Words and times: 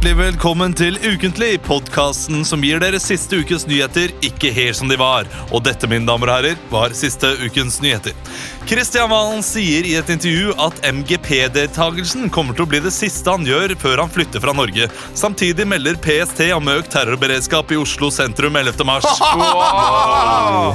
hjertelig 0.00 0.16
velkommen 0.16 0.72
til 0.72 0.94
Ukentlig, 1.04 1.58
podkasten 1.60 2.40
som 2.48 2.62
gir 2.64 2.80
dere 2.80 2.96
siste 2.96 3.36
ukes 3.42 3.66
nyheter 3.68 4.14
ikke 4.24 4.48
helt 4.56 4.78
som 4.78 4.88
de 4.88 4.96
var. 4.96 5.26
Og 5.52 5.60
dette, 5.66 5.84
mine 5.90 6.08
damer 6.08 6.30
og 6.30 6.38
herrer, 6.38 6.62
var 6.72 6.94
siste 6.96 7.28
ukens 7.44 7.82
nyheter. 7.84 8.16
Kristian 8.64 9.10
Valen 9.10 9.42
sier 9.44 9.84
i 9.84 9.96
et 9.98 10.08
intervju 10.08 10.54
at 10.62 10.80
MGP-deltagelsen 10.88 12.30
kommer 12.32 12.56
til 12.56 12.64
å 12.64 12.70
bli 12.70 12.80
det 12.80 12.92
siste 12.96 13.28
han 13.28 13.44
gjør 13.44 13.74
før 13.82 14.00
han 14.00 14.12
flytter 14.14 14.40
fra 14.40 14.54
Norge. 14.56 14.88
Samtidig 15.18 15.66
melder 15.68 16.00
PST 16.00 16.46
om 16.56 16.72
økt 16.72 16.92
terrorberedskap 16.94 17.74
i 17.74 17.80
Oslo 17.82 18.08
sentrum 18.14 18.56
11. 18.56 18.80
mars. 18.88 19.04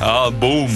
Ja, 0.06 0.30
boom. 0.30 0.70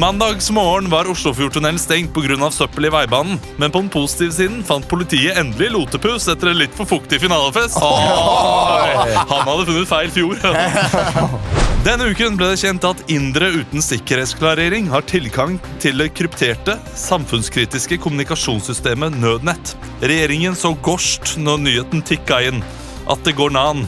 Mandagsmorgen 0.00 0.90
var 0.92 1.08
Oslofjordtunnelen 1.10 1.78
stengt 1.80 2.12
pga. 2.14 2.50
søppel 2.50 2.86
i 2.88 2.92
veibanen. 2.92 3.40
Men 3.56 3.70
på 3.70 3.80
den 3.80 3.90
positive 3.92 4.34
siden 4.34 4.62
fant 4.66 4.88
politiet 4.88 5.38
endelig 5.40 5.70
lotepus 5.72 6.28
etter 6.28 6.50
en 6.52 6.58
litt 6.58 6.74
for 6.76 6.88
fuktig 6.88 7.20
finalefest. 7.22 7.61
Han 7.70 9.46
hadde 9.46 9.66
funnet 9.68 9.88
feil 9.90 10.10
fjor. 10.14 10.38
Denne 11.86 12.12
uken 12.12 12.36
ble 12.38 12.52
det 12.52 12.60
kjent 12.60 12.84
at 12.86 13.00
indere 13.10 13.48
uten 13.56 13.82
sikkerhetsklarering 13.82 14.86
har 14.92 15.02
tilgang 15.10 15.56
til 15.82 15.98
det 15.98 16.12
krypterte, 16.14 16.76
samfunnskritiske 16.98 17.98
kommunikasjonssystemet 18.04 19.18
Nødnett. 19.18 19.74
Regjeringen 20.02 20.54
så 20.58 20.76
gorst 20.78 21.34
når 21.42 21.58
nyheten 21.64 22.06
tikka 22.06 22.38
inn. 22.46 22.62
At 23.10 23.26
det 23.26 23.34
går 23.38 23.50
nan. 23.58 23.82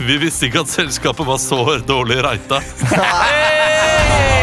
Vi 0.00 0.16
visste 0.22 0.48
ikke 0.48 0.64
at 0.64 0.72
selskapet 0.72 1.28
var 1.28 1.40
så 1.42 1.78
dårlig 1.84 2.22
reita. 2.24 2.62
Ja, 4.28 4.37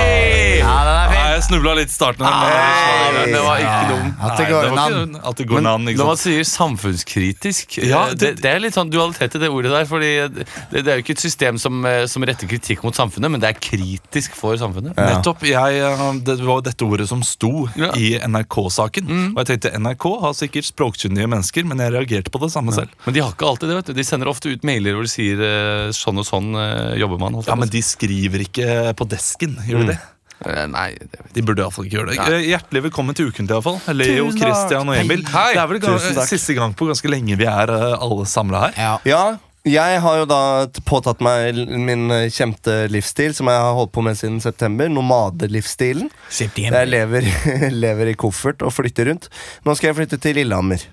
snubla 1.47 1.73
litt 1.77 1.89
i 1.89 1.95
starten. 1.95 2.25
her, 2.25 3.13
men- 3.13 3.31
det 3.33 3.41
var 3.43 3.57
ikke 3.57 3.65
Ja, 3.65 3.87
dum. 3.89 4.15
At 4.21 4.37
det 4.37 4.43
Nei, 4.45 4.51
går 4.51 4.61
det 4.65 4.71
var 4.71 4.79
an. 4.79 5.09
ikke 5.15 5.27
at 5.29 5.35
det 5.37 5.47
går 5.47 5.61
nan, 5.61 5.81
ikke 5.87 5.97
Når 5.97 6.05
man 6.05 6.17
sant? 6.17 6.25
sier 6.25 6.43
samfunnskritisk, 6.43 7.77
Ja, 7.87 8.05
eh, 8.07 8.09
det, 8.13 8.19
det- 8.19 8.41
det 8.41 8.45
er 8.55 8.59
litt 8.59 8.73
sånn 8.73 8.89
dualitet 8.91 9.35
i 9.35 9.39
det 9.39 9.49
ordet 9.49 9.71
der. 9.71 9.85
Fordi 9.85 10.11
det, 10.33 10.47
det 10.71 10.87
er 10.87 10.97
jo 10.99 11.03
ikke 11.03 11.11
et 11.15 11.19
system 11.19 11.57
som, 11.57 11.85
eh, 11.85 12.05
som 12.07 12.23
retter 12.23 12.47
kritikk 12.47 12.83
mot 12.83 12.93
samfunnet, 12.95 13.31
men 13.31 13.39
det 13.39 13.49
er 13.55 13.59
kritisk 13.59 14.31
for 14.35 14.55
samfunnet. 14.55 14.95
Nettopp. 14.95 15.41
Jeg, 15.43 15.79
eh, 15.81 16.13
det 16.23 16.39
var 16.41 16.61
dette 16.61 16.83
ordet 16.85 17.07
som 17.07 17.21
sto 17.23 17.67
Ja. 17.75 17.91
i 17.95 18.17
NRK-saken. 18.19 19.35
Og 19.35 19.45
jeg 19.45 19.59
tenkte 19.59 19.73
NRK 19.79 20.19
har 20.21 20.33
sikkert 20.33 20.65
språkkyndige 20.71 21.27
mennesker, 21.29 21.65
men 21.65 21.77
jeg 21.77 21.91
reagerte 21.93 22.29
på 22.31 22.39
det 22.41 22.51
samme 22.51 22.71
selv. 22.73 22.89
Men 23.05 23.13
de 23.13 23.19
har 23.21 23.31
ikke 23.31 23.47
alltid 23.47 23.69
det. 23.69 23.75
vet 23.75 23.85
du 23.87 23.93
De 23.93 24.03
sender 24.03 24.27
ofte 24.27 24.49
ut 24.51 24.63
mailer 24.63 24.93
hvor 24.93 25.03
de 25.03 25.09
sier 25.09 25.39
eh, 25.41 25.89
sånn 25.91 26.17
og 26.19 26.25
sånn 26.25 26.55
eh, 26.55 26.97
jobber 26.99 27.19
man. 27.19 27.33
holdt 27.33 27.45
jeg 27.45 27.51
Ja, 27.51 27.55
på 27.55 27.57
å 27.57 27.59
Men 27.59 27.69
si. 27.69 27.77
de 27.77 27.81
skriver 27.81 28.39
ikke 28.47 28.95
på 28.95 29.07
desken, 29.07 29.55
gjør 29.67 29.79
de 29.85 29.87
det? 29.93 29.99
Eh, 30.43 30.65
Nei. 30.67 30.89
De 31.33 31.41
burde 31.45 31.63
iallfall 31.63 31.87
ikke 31.87 31.99
gjøre 32.01 32.11
det. 32.11 32.17
Nei. 32.19 32.27
Eh, 32.41 32.47
Hjertelig 32.51 32.83
velkommen 32.89 33.15
til 33.17 33.29
Ukentlig, 33.31 33.55
iallfall. 33.55 33.79
Leo, 33.95 34.27
Tusen. 34.31 34.41
Christian 34.43 34.89
og 34.91 34.97
Emil. 34.99 35.23
Hei. 35.31 35.53
Det 35.55 35.61
er 35.63 35.67
vel 35.71 35.79
ga- 35.85 36.25
siste 36.27 36.53
gang 36.57 36.73
på 36.75 36.89
ganske 36.91 37.09
lenge 37.09 37.37
vi 37.39 37.47
er 37.47 37.71
eh, 37.71 37.95
alle 37.99 38.25
samla 38.29 38.67
her. 38.67 38.79
Ja. 39.05 39.25
Ja, 39.65 39.87
jeg 39.89 39.97
har 40.03 40.17
jo 40.19 40.25
da 40.29 40.39
påtatt 40.85 41.23
meg 41.25 41.55
min 41.81 42.03
kjente 42.29 42.83
livsstil, 42.93 43.31
som 43.33 43.47
jeg 43.49 43.57
har 43.57 43.73
holdt 43.73 43.91
på 43.95 44.03
med 44.05 44.13
siden 44.19 44.37
september. 44.43 44.85
Nomadelivsstilen. 44.93 46.11
Jeg 46.29 46.91
lever, 46.91 47.25
lever 47.85 48.11
i 48.11 48.13
koffert 48.13 48.61
og 48.61 48.69
flytter 48.75 49.09
rundt. 49.09 49.25
Nå 49.65 49.73
skal 49.73 49.89
jeg 49.89 49.97
flytte 50.03 50.19
til 50.21 50.37
Lillehammer. 50.37 50.83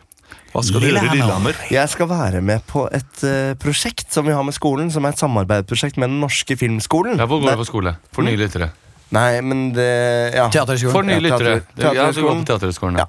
Hva 0.55 0.63
skal 0.65 0.81
du 0.81 0.87
gjøre 0.89 1.05
i 1.05 1.13
Lillehammer? 1.19 1.57
Jeg 1.73 1.89
skal 1.93 2.09
være 2.09 2.41
med 2.45 2.65
på 2.69 2.87
et 2.93 3.23
uh, 3.25 3.53
prosjekt 3.61 4.09
som 4.13 4.25
vi 4.29 4.33
har 4.37 4.45
med 4.45 4.57
skolen, 4.57 4.89
som 4.93 5.05
er 5.05 5.13
et 5.15 5.20
samarbeidsprosjekt 5.20 6.01
med 6.01 6.09
Den 6.13 6.20
norske 6.25 6.57
filmskolen. 6.61 7.20
Ja, 7.20 7.29
Hvor 7.29 7.41
går 7.45 7.53
du 7.57 7.63
på 7.63 7.69
skole? 7.69 7.95
For 8.13 8.24
nye 8.24 8.41
lyttere. 8.41 8.70
Nei, 9.12 9.40
men 9.45 9.73
det 9.77 9.86
Ja. 10.34 10.46
Teaterskolen. 10.48 10.92
For 10.95 11.02
nye 11.05 11.20
lyttere. 11.20 11.62
Ja, 11.77 11.90
du 12.12 12.23
går 12.23 12.39
på 12.40 12.45
Teaterhøgskolen. 12.45 12.45
Teaterhøgskolen. 12.48 12.96
Ja. 13.02 13.06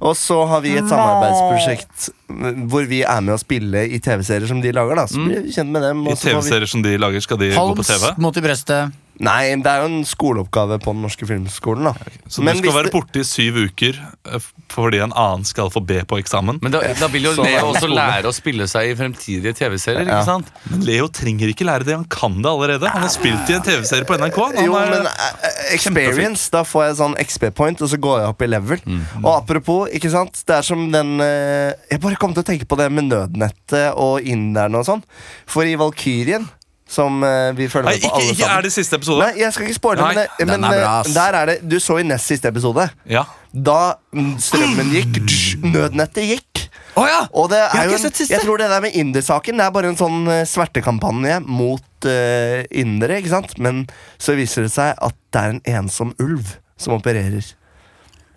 Og 0.00 0.14
så 0.20 0.36
har 0.50 0.60
vi 0.60 0.74
et 0.76 0.84
samarbeidsprosjekt 0.90 2.10
mm, 2.28 2.66
hvor 2.70 2.84
vi 2.90 3.00
er 3.02 3.20
med 3.24 3.34
å 3.34 3.40
spille 3.40 3.86
i 3.88 3.98
TV-serier 4.04 4.46
som 4.50 4.60
de 4.60 4.72
lager. 4.76 4.94
da 5.00 5.06
Så 5.06 5.22
blir 5.24 5.42
vi 5.46 5.52
kjent 5.56 5.70
med 5.72 5.82
dem 5.82 6.02
I 6.06 6.10
TV-serier 6.10 6.36
vi- 6.36 6.42
TV-serier 6.42 6.66
som 6.74 6.82
de 6.84 6.96
lager, 6.98 7.20
skal 7.24 7.38
de 7.40 7.50
gå 7.50 7.56
på 7.56 7.66
Holmes 7.72 7.86
TV? 7.88 8.12
mot 8.18 8.36
i 8.36 8.40
brøstet. 8.44 8.92
Nei, 9.24 9.54
det 9.64 9.70
er 9.70 9.80
jo 9.80 9.88
en 9.88 10.02
skoleoppgave 10.04 10.76
på 10.84 10.92
Den 10.92 11.00
norske 11.06 11.24
filmskolen. 11.28 11.86
da 11.88 11.92
Så 12.28 12.42
Men 12.44 12.58
du 12.58 12.66
skal 12.66 12.74
være 12.82 12.90
borte 12.92 13.22
i 13.22 13.24
syv 13.24 13.56
uker 13.70 13.96
eh, 14.28 14.48
fordi 14.72 14.98
en 15.00 15.14
annen 15.16 15.46
skal 15.48 15.70
få 15.72 15.80
B 15.88 16.02
på 16.04 16.18
eksamen? 16.20 16.58
Men 16.60 16.74
da, 16.74 16.82
da 17.00 17.08
vil 17.08 17.24
jo 17.30 17.32
Leo 17.46 17.70
også 17.70 17.88
lære 17.88 18.28
å 18.28 18.34
spille 18.36 18.66
seg 18.68 18.90
i 18.90 18.96
fremtidige 18.98 19.54
TV-serier. 19.56 20.04
Ikke 20.04 20.26
sant? 20.28 20.50
Men 20.68 20.84
Leo 20.84 21.06
trenger 21.08 21.48
ikke 21.54 21.64
lære 21.68 21.86
det, 21.88 21.94
han 21.96 22.04
kan 22.12 22.36
det 22.44 22.50
allerede. 22.50 22.90
Han 22.92 23.06
har 23.06 23.12
spilt 23.14 23.48
i 23.48 23.56
en 23.56 23.64
TV-serie 23.64 24.04
på 24.08 24.18
NRK. 24.20 24.40
Han 24.58 24.68
Jo, 24.68 24.76
er- 24.82 24.92
men 24.92 25.08
eh, 25.08 25.54
experience, 25.78 26.50
da 26.52 26.62
får 26.68 26.86
jeg 26.90 26.98
sånn 27.00 27.16
XB-point, 27.24 27.82
og 27.86 27.92
så 27.94 28.00
går 28.02 28.20
jeg 28.20 28.34
opp 28.34 28.44
i 28.44 28.50
level. 28.52 28.84
Mm. 28.84 29.00
Og 29.22 29.30
apropos, 29.32 29.88
ikke 29.96 30.10
sant 30.12 30.42
Det 30.46 30.58
er 30.58 30.64
som 30.66 30.84
den 30.92 31.16
eh, 31.24 31.72
Jeg 31.90 32.00
bare 32.04 32.18
kom 32.20 32.34
til 32.36 32.44
å 32.44 32.46
tenke 32.46 32.68
på 32.68 32.76
det 32.78 32.90
med 32.92 33.08
nødnettet 33.08 33.96
og 33.96 34.20
inderne 34.28 34.82
og 34.82 34.86
sånn. 34.88 35.02
For 35.48 35.64
i 35.64 35.74
Valkyrien, 35.80 36.44
som 36.88 37.18
uh, 37.24 37.50
vi 37.58 37.66
følger 37.66 37.88
Nei, 37.90 37.96
med 37.96 38.02
på 38.02 38.06
ikke, 38.06 38.14
alle 38.16 38.32
ikke 38.32 38.44
er 38.44 38.48
sammen 38.48 38.66
det 38.68 38.72
siste 38.76 38.98
episode. 39.00 39.24
Nei, 39.26 39.40
jeg 39.42 39.54
skal 39.56 39.66
ikke 39.66 39.78
spoile, 39.78 40.02
Nei, 40.04 40.12
men, 40.14 40.20
det, 40.22 40.38
den 40.38 40.52
men 40.52 40.66
er 40.68 40.82
bra, 40.84 40.92
eh, 41.00 41.08
der 41.16 41.38
er 41.40 41.50
det 41.50 41.56
Du 41.66 41.74
så 41.82 41.96
i 41.98 42.04
nest 42.06 42.30
siste 42.30 42.52
episode. 42.52 42.84
Ja. 43.10 43.24
Da 43.50 43.78
mm, 44.14 44.36
strømmen 44.44 44.92
gikk, 44.94 45.18
tsch, 45.26 45.56
nødnettet 45.64 46.28
gikk. 46.30 46.62
Å 46.96 47.04
ja! 47.10 47.18
Og 47.36 47.50
det 47.52 47.58
Jeg 47.58 47.72
har 47.72 47.82
er 47.82 47.90
jo 47.90 47.96
ikke 47.96 47.98
en, 47.98 48.04
sett 48.06 48.20
siste. 48.22 48.36
jeg 48.36 48.46
tror 48.46 48.62
det 48.62 48.70
der 48.70 48.80
med 48.86 48.94
Inder-saken 48.96 49.58
Det 49.58 49.64
er 49.66 49.72
bare 49.74 49.90
en 49.92 49.98
sånn 49.98 50.30
eh, 50.32 50.44
svertekampanje 50.48 51.40
mot 51.44 52.06
uh, 52.08 52.62
indere, 52.70 53.18
ikke 53.20 53.34
sant? 53.34 53.56
Men 53.60 53.82
så 54.16 54.36
viser 54.38 54.64
det 54.64 54.72
seg 54.72 54.94
at 54.94 55.18
det 55.34 55.42
er 55.42 55.56
en 55.56 55.62
ensom 55.82 56.14
ulv 56.22 56.54
som 56.80 56.94
opererer. 56.96 57.44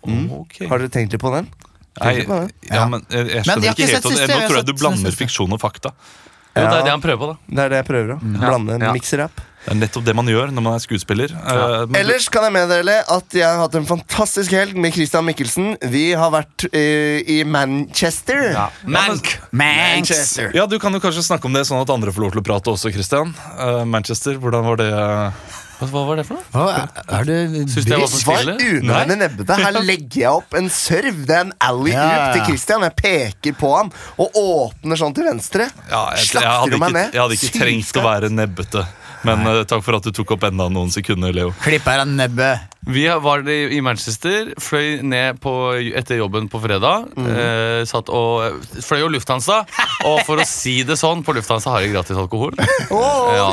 Ok. 0.04 0.62
Har 0.68 0.80
dere 0.80 0.92
tenkt 0.92 1.14
litt 1.14 1.22
på 1.22 1.32
den? 1.34 1.48
Nei, 2.00 2.22
på 2.24 2.36
ja, 2.70 2.84
men 2.88 3.02
jeg, 3.10 3.26
jeg 3.28 3.42
Men 3.44 3.44
skjønner 3.44 3.64
jeg 3.66 3.70
har 3.70 3.74
ikke 3.74 3.82
ikke 3.82 3.86
helt 3.86 3.96
sett 3.96 4.04
Nå 4.04 4.10
siste, 4.14 4.26
jeg 4.30 4.40
har 4.40 4.46
tror 4.48 4.58
jeg 4.60 4.66
du 4.68 4.74
blander 4.78 5.10
siste. 5.10 5.18
fiksjon 5.20 5.56
og 5.56 5.60
fakta. 5.60 5.90
Jo, 6.60 6.66
det 6.70 6.80
er 6.80 6.88
det 6.90 6.96
han 6.96 7.02
prøver 7.04 7.20
på, 7.22 7.30
da. 7.32 7.54
Det 7.56 7.62
er 7.64 7.72
det 7.74 7.78
jeg 7.82 7.88
prøver 7.90 8.12
å 8.16 8.18
blande 8.40 8.76
en 8.76 8.84
Ja. 8.90 8.92
mikser-app. 8.96 9.46
Det 9.60 9.74
er 9.74 9.76
nettopp 9.76 10.04
det 10.06 10.14
man 10.16 10.24
gjør 10.30 10.52
når 10.56 10.62
man 10.64 10.72
er 10.78 10.80
skuespiller. 10.80 11.32
Ja. 11.36 11.84
Uh, 11.84 11.96
Ellers 12.00 12.30
kan 12.32 12.46
jeg 12.46 12.54
meddele 12.54 12.94
at 13.12 13.34
jeg 13.36 13.44
har 13.44 13.58
hatt 13.60 13.74
en 13.76 13.84
fantastisk 13.84 14.54
helg 14.56 14.72
med 14.80 14.94
Christian 14.96 15.26
Mikkelsen. 15.28 15.74
Vi 15.92 16.06
har 16.16 16.30
vært 16.32 16.64
uh, 16.72 17.18
i 17.28 17.42
Manchester. 17.44 18.56
Mank! 18.88 19.34
Manchester. 19.52 20.50
Ja, 20.56 20.64
Du 20.66 20.78
kan 20.80 20.96
jo 20.96 21.00
kanskje 21.04 21.26
snakke 21.26 21.44
om 21.50 21.52
det 21.52 21.66
sånn 21.68 21.82
at 21.82 21.92
andre 21.92 22.08
får 22.12 22.24
lov 22.24 22.32
til 22.32 22.40
å 22.40 22.46
prate 22.46 22.72
også, 22.72 22.92
Christian. 22.94 23.34
Uh, 23.60 23.84
Manchester, 23.84 24.40
hvordan 24.40 24.64
var 24.64 24.80
det? 24.80 24.90
Hva, 25.80 26.02
var 26.10 26.20
det 26.20 26.26
for 26.28 26.36
noe? 26.36 26.44
Hva, 26.52 26.84
er 27.18 27.24
det 27.28 27.38
Syns 27.72 27.86
du 27.88 27.92
jeg 27.94 28.00
var 28.02 28.10
for 28.12 28.20
Svar 28.20 28.42
stille? 28.44 28.56
unødvendig 28.84 29.18
nebbete. 29.24 29.58
Her 29.64 29.80
legger 29.90 30.20
jeg 30.26 30.30
opp 30.42 30.56
en 30.60 30.68
serv. 30.74 31.22
Det 31.26 31.36
er 31.38 31.46
en 31.48 31.52
alley 31.70 31.94
Ja, 31.96 32.06
ja, 32.12 32.30
til. 32.36 32.44
Christian. 32.52 32.84
Jeg 32.88 32.96
peker 33.00 33.58
på 33.60 33.74
han 33.78 33.92
og 34.20 34.40
åpner 34.44 35.00
sånn 35.00 35.16
til 35.16 35.28
venstre. 35.30 35.70
Ja, 35.90 36.06
jeg, 36.14 36.24
jeg, 36.24 36.32
Slakter 36.34 36.56
hadde 36.60 36.72
du 36.76 36.80
meg 36.82 36.90
ikke, 36.92 36.98
ned? 37.00 37.14
jeg 37.16 37.24
hadde 37.24 37.38
ikke 37.40 37.50
Sykt 37.52 37.62
trengt 37.64 38.00
å 38.02 38.06
være 38.10 38.32
nebbete. 38.34 38.86
Men 39.20 39.42
uh, 39.44 39.58
takk 39.68 39.82
for 39.84 39.98
at 39.98 40.06
du 40.08 40.14
tok 40.16 40.30
opp 40.32 40.44
enda 40.48 40.70
noen 40.72 40.88
sekunder, 40.94 41.34
Leo. 41.36 41.50
Klipper 41.60 42.00
av 42.00 42.08
nebbet. 42.08 42.62
Vi 42.88 43.02
var 43.20 43.42
i 43.52 43.76
Manchester, 43.84 44.54
fløy 44.56 45.02
ned 45.04 45.36
på, 45.44 45.52
etter 46.00 46.16
jobben 46.22 46.46
på 46.48 46.56
fredag. 46.62 47.10
Eh, 47.20 47.82
satt 47.84 48.08
og 48.08 48.62
Fløy 48.80 49.02
jo 49.02 49.10
Lufthansa. 49.12 49.58
Og 50.08 50.22
for 50.24 50.40
å 50.40 50.46
si 50.48 50.78
det 50.88 50.96
sånn, 50.96 51.20
på 51.26 51.34
Lufthansa 51.36 51.74
har 51.74 51.84
de 51.84 51.90
gratis 51.92 52.16
alkohol. 52.16 52.56
Åh, 52.56 53.36
Ja. 53.36 53.50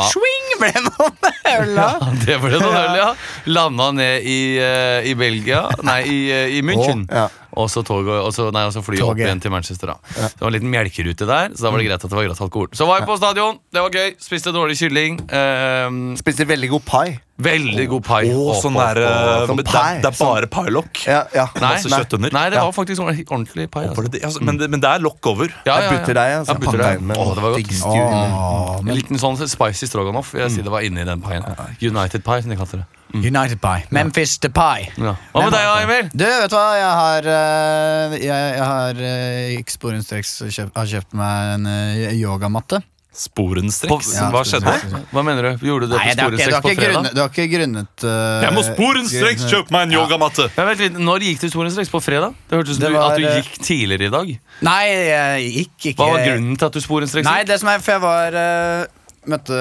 Ble 0.59 0.71
noen 0.85 1.31
øl 1.53 1.73
da. 1.77 1.87
Det 2.25 2.37
ble 2.43 2.59
noen 2.59 2.77
øl, 2.79 2.95
ja. 2.99 3.09
Landa 3.51 3.91
ned 3.95 4.27
i, 4.27 4.39
eh, 4.61 5.09
i 5.11 5.13
Belgia 5.17 5.65
Nei, 5.87 6.01
i, 6.05 6.19
eh, 6.33 6.55
i 6.57 6.63
München. 6.65 7.05
Å, 7.09 7.23
ja. 7.23 7.27
Og 7.57 7.69
så 7.73 7.81
tog, 7.85 8.05
og 8.05 8.29
så, 8.35 8.49
nei, 8.53 8.65
og 8.69 8.73
så 8.75 8.83
fly 8.85 8.99
opp 9.01 9.17
igjen 9.17 9.41
til 9.41 9.53
Manchester. 9.53 9.93
da 9.95 10.27
Det 10.27 10.41
var 10.43 10.51
en 10.51 10.57
liten 10.57 10.71
melkerute 10.73 11.25
der, 11.25 11.53
så 11.55 11.67
da 11.67 11.71
var 11.73 11.81
det 11.81 11.87
greit 11.89 12.03
at 12.03 12.11
det 12.11 12.17
var 12.19 12.27
gratis 12.27 12.43
alkohol. 12.45 12.67
Så 12.77 12.85
var 12.89 12.99
jeg 13.01 13.07
på 13.09 13.15
stadion, 13.17 13.57
det 13.73 13.83
var 13.85 13.95
gøy. 13.97 14.11
Spiste 14.21 14.53
dårlig 14.53 14.77
kylling. 14.77 15.17
Um, 15.31 16.01
Spiste 16.19 16.45
veldig 16.47 16.69
god 16.75 16.85
pai. 16.85 17.07
veldig 17.41 17.87
god 17.89 18.03
pai. 18.05 18.21
Oh, 18.33 18.53
sånn 18.61 18.77
der, 18.77 18.99
eh. 19.05 19.45
Sånn 19.49 19.61
det, 19.61 19.67
er, 19.73 20.05
bare 20.19 20.49
pailokk. 20.49 21.01
Ja, 21.05 21.23
ja. 21.33 21.47
Nei, 21.61 21.75
nei. 21.85 22.29
Nei, 22.33 22.45
det 22.53 22.61
var 22.61 22.73
faktisk 22.75 23.01
sånn 23.01 23.11
ordentlig 23.13 23.67
pai. 23.73 23.87
Altså. 23.89 24.07
Altså, 24.21 24.43
men, 24.45 24.61
men 24.65 24.81
det 24.83 24.89
er 24.89 25.03
lokk 25.05 25.31
over. 25.33 25.53
Ja, 25.67 25.79
Jeg 25.81 25.97
butter 25.97 26.17
deg, 26.17 26.35
altså. 26.41 26.55
Jeg 26.55 26.63
butter 26.65 26.83
deg. 26.83 27.01
inn 27.01 27.13
det 27.13 27.45
var 27.45 27.57
godt. 27.57 27.73
julen. 27.81 28.91
En 28.91 29.01
liten 29.01 29.21
sånn 29.21 29.41
spicy 29.41 29.89
stroganoff. 29.89 30.33
Jeg 30.37 30.53
sier 30.53 30.65
det 30.67 30.73
var 30.73 30.85
inni 30.85 31.05
den 31.07 31.21
paien. 31.25 31.45
United 31.81 32.25
pie, 32.25 32.45
som 32.45 32.53
de 32.53 32.59
kalte 32.59 32.81
det. 32.81 32.87
United 33.13 33.61
Pie. 33.61 33.85
Memphis 33.91 34.37
the 34.43 34.49
Pie. 34.49 34.89
Ja. 34.97 35.15
Hva 35.33 35.45
med 35.47 35.55
deg, 35.55 35.69
Emil? 35.85 36.09
Du, 36.13 36.25
vet 36.25 36.49
du 36.51 36.55
hva? 36.57 36.67
Jeg 36.75 36.91
har 36.99 37.29
eh, 37.37 38.17
Jeg, 38.19 38.51
jeg 38.57 38.67
har 38.67 38.99
uh, 38.99 39.55
ikke 39.61 39.75
sporenstreks 39.77 40.35
kjøpt, 40.51 40.75
har 40.77 40.91
kjøpt 40.97 41.13
meg 41.17 41.55
en 41.55 41.65
eh, 41.71 42.13
yogamatte. 42.19 42.81
Sporenstreks. 43.17 44.11
Ja, 44.13 44.27
Hva 44.29 44.43
skjedde? 44.45 44.69
sporenstreks. 44.77 45.07
Hva 45.15 45.21
mener 45.25 45.47
du? 45.47 45.63
Gjorde 45.65 45.87
du 45.87 45.93
det 45.95 45.97
Nei, 45.97 46.11
på 46.11 46.13
det 46.13 46.21
har 46.21 46.29
ikke, 46.29 46.37
det 46.37 46.43
sporenstreks 46.45 46.53
har 46.53 46.61
på 46.61 46.69
ikke 46.69 46.81
fredag? 46.83 46.93
grunnet, 46.93 47.15
det 47.17 47.23
har 47.23 47.31
ikke 47.33 47.47
grunnet 47.55 48.03
eh, 48.05 48.43
Jeg 48.45 48.53
må 48.53 48.63
sporenstreks 48.67 49.41
grunnet- 49.41 49.55
kjøpe 49.55 49.73
meg 49.73 49.87
en 49.87 49.95
yogamatte! 49.97 50.45
Ja, 50.53 50.65
vent 50.67 50.83
litt, 50.85 50.99
Når 51.07 51.25
gikk 51.25 51.41
du 51.41 51.47
sporenstreks? 51.55 51.89
På 51.95 52.01
fredag? 52.05 52.35
Det 52.51 52.59
hørtes 52.59 52.77
ut 52.77 52.77
som 52.77 52.85
du- 52.93 52.97
var, 52.99 53.15
at 53.15 53.17
du 53.17 53.25
eh, 53.25 53.39
gikk 53.41 53.57
tidligere 53.65 54.05
i 54.05 54.13
dag. 54.13 54.29
Nei, 54.69 54.83
jeg 54.91 55.49
gikk 55.57 55.89
ikke 55.93 55.97
Hva 56.03 56.11
var 56.13 56.27
grunnen 56.29 56.59
til 56.61 56.69
at 56.69 56.77
du 56.77 56.83
sporenstreks 56.85 57.25
Nei, 57.25 57.39
gikk? 57.41 57.49
det 57.55 57.59
som 57.63 57.71
er, 57.73 57.81
for 57.87 57.95
jeg 57.97 58.05
var 58.05 58.37
eh, 58.43 58.85
møtte 59.29 59.57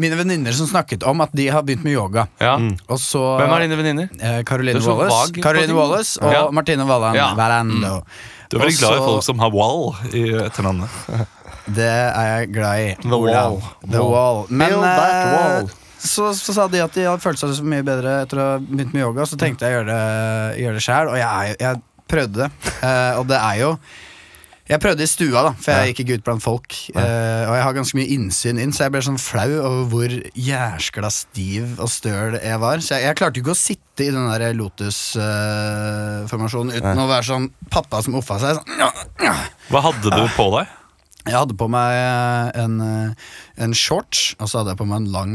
mine 0.00 0.16
venninner 0.18 0.54
som 0.56 0.68
snakket 0.70 1.04
om 1.08 1.20
at 1.24 1.32
de 1.36 1.48
har 1.52 1.62
begynt 1.66 1.84
med 1.86 1.96
yoga. 1.96 2.26
Ja. 2.42 2.56
Og 2.88 2.98
så 3.02 3.22
Hvem 3.40 3.54
er 3.56 3.64
dine 3.66 3.78
venninner? 3.80 4.10
eh, 4.20 4.42
Caroline 4.48 4.80
Wallace, 4.82 5.32
Caroline. 5.42 5.74
Wallace 5.76 6.20
og 6.22 6.32
Ja. 6.32 6.44
Martine 6.50 6.86
Walland. 6.88 7.16
Ja. 7.18 7.32
Wallando. 7.38 8.02
Du 8.50 8.56
er 8.58 8.62
veldig 8.66 8.76
Og 8.76 8.82
glad 8.84 8.98
i 9.00 9.06
folk 9.10 9.24
som 9.26 9.38
har 9.42 9.50
wall 9.50 9.88
i 10.14 10.22
etternavnet. 10.46 10.88
Det 11.76 11.82
er 11.90 12.26
jeg 12.30 12.52
glad 12.54 12.78
i. 12.78 12.94
The 13.02 13.18
wall. 13.18 13.56
The 13.90 14.02
wall. 14.06 14.44
Men 14.48 14.70
eh, 14.70 15.32
wall. 15.34 15.70
så, 15.98 16.28
så 16.38 16.54
sa 16.54 16.68
de 16.70 16.78
at 16.84 16.94
de 16.94 17.08
hadde 17.08 17.18
følt 17.24 17.40
seg 17.42 17.50
så 17.58 17.64
mye 17.66 17.82
bedre 17.82 18.20
etter 18.22 18.38
å 18.38 18.44
ha 18.52 18.58
begynt 18.62 18.94
med 18.94 19.02
yoga. 19.02 19.26
Så 19.26 19.34
tenkte 19.40 19.66
jeg 19.66 19.74
å 19.74 19.80
gjøre 19.80 19.90
det, 19.90 20.60
gjøre 20.62 20.78
det 20.78 20.84
sjæl, 20.86 21.10
og 21.10 21.18
jeg, 21.18 21.56
jeg 21.64 21.82
prøvde 22.06 22.44
det. 22.44 22.50
Uh, 22.84 23.18
og 23.18 23.26
det 23.32 23.40
er 23.42 23.58
jo 23.64 23.72
Jeg 24.66 24.82
prøvde 24.82 25.04
i 25.04 25.06
stua, 25.06 25.42
da 25.46 25.52
for 25.54 25.70
jeg 25.70 25.92
gikk 25.92 26.00
ikke 26.02 26.14
ut 26.18 26.24
blant 26.26 26.42
folk. 26.42 26.74
Uh, 26.90 27.46
og 27.46 27.54
jeg 27.54 27.62
har 27.62 27.72
ganske 27.76 27.96
mye 27.98 28.12
innsyn 28.16 28.58
inn, 28.62 28.72
så 28.74 28.82
jeg 28.86 28.92
ble 28.96 29.02
sånn 29.06 29.22
flau 29.22 29.50
over 29.60 29.84
hvor 29.92 30.10
jæskla 30.34 31.10
stiv 31.14 31.64
og 31.78 31.88
støl 31.92 32.32
jeg 32.40 32.58
var. 32.62 32.76
Så 32.82 32.90
jeg, 32.96 33.02
jeg 33.06 33.16
klarte 33.20 33.38
ikke 33.42 33.54
å 33.54 33.60
sitte 33.60 34.00
i 34.08 34.10
den 34.10 34.26
der 34.32 34.58
Lotus-formasjonen 34.58 36.72
uten 36.74 37.04
å 37.04 37.12
være 37.12 37.26
sånn 37.30 37.46
pappa 37.70 37.96
som 38.02 38.18
offa 38.18 38.36
seg. 38.42 38.50
Sånn. 38.58 38.66
Hva 39.70 39.80
hadde 39.86 40.08
du 40.10 40.24
på 40.34 40.46
deg? 40.58 40.66
Jeg 41.26 41.34
hadde 41.34 41.56
på 41.58 41.66
meg 41.70 42.54
en, 42.54 42.80
eh, 42.80 43.10
en 43.62 43.74
shorts, 43.74 44.36
og 44.38 44.46
så 44.46 44.60
hadde 44.60 44.74
jeg 44.74 44.82
på 44.82 44.86
meg 44.86 45.02
en 45.02 45.12
lang. 45.14 45.34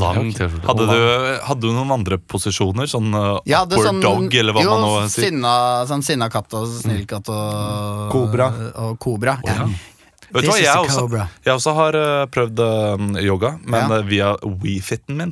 Lang 0.00 0.32
T-skjorte. 0.32 0.64
Hadde 0.66 0.86
du, 0.88 1.02
hadde 1.44 1.60
du 1.60 1.72
noen 1.76 1.90
andre 1.98 2.16
posisjoner? 2.18 2.88
Sånn 2.88 3.12
uh, 3.12 3.36
ja, 3.48 3.64
sånn, 3.68 4.00
dog, 4.00 4.32
eller 4.32 4.56
hva 4.56 4.62
jo, 4.64 4.72
man 4.72 4.80
nå 4.86 4.92
sier? 5.12 5.28
Sinna, 5.28 5.52
sånn 5.90 6.02
sinna 6.06 6.30
katt 6.32 6.54
og 6.56 6.66
snill 6.72 7.04
katt 7.10 7.28
og 7.28 8.08
Kobra. 8.14 8.48
Og 8.86 8.96
kobra. 9.02 9.36
Ja. 9.44 9.68
Vet 10.28 10.44
du 10.44 10.50
hva, 10.50 10.58
jeg 10.60 10.76
også, 10.76 11.06
jeg 11.44 11.52
også 11.54 11.72
har 11.76 11.96
uh, 11.96 12.24
prøvd 12.32 12.60
uh, 12.60 13.20
yoga, 13.24 13.54
men 13.64 13.80
Ja. 13.80 14.00
uh, 14.00 14.04
via 14.08 14.32
WeFitten 14.44 15.16
min. 15.16 15.30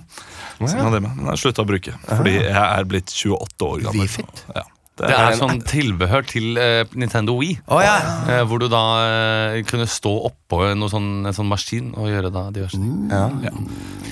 Som 0.61 0.69
jeg 0.73 1.03
med, 1.03 1.11
men 1.17 1.27
jeg 1.35 1.43
slutta 1.43 1.65
å 1.65 1.69
bruke, 1.69 1.93
fordi 2.09 2.39
jeg 2.39 2.57
er 2.65 2.87
blitt 2.89 3.13
28 3.13 3.67
år 3.67 3.83
gammel. 3.89 4.07
WeFit? 4.07 4.41
Ja, 4.55 4.63
det 4.97 5.11
Det 5.11 5.13
er, 5.13 5.27
er 5.27 5.37
sånn 5.37 5.61
tilbehør 5.69 6.25
til 6.25 6.57
eh, 6.57 6.87
Nintendo 6.97 7.35
Wii. 7.37 7.59
oh, 7.69 7.83
ja. 7.85 7.99
Hvor 8.49 8.63
du 8.63 8.71
da 8.73 8.81
eh, 9.05 9.59
kunne 9.69 9.85
stå 9.85 10.15
oppå 10.47 10.63
noe 10.79 10.91
sånn, 10.91 11.27
en 11.27 11.35
sånn 11.35 11.49
maskin 11.51 11.89
og 11.99 12.07
gjøre 12.07 12.31
da 12.31 12.45
diverse 12.55 12.79
ting. 12.79 13.09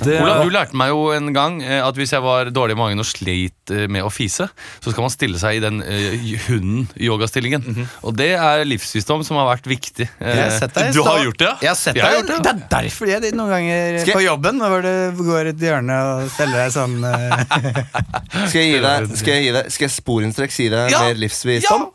det, 0.03 0.17
Ola, 0.19 0.41
du 0.43 0.51
lærte 0.51 0.75
meg 0.77 0.91
jo 0.91 1.05
en 1.15 1.31
gang 1.35 1.61
eh, 1.63 1.79
at 1.79 1.95
hvis 1.95 2.11
jeg 2.17 2.25
var 2.25 2.51
dårlig 2.51 2.75
i 2.75 2.81
magen 2.81 3.03
og 3.03 3.07
sleit 3.07 3.71
eh, 3.71 3.85
med 3.87 4.03
å 4.03 4.11
fise, 4.11 4.49
så 4.83 4.91
skal 4.91 5.07
man 5.07 5.15
stille 5.15 5.39
seg 5.39 5.61
i 5.61 5.63
den 5.63 5.79
uh, 5.79 6.27
hunden-yogastillingen. 6.49 7.87
Og 8.03 8.19
det 8.19 8.33
er 8.35 8.65
livsvisdom 8.67 9.23
som 9.27 9.39
har 9.39 9.53
vært 9.53 9.71
viktig. 9.71 10.09
Eh, 10.19 10.35
Jeg 10.35 10.43
har 10.43 10.59
sett 10.59 10.75
deg 10.75 10.91
Du 10.97 11.03
har 11.07 11.23
gjort 11.23 11.39
det, 11.39 11.51
ja? 11.53 11.57
Jeg 11.63 11.71
har 11.71 11.79
sett 11.79 12.01
Jeg 12.01 12.05
har 12.05 12.17
deg. 12.17 12.19
gjort 12.19 12.31
det, 12.33 12.37
ja. 12.37 12.43
Det 12.45 12.55
er 12.55 12.75
derfor 12.75 13.13
jeg 13.15 13.35
noen 13.39 13.55
ganger 13.55 14.15
på 14.19 14.25
jobben 14.25 14.63
Hvor 14.65 14.85
du 14.85 15.23
går 15.25 15.51
et 15.55 15.67
hjørne 15.69 15.99
og 16.11 16.31
steller 16.35 16.65
deg 16.65 16.75
sånn 16.75 16.99
uh... 17.05 17.91
Skal 18.51 18.59
jeg 18.59 18.73
gi 18.75 18.81
deg, 18.85 19.13
skal 19.23 19.37
jeg 19.39 19.47
gi 19.47 19.53
deg 19.59 19.71
Skal 19.75 19.87
jeg 19.87 19.95
sporenstreks 20.01 20.65
gi 20.65 20.73
deg 20.75 20.95
Ja! 20.95 21.05
mer 21.07 21.23
livsvisdom? 21.23 21.93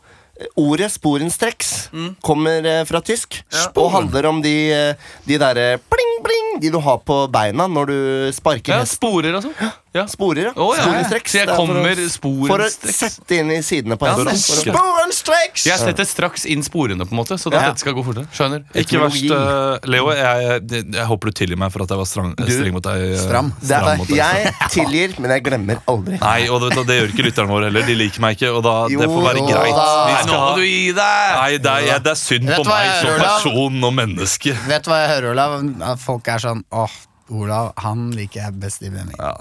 Ordet 0.56 0.90
sporenstreks 0.94 1.90
Mm. 1.92 2.14
kommer 2.22 2.64
eh, 2.66 2.84
fra 2.86 3.00
tysk 3.02 3.40
og 3.76 3.90
handler 3.92 4.26
om 4.30 4.40
de, 4.42 4.52
eh, 4.72 4.94
de 5.26 5.38
derre 5.38 5.78
pling, 5.90 6.12
pling, 6.24 6.60
de 6.62 6.70
du 6.70 6.78
har 6.80 6.98
på 7.04 7.16
beina 7.32 7.66
når 7.68 7.86
du 7.90 7.96
sparker 8.32 8.72
ja, 8.72 8.78
hest. 8.84 8.96
sporer 9.00 9.34
og 9.36 9.42
sånn. 9.42 9.72
Ja. 9.92 10.04
Sporer, 10.06 10.44
ja. 10.44 10.50
Oh, 10.54 10.70
ja. 10.76 10.84
Sporenstreks. 10.84 11.32
Så 11.32 11.38
jeg 11.40 11.48
er 11.48 11.56
kommer 11.58 11.80
å- 11.82 12.08
sporenstreks. 12.08 12.46
For 12.46 12.62
å 12.62 12.92
sette 12.94 13.38
inn 13.40 13.48
i 13.50 13.56
sidene 13.66 13.96
på 13.98 14.06
Ja, 14.06 14.12
hesten. 14.22 14.70
å- 14.70 14.74
Sporenstreks! 14.76 15.64
Jeg 15.66 15.78
setter 15.82 16.06
straks 16.06 16.44
inn 16.46 16.62
sporene, 16.62 17.02
på 17.08 17.10
en 17.10 17.18
måte 17.18 17.34
så 17.42 17.50
da 17.50 17.56
Ja. 17.58 17.66
dette 17.72 17.80
skal 17.82 17.94
gå 17.94 18.04
fortere. 18.06 18.28
Skjønner? 18.30 18.62
ikke 18.72 19.00
verst, 19.02 19.26
uh, 19.34 19.78
Leo. 19.90 20.12
Jeg, 20.14 20.62
jeg, 20.70 20.84
jeg 20.94 21.06
håper 21.10 21.26
du 21.26 21.32
tilgir 21.40 21.58
meg 21.58 21.72
for 21.74 21.82
at 21.82 21.88
jeg 21.90 21.98
var 21.98 22.06
strang, 22.06 22.34
streng 22.38 22.72
mot 22.72 22.82
deg. 22.86 23.02
uh, 23.14 23.18
Stram. 23.18 23.52
Det 23.60 23.70
er, 23.80 23.96
mot 23.98 24.06
deg. 24.06 24.16
jeg 24.16 24.54
tilgir, 24.70 25.18
men 25.18 25.30
jeg 25.34 25.42
glemmer 25.48 25.82
aldri. 25.90 26.20
Nei, 26.20 26.48
og 26.48 26.60
det, 26.62 26.86
det 26.86 27.00
gjør 27.00 27.10
ikke 27.16 27.26
lytterne 27.26 27.48
våre 27.50 27.64
heller. 27.66 27.82
De 27.90 27.94
liker 27.98 28.20
meg 28.20 28.38
ikke, 28.38 28.54
og 28.54 28.62
da, 28.62 28.76
Jo, 28.94 29.00
det 29.02 29.08
får 29.10 29.22
være 29.26 29.42
greit. 29.50 29.74
Vi 29.74 30.12
Nei, 30.14 30.22
skal 30.22 30.30
nå 30.30 30.40
må 30.40 30.54
du 30.54 30.62
gi 30.62 30.92
deg! 30.92 31.34
Nei, 31.40 31.50
det 31.58 31.66
er, 31.66 31.98
det 31.98 32.14
er 32.14 32.20
synd 32.22 32.46
på 32.54 32.64
meg 32.64 32.90
som 33.02 33.18
person 33.26 33.84
og 33.90 33.94
menneske. 33.98 34.54
Vet 34.70 34.84
du 34.86 34.90
hva 34.94 35.02
jeg 35.02 35.10
hører, 35.16 35.30
Olav? 35.34 35.98
Folk 35.98 36.28
er 36.28 36.38
sånn 36.38 36.62
Åh, 36.70 36.90
Olav, 37.30 37.72
han 37.78 38.10
liker 38.14 38.40
jeg 38.42 38.60
best 38.60 38.82
i 38.82 38.88
vending. 38.90 39.14
Ja, 39.18 39.34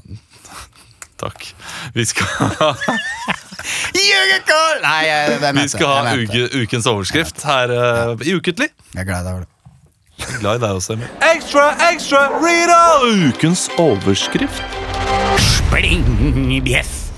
takk. 1.19 1.45
Vi 1.93 2.05
skal! 2.09 2.27
Nei, 4.83 4.99
jeg, 5.05 5.37
jeg 5.41 5.55
vi 5.55 5.67
skal 5.67 5.87
ha 5.91 6.15
uke, 6.15 6.43
ukens 6.63 6.87
overskrift 6.89 7.43
her 7.43 7.73
uh, 7.75 8.25
i 8.25 8.35
Ukentlig. 8.37 8.69
Jeg 8.95 9.01
er 9.03 9.09
glad 9.09 9.21
i 9.21 9.27
deg, 9.27 9.33
er 9.43 10.39
Glad 10.39 10.59
i 10.59 10.63
deg 10.63 10.79
også, 10.79 10.95
Emil. 10.97 11.11
Ekstra, 11.35 11.69
ekstra, 11.91 12.25
Rita! 12.43 12.79
Ukens 13.29 13.69
overskrift. 13.79 14.63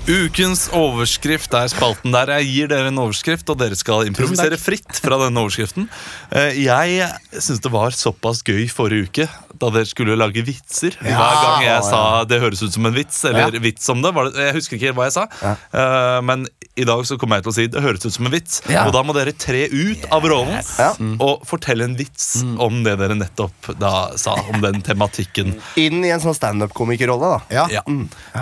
Ukens 0.09 0.63
overskrift 0.73 1.53
er 1.53 1.67
spalten 1.69 2.09
der 2.15 2.31
jeg 2.39 2.47
gir 2.49 2.69
dere 2.71 2.89
en 2.89 2.97
overskrift, 3.03 3.45
og 3.53 3.59
dere 3.61 3.77
skal 3.77 4.07
improvisere 4.09 4.57
fritt 4.57 4.97
fra 4.97 5.19
denne 5.21 5.43
overskriften. 5.43 5.85
Eh, 6.33 6.57
Jeg 6.65 7.05
syns 7.37 7.61
det 7.61 7.69
var 7.71 7.93
såpass 7.93 8.41
gøy 8.47 8.65
forrige 8.73 9.05
uke, 9.11 9.27
da 9.61 9.69
dere 9.69 9.85
skulle 9.85 10.17
lage 10.17 10.41
vitser. 10.47 10.97
Hver 10.97 11.35
gang 11.43 11.63
jeg 11.67 11.83
sa 11.85 12.23
'det 12.25 12.41
høres 12.41 12.63
ut 12.63 12.73
som 12.73 12.85
en 12.85 12.93
vits', 12.95 13.23
eller 13.29 13.53
Ja. 13.53 13.59
'vits 13.59 13.89
om 13.89 14.01
det'. 14.01 14.13
Var 14.13 14.23
det 14.31 14.35
jeg 14.41 14.53
husker 14.55 14.75
ikke 14.77 14.87
helt 14.89 14.95
hva 14.97 15.05
jeg 15.05 15.13
sa, 15.13 15.27
Eh, 15.73 16.21
men 16.21 16.47
i 16.77 16.83
dag 16.83 17.03
så 17.05 17.17
kommer 17.19 17.35
jeg 17.37 17.43
til 17.43 17.51
å 17.51 17.55
si 17.55 17.67
'det 17.67 17.81
høres 17.83 18.05
ut 18.05 18.13
som 18.13 18.25
en 18.25 18.31
vits'. 18.31 18.61
Og 18.87 18.91
da 18.93 19.03
må 19.03 19.13
dere 19.13 19.33
tre 19.33 19.67
ut 19.69 20.05
av 20.11 20.23
rollen 20.23 21.19
og 21.21 21.45
fortelle 21.45 21.83
en 21.83 21.95
vits 21.95 22.41
om 22.57 22.83
det 22.83 22.97
dere 22.97 23.13
nettopp 23.13 23.77
da 23.79 24.09
sa, 24.17 24.33
om 24.49 24.61
den 24.61 24.81
tematikken. 24.81 25.61
Inn 25.77 26.03
i 26.03 26.09
en 26.09 26.19
sånn 26.19 26.33
standup-komikerrolle, 26.35 27.37
da. 27.37 27.41
Ja. 27.51 27.67
Ja. 27.69 27.81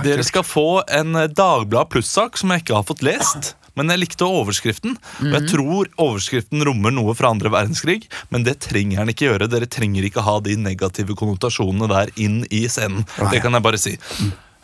Dere 0.03 0.23
skal 0.23 0.44
få 0.44 0.83
en 0.88 1.15
eh, 1.17 1.27
Dagblad 1.59 1.89
Pluss-sak 1.94 2.38
som 2.39 2.51
jeg 2.56 2.63
ikke 2.63 2.77
har 2.79 2.85
fått 2.88 3.03
lest. 3.06 3.53
Men 3.77 3.91
jeg 3.94 4.01
likte 4.01 4.25
overskriften. 4.27 4.97
Og 5.23 5.35
jeg 5.38 5.45
tror 5.53 5.88
overskriften 6.01 6.63
rommer 6.67 6.91
noe 6.91 7.13
fra 7.15 7.29
andre 7.31 7.51
verdenskrig, 7.53 8.01
men 8.33 8.44
det 8.44 8.57
trenger 8.65 9.03
den 9.06 9.13
ikke 9.13 9.29
gjøre. 9.29 9.47
Dere 9.51 9.69
trenger 9.71 10.03
ikke 10.07 10.23
ha 10.25 10.33
de 10.44 10.57
negative 10.59 11.15
konnotasjonene 11.19 11.88
der 11.91 12.11
inn 12.19 12.41
i 12.51 12.65
scenen. 12.71 13.06
Det 13.31 13.39
kan 13.45 13.56
jeg 13.56 13.63
bare 13.63 13.79
si. 13.79 13.94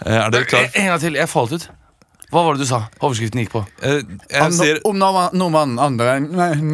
Eh, 0.03 0.17
Er 0.19 0.33
dere 0.33 0.49
klare? 0.49 0.71
En 0.75 0.89
gang 0.91 0.99
til. 1.05 1.15
Jeg 1.21 1.31
falt 1.31 1.55
ut. 1.55 1.67
Hva 2.33 2.41
var 2.43 2.55
det 2.57 2.65
du 2.65 2.67
sa? 2.69 2.79
Overskriften 3.05 3.41
gikk 3.43 3.51
på. 3.53 3.61
Eh, 3.85 3.99
Om, 4.01 4.19
Jeg 4.31 4.53
sier 4.57 4.79
om 4.89 4.97
noe, 4.99 5.27
noe 5.37 5.51
man 5.53 5.75
andre 5.79 6.15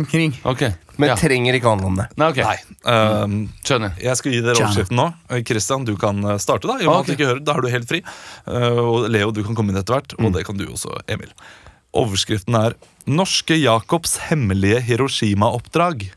kring. 0.10 0.34
Ok. 0.48 0.64
Men 1.02 1.10
ja. 1.12 1.16
trenger 1.20 1.56
ikke 1.58 1.70
handle 1.72 1.88
om 1.90 1.98
det. 2.00 2.06
Nei, 2.22 2.28
ok. 2.32 2.40
Nei. 2.46 2.56
eh, 2.94 3.36
Skjønner. 3.68 3.96
Jeg 4.02 4.20
skal 4.20 4.32
gi 4.36 4.42
dere 4.46 4.56
overskriften 4.62 4.98
nå. 5.02 5.08
Eh, 5.30 5.42
Christian, 5.48 5.84
du 5.88 5.96
kan 6.00 6.24
eh, 6.24 6.38
starte. 6.42 6.70
Da 6.70 6.78
i 6.80 6.86
og 6.86 6.92
med 6.92 6.96
Ok. 6.96 7.02
at 7.02 7.10
du 7.10 7.14
ikke 7.18 7.30
hører, 7.32 7.44
da 7.48 7.58
er 7.58 7.62
du 7.66 7.70
helt 7.74 7.90
fri. 7.90 8.02
Eh, 8.48 8.80
Og 8.82 9.10
Leo, 9.12 9.32
du 9.36 9.44
kan 9.44 9.58
komme 9.58 9.74
inn 9.74 9.82
etter 9.82 9.98
hvert. 9.98 10.16
Og 10.20 10.32
det 10.38 10.46
kan 10.48 10.58
du 10.62 10.66
også, 10.70 11.02
Emil. 11.12 11.32
Overskriften 11.94 12.56
er 12.56 12.78
'Norske 13.06 13.58
Jacobs 13.60 14.18
hemmelige 14.30 14.80
Hiroshima-oppdrag'. 14.88 16.12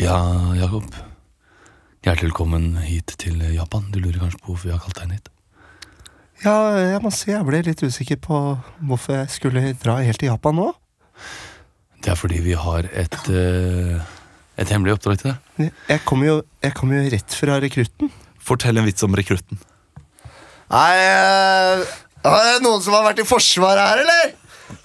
Ja, 0.00 0.16
Jakob. 0.56 0.84
Hjertelig 2.02 2.30
velkommen 2.32 2.76
hit 2.80 3.12
til 3.20 3.36
Japan. 3.54 3.84
Du 3.92 4.00
lurer 4.00 4.18
kanskje 4.24 4.40
på 4.40 4.48
hvorfor 4.54 4.64
vi 4.70 4.72
har 4.72 4.80
kalt 4.80 4.96
deg 4.96 5.04
inn 5.04 5.16
hit? 5.18 5.28
Ja, 6.42 6.54
jeg 6.74 6.98
må 7.04 7.10
si 7.14 7.30
jeg 7.30 7.46
ble 7.46 7.60
litt 7.62 7.82
usikker 7.86 8.18
på 8.18 8.38
hvorfor 8.82 9.20
jeg 9.20 9.30
skulle 9.30 9.60
dra 9.78 10.00
helt 10.02 10.18
til 10.18 10.32
Japan 10.32 10.56
nå. 10.58 10.72
Det 12.02 12.10
er 12.10 12.18
fordi 12.18 12.40
vi 12.42 12.56
har 12.58 12.88
et, 12.90 13.18
eh, 13.30 14.00
et 14.58 14.72
hemmelig 14.74 14.96
oppdrag 14.96 15.20
til 15.20 15.30
deg. 15.30 15.70
Jeg 15.86 16.02
kommer 16.02 16.26
jo, 16.26 16.36
kom 16.74 16.90
jo 16.90 17.04
rett 17.14 17.36
fra 17.38 17.60
rekrutten. 17.62 18.10
Fortell 18.42 18.80
en 18.80 18.88
vits 18.88 19.06
om 19.06 19.14
rekrutten. 19.14 19.60
Nei, 20.72 20.92
eh, 20.98 21.84
er 22.26 22.48
det 22.48 22.62
noen 22.66 22.82
som 22.82 22.96
har 22.98 23.06
vært 23.06 23.22
i 23.22 23.28
Forsvaret 23.28 23.86
her, 23.86 24.02
eller? 24.02 24.34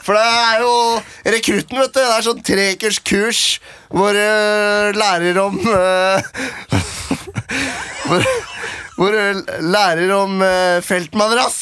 For 0.04 0.14
det 0.14 0.26
er 0.28 0.62
jo 0.62 0.74
rekrutten, 1.26 1.80
vet 1.80 1.96
du. 1.96 1.98
Det 1.98 2.06
er 2.06 2.26
sånn 2.26 2.44
trekurs 2.46 3.00
kurs 3.02 3.42
hvor 3.90 4.14
uh, 4.14 4.92
lærer 4.94 5.40
om 5.42 5.58
uh, 5.64 6.22
hvor, 8.08 8.28
hvor 8.98 9.14
du 9.14 9.52
lærer 9.70 10.12
om 10.18 10.42
uh, 10.42 10.82
feltmadrass. 10.86 11.60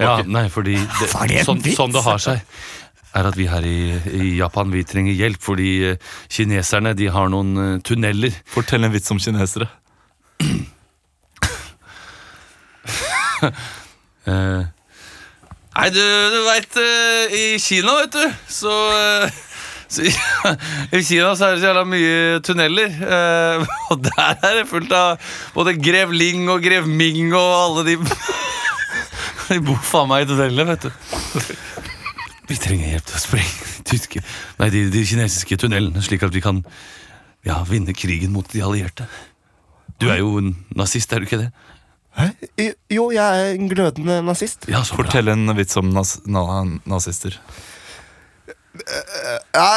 Ja, 0.00 0.22
nei, 0.26 0.48
fordi 0.50 0.76
det, 0.78 1.08
er 1.14 1.30
det 1.30 1.42
sånn, 1.46 1.60
sånn 1.76 1.92
det 1.94 2.02
har 2.02 2.22
seg, 2.22 2.40
er 3.12 3.28
at 3.28 3.36
vi 3.38 3.46
her 3.50 3.64
i, 3.66 3.92
i 4.18 4.32
Japan 4.38 4.72
vi 4.72 4.82
trenger 4.88 5.14
hjelp 5.14 5.42
fordi 5.44 5.70
eh, 5.92 6.12
kineserne 6.32 6.94
de 6.98 7.10
har 7.12 7.30
noen 7.32 7.50
eh, 7.60 7.80
tunneler. 7.84 8.34
Fortell 8.50 8.86
en 8.86 8.94
vits 8.94 9.12
om 9.12 9.20
kinesere. 9.22 9.68
uh, 14.26 14.62
Nei, 15.72 15.88
du, 15.88 16.02
du 16.02 16.40
veit 16.44 16.74
I 17.32 17.44
Kina, 17.62 17.94
vet 18.02 18.16
du, 18.16 18.24
så, 18.52 18.72
eh, 18.96 19.38
så 19.92 20.06
I 20.96 21.02
Kina 21.04 21.32
så 21.36 21.48
er 21.48 21.56
det 21.56 21.62
så 21.62 21.68
jævla 21.70 21.84
mye 21.88 22.40
tunneler. 22.46 22.94
eh, 23.06 23.66
og 23.92 24.02
der 24.06 24.38
er 24.38 24.60
det 24.60 24.68
fullt 24.70 24.92
av 24.96 25.32
både 25.56 25.76
grev 25.80 26.14
Ling 26.16 26.48
og 26.52 26.62
grev 26.64 26.88
Ming 26.88 27.34
og 27.36 27.50
alle 27.58 27.86
de 27.90 27.98
De 29.52 29.58
bor 29.60 29.80
faen 29.84 30.08
meg 30.08 30.24
i 30.24 30.28
tunnelene, 30.30 30.64
vet 30.70 30.86
du. 30.86 31.42
Vi 32.48 32.56
trenger 32.56 32.94
hjelp 32.94 33.10
til 33.10 33.18
å 33.18 33.20
sprenge 33.20 33.66
de 33.66 33.82
tyske 33.90 34.22
Nei, 34.60 34.68
de, 34.72 34.86
de 34.94 35.02
kinesiske 35.08 35.58
tunnelene, 35.60 36.00
slik 36.04 36.24
at 36.24 36.32
vi 36.32 36.40
kan 36.44 36.62
ja, 37.44 37.58
vinne 37.68 37.92
krigen 37.96 38.32
mot 38.32 38.48
de 38.48 38.62
allierte. 38.64 39.04
Du 40.00 40.08
er 40.10 40.22
jo 40.22 40.36
en 40.40 40.54
nazist, 40.78 41.12
er 41.12 41.20
du 41.20 41.28
ikke 41.28 41.40
det? 41.42 41.50
Hæ? 42.16 42.28
Jo, 42.92 43.10
jeg 43.14 43.24
er 43.24 43.54
en 43.56 43.68
glødende 43.70 44.20
nazist. 44.24 44.68
Ja, 44.70 44.82
så. 44.84 44.96
Fortell 44.98 45.30
en 45.32 45.48
vits 45.56 45.76
om 45.80 45.90
naz 45.94 46.18
na 46.26 46.42
nazister. 46.88 47.38
Ja, 48.72 49.68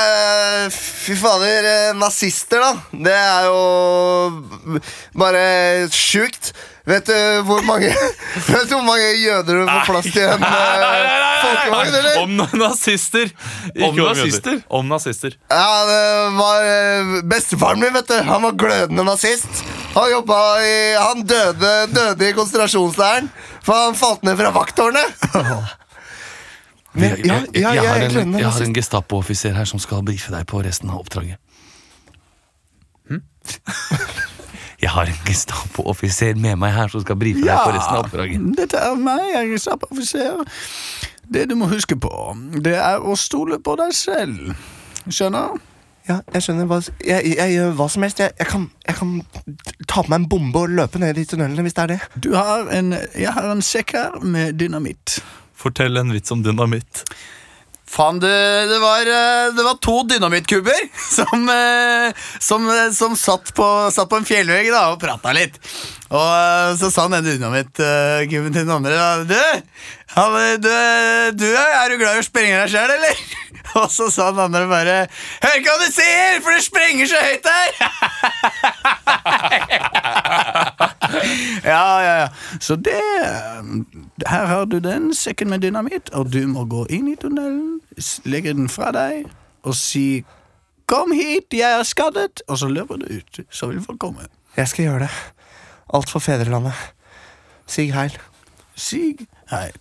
eh, 0.64 0.70
fy 0.72 1.16
fader, 1.20 1.66
eh, 1.68 1.96
nazister, 2.00 2.62
da. 2.64 2.78
Det 2.92 3.12
er 3.12 3.50
jo 3.50 4.80
bare 5.20 5.44
sjukt. 5.92 6.54
Vet 6.86 7.08
du 7.10 7.16
hvor 7.48 7.64
mange 7.66 7.90
Vet 8.46 8.68
du 8.70 8.76
hvor 8.76 8.84
mange 8.86 9.08
jøder 9.18 9.58
du 9.58 9.62
får 9.66 9.88
plass 9.88 10.10
til 10.14 10.22
i 10.22 10.26
en 10.30 10.44
eh, 10.48 11.16
folkevogn, 11.42 11.96
eller? 12.00 12.20
Om 12.22 12.36
nazister! 12.62 13.32
Ikke 13.74 13.88
Om 13.90 14.02
nazister? 14.04 14.60
jøder. 14.60 14.68
Om 14.80 14.92
nazister. 14.94 15.38
Ja, 15.50 15.72
det 15.90 16.04
var 16.38 16.68
eh, 16.70 17.16
Bestefaren 17.32 17.82
min, 17.82 17.94
vet 17.98 18.12
du. 18.12 18.20
Han 18.30 18.46
var 18.48 18.60
glødende 18.62 19.08
nazist. 19.08 19.66
Han 19.96 20.12
i 20.62 20.76
Han 21.00 21.26
døde, 21.26 21.74
døde 21.92 22.30
i 22.30 22.36
konsentrasjonsleiren. 22.38 23.32
For 23.66 23.88
han 23.88 23.98
falt 23.98 24.24
ned 24.24 24.38
fra 24.38 24.54
vakttårnet. 24.56 25.26
Jeg, 26.96 27.26
ja, 27.26 27.34
jeg, 27.34 27.62
ja, 27.62 27.72
jeg, 27.74 27.84
jeg 27.84 27.90
har 27.90 27.96
en, 27.96 28.12
jeg 28.14 28.46
har 28.46 28.52
nazist. 28.52 28.68
en 28.68 28.76
Gestapo-offiser 28.76 29.56
her 29.58 29.68
som 29.68 29.80
skal 29.84 30.04
brife 30.06 30.32
deg 30.32 30.46
på 30.48 30.62
resten 30.64 30.90
av 30.90 31.02
oppdraget. 31.04 31.42
Jeg 34.82 34.90
har 34.92 35.08
en 35.08 35.20
Gestapo-offiser 35.26 36.36
med 36.36 36.60
meg 36.60 36.74
her 36.76 36.90
som 36.92 37.02
skal 37.02 37.18
brife 37.18 37.42
deg 37.42 37.58
på 37.64 37.72
resten 37.74 37.96
av 37.96 38.04
oppdraget. 38.06 38.42
dette 38.58 38.78
er 38.78 38.98
meg, 39.00 39.22
jeg 39.32 39.54
er 39.56 39.62
stappoffiser. 39.64 40.42
Det 41.34 41.46
du 41.50 41.56
må 41.58 41.70
huske 41.72 41.96
på, 41.98 42.12
det 42.62 42.76
er 42.76 43.00
å 43.02 43.16
stole 43.18 43.58
på 43.64 43.78
deg 43.80 43.96
selv. 43.96 44.52
Skjønner? 45.08 45.56
Ja, 46.06 46.20
jeg 46.36 46.44
skjønner 46.46 46.68
hva 46.70 46.78
Jeg, 47.02 47.32
jeg 47.34 47.54
gjør 47.56 47.72
hva 47.80 47.88
som 47.90 48.04
helst. 48.06 48.20
Jeg, 48.22 48.36
jeg, 48.38 48.48
kan, 48.52 48.68
jeg 48.86 48.98
kan 49.00 49.16
ta 49.88 50.04
på 50.04 50.12
meg 50.12 50.20
en 50.20 50.28
bombe 50.30 50.62
og 50.68 50.76
løpe 50.78 51.02
ned 51.02 51.18
i 51.18 51.26
tunnelene 51.26 51.66
hvis 51.66 51.78
det 51.78 51.86
er 51.86 51.94
det. 51.96 52.00
Du 52.22 52.36
har 52.36 52.70
en, 52.76 52.94
jeg 52.94 53.34
har 53.34 53.50
en 53.50 53.64
sekk 53.66 53.96
her 53.98 54.20
med 54.22 54.60
dynamitt. 54.62 55.18
Fortell 55.66 55.98
en 55.98 56.14
vits 56.14 56.32
om 56.32 56.44
dynamitt. 56.46 57.06
Faen, 57.96 58.20
det, 58.20 58.68
det, 58.68 58.80
var, 58.80 59.02
eh, 59.08 59.54
det 59.56 59.64
var 59.64 59.78
to 59.82 60.04
dynamittkubber 60.10 60.80
som, 61.18 61.50
eh, 61.50 62.14
som, 62.40 62.70
eh, 62.70 62.92
som 62.92 63.16
satt, 63.16 63.54
på, 63.56 63.92
satt 63.94 64.10
på 64.10 64.20
en 64.20 64.26
fjellvegg 64.26 64.72
da, 64.74 64.90
og 64.92 65.00
prata 65.02 65.32
litt. 65.36 65.60
Og 66.10 66.78
så 66.80 66.90
sa 66.92 67.06
den 67.08 67.20
ene 67.20 67.30
dynamittkubben 67.30 68.54
til 68.54 68.66
den 68.66 68.74
andre 68.74 68.94
da, 68.98 69.24
Du, 69.26 69.36
du, 70.62 70.72
du 71.40 71.48
er 71.58 71.90
du 71.90 71.98
glad 72.00 72.18
i 72.18 72.22
å 72.22 72.26
sprenge 72.26 72.60
deg 72.62 72.70
sjøl, 72.74 72.94
eller? 72.98 73.16
Og 73.82 73.90
så 73.92 74.06
sa 74.14 74.30
den 74.32 74.44
andre 74.46 74.68
bare 74.70 74.98
Hør 75.44 75.58
ikke 75.58 75.74
hva 75.74 75.82
du 75.82 75.90
sier, 75.92 76.38
for 76.46 76.56
det 76.56 76.64
sprenger 76.64 77.10
så 77.10 77.20
høyt 77.26 77.46
her! 77.50 77.70
ja, 81.74 81.86
ja, 82.06 82.14
ja. 82.22 82.30
Så 82.64 82.78
det 82.80 83.02
Her 84.24 84.46
har 84.46 84.66
du 84.66 84.80
den 84.80 85.14
sekken 85.14 85.50
med 85.50 85.60
dynamitt, 85.60 86.10
og 86.16 86.32
du 86.34 86.46
må 86.48 86.64
gå 86.72 86.86
inn 86.90 87.08
i 87.12 87.16
tunnelen, 87.20 87.82
legge 88.24 88.54
den 88.56 88.70
fra 88.72 88.92
deg 88.96 89.26
og 89.64 89.76
si 89.76 90.24
'Kom 90.88 91.12
hit, 91.12 91.54
jeg 91.54 91.80
er 91.80 91.84
skadet', 91.84 92.42
og 92.48 92.58
så 92.58 92.68
løper 92.68 92.96
du 92.96 93.06
ut. 93.06 93.40
Så 93.50 93.68
vil 93.68 93.82
folk 93.82 94.00
komme. 94.00 94.28
Jeg 94.58 94.68
skal 94.68 94.86
gjøre 94.86 95.00
det. 95.00 95.10
Alt 95.94 96.10
for 96.10 96.20
fedrelandet. 96.20 96.74
Sig 97.68 97.94
heil. 97.94 98.18
Sig 98.76 99.28
heil. 99.50 99.74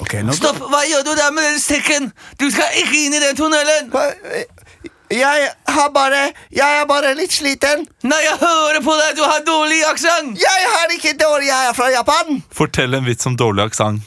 Okay, 0.00 0.22
nå 0.22 0.32
Stopp! 0.32 0.56
Hva 0.56 0.80
gjør 0.86 1.02
du 1.04 1.10
der 1.18 1.30
med 1.34 1.42
den 1.50 1.60
sekken? 1.60 2.12
Du 2.40 2.50
skal 2.50 2.64
ikke 2.80 3.06
inn 3.06 3.16
i 3.18 3.20
den 3.20 3.36
tunnelen! 3.36 3.90
Hva? 3.90 4.04
Jeg 5.10 5.48
har 5.68 5.88
bare 5.94 6.32
Jeg 6.52 6.80
er 6.80 6.86
bare 6.88 7.14
litt 7.16 7.32
sliten. 7.32 7.86
Nei, 8.04 8.20
jeg 8.26 8.36
hører 8.42 8.82
på 8.84 8.96
deg! 9.00 9.16
Du 9.16 9.24
har 9.24 9.40
dårlig 9.46 9.80
aksent! 9.88 10.36
Jeg 10.40 10.68
har 10.74 10.94
ikke 10.94 11.14
dårlig 11.20 11.48
Jeg 11.48 11.70
er 11.70 11.76
fra 11.76 11.88
Japan. 11.94 12.42
Fortell 12.52 12.94
en 12.98 13.06
vits 13.08 13.26
om 13.28 13.36
dårlig 13.40 13.70
aksent. 13.70 14.04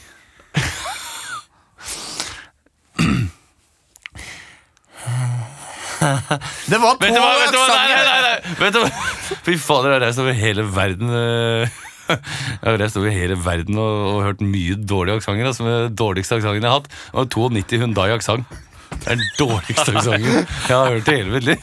Det 6.70 6.78
var 6.82 6.98
to 6.98 7.06
Vet 7.06 7.14
du 7.14 7.20
hva? 7.22 7.32
Vet 7.38 7.54
du 7.54 7.58
hva? 7.60 7.76
Nei, 7.76 7.86
nei, 7.92 8.02
nei, 8.06 8.20
nei. 8.26 8.56
Vet 8.58 8.74
du 8.74 8.80
hva? 8.82 8.90
Fy 9.46 9.54
fader, 9.60 9.92
jeg 9.92 9.98
har 9.98 10.04
reist 10.06 10.22
over 10.22 10.36
hele 10.38 10.64
verden 10.74 11.14
eh, 11.18 11.80
Jeg 12.12 12.66
har 12.66 12.78
reist 12.82 12.98
over 12.98 13.14
hele 13.14 13.36
verden 13.44 13.78
og, 13.78 14.00
og 14.10 14.18
hørt 14.26 14.42
mye 14.44 14.76
dårlige 14.76 15.20
aksenter. 15.20 15.46
Altså, 15.48 15.66
den 15.66 15.96
dårligste 15.98 16.38
aksenten 16.38 16.66
jeg 16.66 16.70
har 16.70 16.80
hatt, 16.82 16.90
var 17.14 17.28
92 17.30 17.82
Hundai 17.84 18.08
aksent. 18.16 18.58
Det 19.00 19.10
er 19.10 19.14
den 19.14 19.28
dårligste 19.38 19.92
aksenten 19.96 20.24
jeg 20.68 20.76
har 20.76 20.90
hørt 20.92 21.08
i 21.08 21.16
hele 21.16 21.30
mitt 21.34 21.44
liv. 21.44 21.56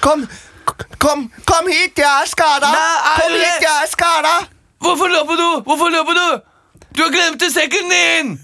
Kom, 0.00 0.26
kom, 0.98 1.24
kom 1.46 1.70
hit, 1.72 1.98
jeg 1.98 2.08
er 2.22 2.28
skada. 2.30 2.70
Kom 3.18 3.32
hit, 3.34 3.62
jeg 3.64 3.74
er 3.82 3.90
skada. 3.90 4.34
Hvorfor 4.78 5.10
løper 5.10 5.40
du? 5.40 5.48
Hvorfor 5.66 5.88
løper 5.94 6.14
du? 6.20 6.28
Du 6.96 7.02
har 7.02 7.10
glemt 7.14 7.42
sekken 7.52 7.90
din! 7.94 8.38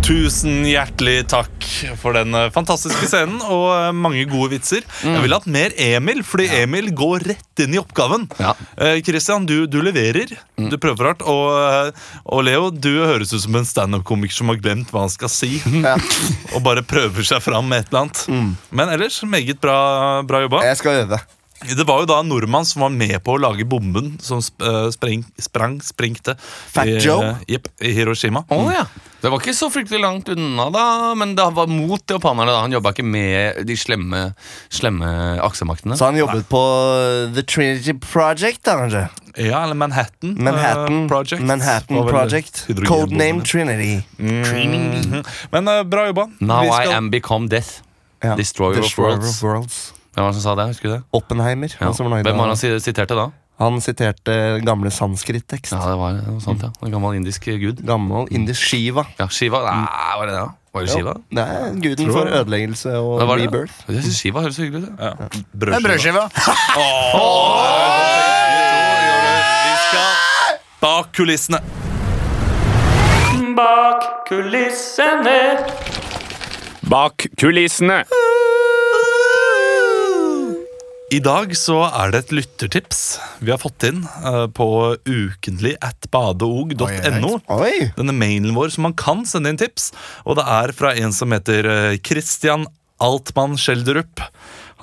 Tusen 0.00 0.64
hjertelig 0.66 1.26
takk 1.30 1.64
for 2.00 2.16
den 2.16 2.32
eh, 2.34 2.48
fantastiske 2.54 3.06
scenen 3.10 3.38
og 3.44 3.66
eh, 3.74 3.90
mange 3.94 4.24
gode 4.30 4.54
vitser. 4.56 4.84
Jeg 5.04 5.22
ville 5.22 5.36
hatt 5.36 5.46
mer 5.50 5.74
Emil, 5.80 6.22
fordi 6.26 6.48
Emil 6.62 6.88
går 6.96 7.26
rett 7.28 7.62
inn 7.62 7.76
i 7.76 7.80
oppgaven. 7.80 8.24
Ja. 8.40 8.54
Eh, 8.80 8.98
Christian, 9.06 9.44
du, 9.46 9.66
du 9.70 9.78
leverer. 9.84 10.32
Du 10.56 10.76
prøver 10.82 11.10
hardt. 11.12 11.24
Og, 11.28 11.52
eh, 11.52 12.08
og 12.24 12.42
Leo, 12.48 12.70
du 12.72 12.90
høres 13.04 13.34
ut 13.36 13.44
som 13.44 13.60
en 13.60 13.68
standup-komiker 13.68 14.34
som 14.40 14.50
har 14.50 14.58
glemt 14.62 14.90
hva 14.94 15.04
han 15.06 15.12
skal 15.12 15.32
si. 15.32 15.52
Ja. 15.80 15.94
Og 16.56 16.60
bare 16.64 16.82
prøver 16.84 17.24
seg 17.24 17.40
fram 17.44 17.68
med 17.70 17.84
et 17.84 17.92
eller 17.92 18.02
annet. 18.06 18.58
Men 18.76 18.90
ellers 18.92 19.20
meget 19.24 19.60
bra, 19.62 19.76
bra 20.28 20.42
jobba. 20.44 20.64
Jeg 20.68 20.80
skal 20.80 21.04
øve. 21.04 21.20
Det 21.60 21.84
var 21.88 22.02
jo 22.02 22.08
da 22.08 22.18
en 22.22 22.28
nordmann 22.32 22.64
som 22.68 22.82
var 22.86 22.92
med 22.92 23.14
på 23.24 23.34
å 23.36 23.40
lage 23.40 23.66
bomben 23.68 24.14
som 24.24 24.40
sp 24.40 24.64
spreng, 24.96 25.24
sprang, 25.40 25.74
sprengte 25.84 26.34
Fat 26.40 26.88
i, 26.88 26.94
Joe? 27.04 27.34
jepp, 27.48 27.68
i 27.84 27.92
Hiroshima. 27.96 28.42
Oh, 28.52 28.68
ja. 28.72 28.86
Det 29.20 29.28
var 29.28 29.36
ikke 29.42 29.52
så 29.56 29.68
fryktelig 29.68 30.00
langt 30.00 30.28
unna, 30.32 30.70
da, 30.72 30.84
men 31.14 31.34
det 31.36 31.44
var 31.56 31.66
mot 31.68 32.00
japanerne. 32.08 32.50
da 32.54 32.60
Han 32.64 32.72
jobba 32.72 32.92
ikke 32.94 33.04
med 33.04 33.60
de 33.68 33.76
slemme, 33.76 34.20
slemme 34.72 35.10
aksemaktene. 35.44 35.96
Så 36.00 36.08
han 36.08 36.16
jobbet 36.16 36.46
på 36.48 36.62
The 37.34 37.42
Trinity 37.44 37.92
Project, 38.00 38.62
da, 38.64 38.78
kanskje? 38.80 39.02
Ja, 39.36 39.60
eller 39.64 39.76
Manhattan, 39.78 40.32
Manhattan 40.42 41.02
uh, 41.04 41.08
Project. 41.08 41.42
Manhattan 41.46 42.00
Project. 42.08 42.64
Codename 42.88 43.44
Trinity. 43.44 44.00
Mhm. 44.18 45.22
Men 45.52 45.68
uh, 45.68 45.82
bra 45.84 46.06
jobba. 46.08 46.26
Now 46.40 46.62
Vi 46.64 46.68
I 46.88 46.92
am 46.96 47.10
become 47.10 47.48
death. 47.48 47.82
Ja. 48.24 48.34
Destroyer 48.36 48.80
of 48.84 48.98
worlds. 48.98 49.28
of 49.36 49.42
Worlds. 49.42 49.76
Hvem 50.14 50.24
var 50.24 50.32
det 50.32 50.40
som 50.40 50.42
sa 50.42 50.54
det? 50.58 50.66
Husker 50.72 50.88
du 50.88 50.94
det? 50.96 51.02
Oppenheimer. 51.12 51.76
Ja. 51.80 51.92
Hvem 51.92 52.10
var 52.10 52.22
det 52.24 52.36
han 52.48 52.56
si- 52.56 52.80
siterte 52.80 53.14
da? 53.16 53.30
Han 53.60 53.76
siterte 53.84 54.34
gamle 54.64 54.88
sanskrit-tekst. 54.90 55.72
Ja, 55.76 55.80
det 55.92 55.98
var 56.00 56.14
noe 56.16 56.40
sånt, 56.40 56.62
ja. 56.64 56.70
En 56.86 56.90
gammel 56.94 57.18
indisk 57.20 57.44
gud. 57.60 57.82
Gammel 57.86 58.26
indisk 58.32 58.62
Shiva. 58.70 59.04
Ja, 59.20 59.26
Shiva. 59.28 59.60
Nei, 59.68 60.16
var 60.16 60.26
det 60.30 60.32
det? 60.34 60.40
da? 60.40 60.48
Var 60.72 60.86
det 60.86 60.90
Shiva? 60.94 61.12
Det 61.34 61.44
er 61.44 61.74
guden 61.82 62.12
for 62.14 62.24
ødeleggelse 62.40 62.92
og 63.02 63.20
Det 63.20 63.28
rebirth. 63.42 63.74
Jeg 63.90 64.02
synes 64.06 64.18
Shiva 64.22 64.40
høres 64.46 64.56
så 64.56 64.62
hyggelig 64.64 64.86
ut. 64.88 64.92
ja. 65.00 65.12
Ja. 65.18 65.28
Brødskiva. 65.60 66.24
Vi 69.66 69.74
skal 69.86 70.10
bak 70.80 71.12
kulissene. 71.16 71.58
Bak 73.56 74.02
kulissene. 74.28 75.38
Bak 76.90 77.26
kulissene. 77.40 77.98
I 81.10 81.18
dag 81.18 81.50
så 81.58 81.80
er 81.88 82.12
det 82.12 82.18
et 82.20 82.32
lyttertips 82.38 83.00
vi 83.42 83.50
har 83.50 83.58
fått 83.58 83.82
inn 83.88 84.04
uh, 84.22 84.46
på 84.46 84.66
ukentlig 85.02 85.72
at 85.82 86.06
badeog.no. 86.14 87.32
Denne 87.96 88.14
mailen 88.14 88.54
vår 88.54 88.70
som 88.76 88.86
man 88.86 88.94
kan 88.94 89.24
sende 89.26 89.50
inn 89.50 89.58
tips. 89.58 89.88
Og 90.22 90.38
det 90.38 90.44
er 90.46 90.70
fra 90.76 90.92
en 90.94 91.10
som 91.14 91.34
heter 91.34 91.66
eh, 91.66 91.96
Christian 92.06 92.68
Altmann 93.02 93.56
Schjelderup. 93.58 94.22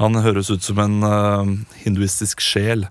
Han 0.01 0.19
høres 0.19 0.51
ut 0.51 0.65
som 0.67 0.81
en 0.83 0.97
uh, 1.05 1.47
hinduistisk 1.85 2.43
sjel. 2.43 2.83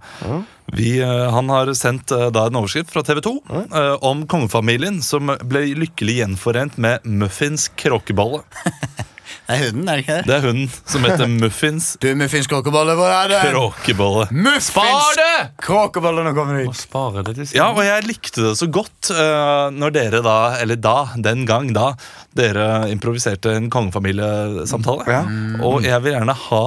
Vi, 0.72 0.96
uh, 1.04 1.28
han 1.34 1.52
har 1.52 1.74
sendt 1.76 2.14
uh, 2.16 2.30
da 2.32 2.46
en 2.48 2.56
overskrift 2.62 2.94
fra 2.94 3.04
TV 3.04 3.20
2 3.26 3.34
uh, 3.52 3.98
om 4.00 4.24
kongefamilien 4.30 5.02
som 5.04 5.28
ble 5.44 5.66
lykkelig 5.76 6.22
gjenforent 6.22 6.80
med 6.80 7.04
Muffins 7.04 7.68
kråkebolle. 7.76 8.46
Det 9.46 9.54
er 9.54 9.60
hunden, 9.68 9.86
er 9.88 9.98
det 10.00 10.02
ikke 10.02 10.14
det? 10.18 10.26
Det 10.26 10.34
er 10.36 10.44
hunden 10.48 10.70
som 10.90 11.04
heter 11.06 11.28
Muffins 11.30 11.84
Du, 12.02 12.08
muffins 12.18 12.48
kråkebolle, 12.50 12.96
hvor 12.98 13.12
er 13.14 13.28
det? 13.30 13.40
kråkebolle. 13.52 14.24
Muffins 14.34 14.70
Spar 14.72 15.14
det! 15.20 15.36
kråkebolle, 15.62 16.24
nå 16.26 16.32
kommer 16.34 16.58
Å 16.64 16.72
ut. 16.72 16.80
spare 16.80 17.22
det 17.28 17.36
til 17.38 17.52
Ja, 17.54 17.68
og 17.70 17.78
jeg 17.86 18.06
likte 18.08 18.42
det 18.48 18.54
så 18.58 18.66
godt 18.74 19.12
uh, 19.14 19.68
når 19.70 19.94
dere 19.94 20.22
da, 20.26 20.36
eller 20.64 20.80
da, 20.82 20.96
den 21.28 21.46
gang 21.46 21.70
da, 21.76 21.92
dere 22.36 22.88
improviserte 22.90 23.54
en 23.54 23.70
kongefamiliesamtale. 23.72 25.06
Ja. 25.06 25.22
Og 25.66 25.86
jeg 25.86 26.02
vil 26.04 26.16
gjerne 26.16 26.36
ha 26.48 26.64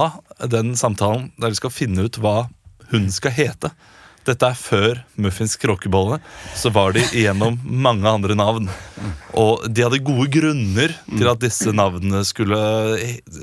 den 0.48 0.72
samtalen 0.80 1.30
der 1.40 1.52
vi 1.52 1.60
skal 1.60 1.74
finne 1.74 2.08
ut 2.08 2.16
hva 2.22 2.46
hun 2.90 3.10
skal 3.12 3.36
hete. 3.36 3.70
Dette 4.30 4.48
er 4.52 4.56
før 4.58 5.00
Muffins 5.20 5.56
kråkebolle, 5.60 6.20
så 6.56 6.70
var 6.74 6.94
de 6.96 7.02
igjennom 7.10 7.58
mange 7.66 8.06
andre 8.08 8.36
navn. 8.38 8.68
Og 9.38 9.64
de 9.70 9.84
hadde 9.84 10.00
gode 10.04 10.26
grunner 10.32 10.94
til 11.10 11.28
at 11.30 11.40
disse 11.42 11.72
navnene 11.74 12.22
skulle, 12.28 12.58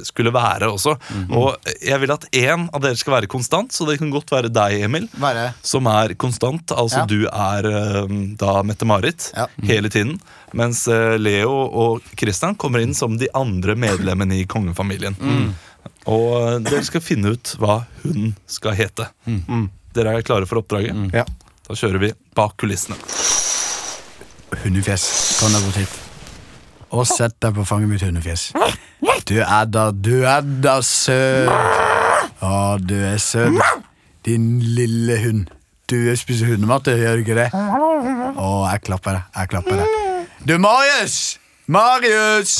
skulle 0.07 0.33
være 0.35 0.69
også. 0.71 0.95
Og 1.31 1.69
jeg 1.83 1.99
vil 2.03 2.13
at 2.15 2.27
én 2.35 2.67
av 2.73 2.81
dere 2.83 2.97
skal 2.99 3.17
være 3.17 3.29
konstant, 3.31 3.71
så 3.75 3.87
det 3.89 3.97
kan 4.01 4.11
godt 4.13 4.31
være 4.33 4.51
deg, 4.53 4.79
Emil. 4.87 5.07
Være. 5.21 5.49
Som 5.65 5.87
er 5.91 6.15
konstant. 6.19 6.71
Altså 6.75 7.03
Ja. 7.03 7.05
du 7.09 7.27
er 7.27 7.65
eh, 7.69 8.11
da 8.39 8.61
Mette-Marit 8.63 9.31
Ja. 9.35 9.47
hele 9.63 9.89
tiden. 9.93 10.17
Mens 10.53 10.85
eh, 10.87 11.17
Leo 11.19 11.51
og 11.67 12.01
Christian 12.17 12.55
kommer 12.55 12.79
inn 12.83 12.93
som 12.97 13.17
de 13.19 13.27
andre 13.35 13.75
medlemmene 13.75 14.39
i 14.41 14.45
kongefamilien. 14.49 15.17
Og 16.07 16.29
eh, 16.41 16.59
dere 16.63 16.83
skal 16.87 17.03
finne 17.03 17.33
ut 17.35 17.55
hva 17.59 17.81
hun 18.03 18.33
skal 18.47 18.75
hete. 18.79 19.09
Dere 19.97 20.13
er 20.17 20.25
klare 20.25 20.45
for 20.49 20.61
oppdraget? 20.61 20.93
Ja. 21.15 21.23
Da 21.67 21.75
kjører 21.75 21.99
vi 22.03 22.11
bak 22.37 22.53
kulissene. 22.61 22.97
Hundefjes, 24.63 25.05
kom 25.41 25.53
deg 25.55 25.65
bort 25.65 25.79
hit. 25.81 25.95
Og 26.95 27.03
sett 27.09 27.35
deg 27.43 27.55
på 27.57 27.65
fanget 27.67 27.91
mitt 27.91 28.05
hundefjes. 28.05 28.51
Du 29.27 29.35
er 29.43 29.65
da, 29.67 29.89
du 29.91 30.21
er 30.23 30.45
da 30.63 30.77
søt. 30.85 31.49
Å, 32.39 32.77
du 32.79 32.95
er 32.95 33.17
søt. 33.19 33.57
Din 34.27 34.57
lille 34.77 35.17
hund. 35.25 35.49
Du 35.87 35.97
spiser 36.19 36.49
hundemat, 36.53 36.87
gjør 36.91 37.19
du 37.19 37.25
ikke 37.25 37.35
det? 37.37 37.49
Å, 37.55 38.47
jeg 38.71 38.85
klapper 38.87 39.17
deg. 39.17 39.27
Jeg 39.35 39.51
klapper 39.53 39.81
deg. 39.81 40.31
Du, 40.47 40.55
Marius! 40.63 41.17
Marius! 41.71 42.55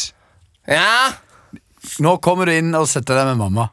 Ja? 0.67 1.13
Nå 2.03 2.17
kommer 2.23 2.49
du 2.49 2.55
inn 2.55 2.73
og 2.75 2.87
setter 2.91 3.19
deg 3.21 3.31
med 3.31 3.41
mamma. 3.45 3.69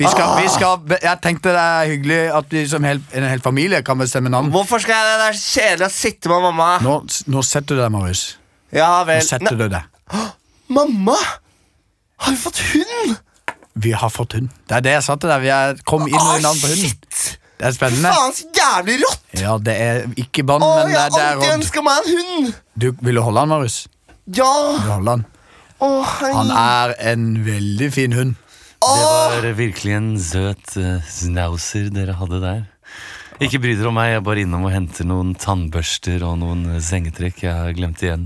Vi 0.00 0.08
skal, 0.08 0.30
vi 0.40 0.48
skal, 0.48 0.78
jeg 1.04 1.20
tenkte 1.20 1.52
det 1.52 1.60
er 1.60 1.88
hyggelig 1.90 2.18
at 2.38 2.54
vi 2.54 2.62
som 2.70 2.84
hel, 2.88 3.02
en 3.12 3.26
hel 3.28 3.42
familie 3.44 3.82
kan 3.84 3.98
bestemme 4.00 4.30
navn. 4.32 4.48
Hvorfor 4.54 4.80
skal 4.80 4.96
jeg 4.96 5.08
det? 5.10 5.16
Det 5.20 5.26
er 5.28 5.38
så 5.40 5.60
kjedelig 5.60 5.86
å 5.90 5.92
sitte 5.92 6.30
med 6.32 6.44
mamma. 6.48 6.68
Nå, 6.84 6.94
nå 7.34 7.42
setter 7.44 7.76
du 7.76 7.82
deg, 7.82 7.90
Marius. 7.92 8.22
Ja 8.72 8.88
Nå 9.02 9.08
vel. 9.10 9.20
setter 9.26 9.58
du 9.60 9.66
deg. 9.68 10.24
Mamma! 10.72 11.16
Har 12.20 12.32
vi 12.32 12.40
fått 12.40 12.58
hund? 12.72 13.16
Vi 13.80 13.92
har 13.96 14.10
fått 14.12 14.34
hund. 14.38 14.48
Det 14.68 14.76
er 14.80 14.84
det 14.88 14.96
jeg 14.96 15.04
sa 15.06 15.16
til 15.20 15.30
deg. 15.32 15.44
Vi 15.44 15.52
er, 15.52 15.78
kom 15.88 16.08
inn 16.08 16.16
med 16.16 16.42
navn 16.48 16.58
på 16.62 16.70
hunden. 16.72 16.90
shit! 16.90 17.36
Det 17.60 17.68
er 17.68 17.74
spennende. 17.76 18.08
Faen, 18.16 18.32
så 18.32 18.46
jævlig 18.56 18.94
rått! 19.02 19.24
Ja, 19.36 19.54
det 19.60 19.74
er 19.84 19.98
ikke 20.20 20.46
bånd, 20.48 20.64
men 20.64 20.88
det, 20.88 20.96
er- 20.96 21.00
har 21.02 21.10
Jeg 21.12 21.26
har 21.26 21.34
alltid 21.36 21.56
ønska 21.58 21.82
meg 21.84 21.98
en 22.00 22.14
hund! 22.16 22.54
Du, 22.80 22.86
vil 23.04 23.20
du 23.20 23.22
holde 23.26 23.42
han, 23.44 23.52
Marius? 23.52 23.82
Ja! 24.32 24.48
Vil 24.78 24.86
du 24.86 24.92
holde 24.94 25.16
han? 25.18 25.24
Å, 25.80 25.90
hei. 26.14 26.30
Han 26.38 26.52
er 26.56 26.94
en 27.12 27.26
veldig 27.44 27.90
fin 27.92 28.16
hund. 28.16 28.34
Det 28.80 29.00
var 29.04 29.44
virkelig 29.58 29.92
en 29.92 30.12
søt 30.16 30.70
uh, 30.80 31.02
snauser 31.04 31.90
dere 31.92 32.14
hadde 32.16 32.38
der. 32.40 32.62
Ikke 33.44 33.60
bry 33.60 33.74
dere 33.76 33.90
om 33.90 33.98
meg, 33.98 34.14
jeg 34.14 34.20
er 34.20 34.24
bare 34.24 34.40
innom 34.40 34.64
og 34.64 34.72
henter 34.72 35.04
noen 35.08 35.34
tannbørster 35.36 36.24
og 36.24 36.38
noen 36.40 36.62
eh, 36.74 36.80
sengetrekk 36.84 37.42
jeg 37.44 37.52
har 37.56 37.76
glemt 37.76 38.00
igjen. 38.04 38.24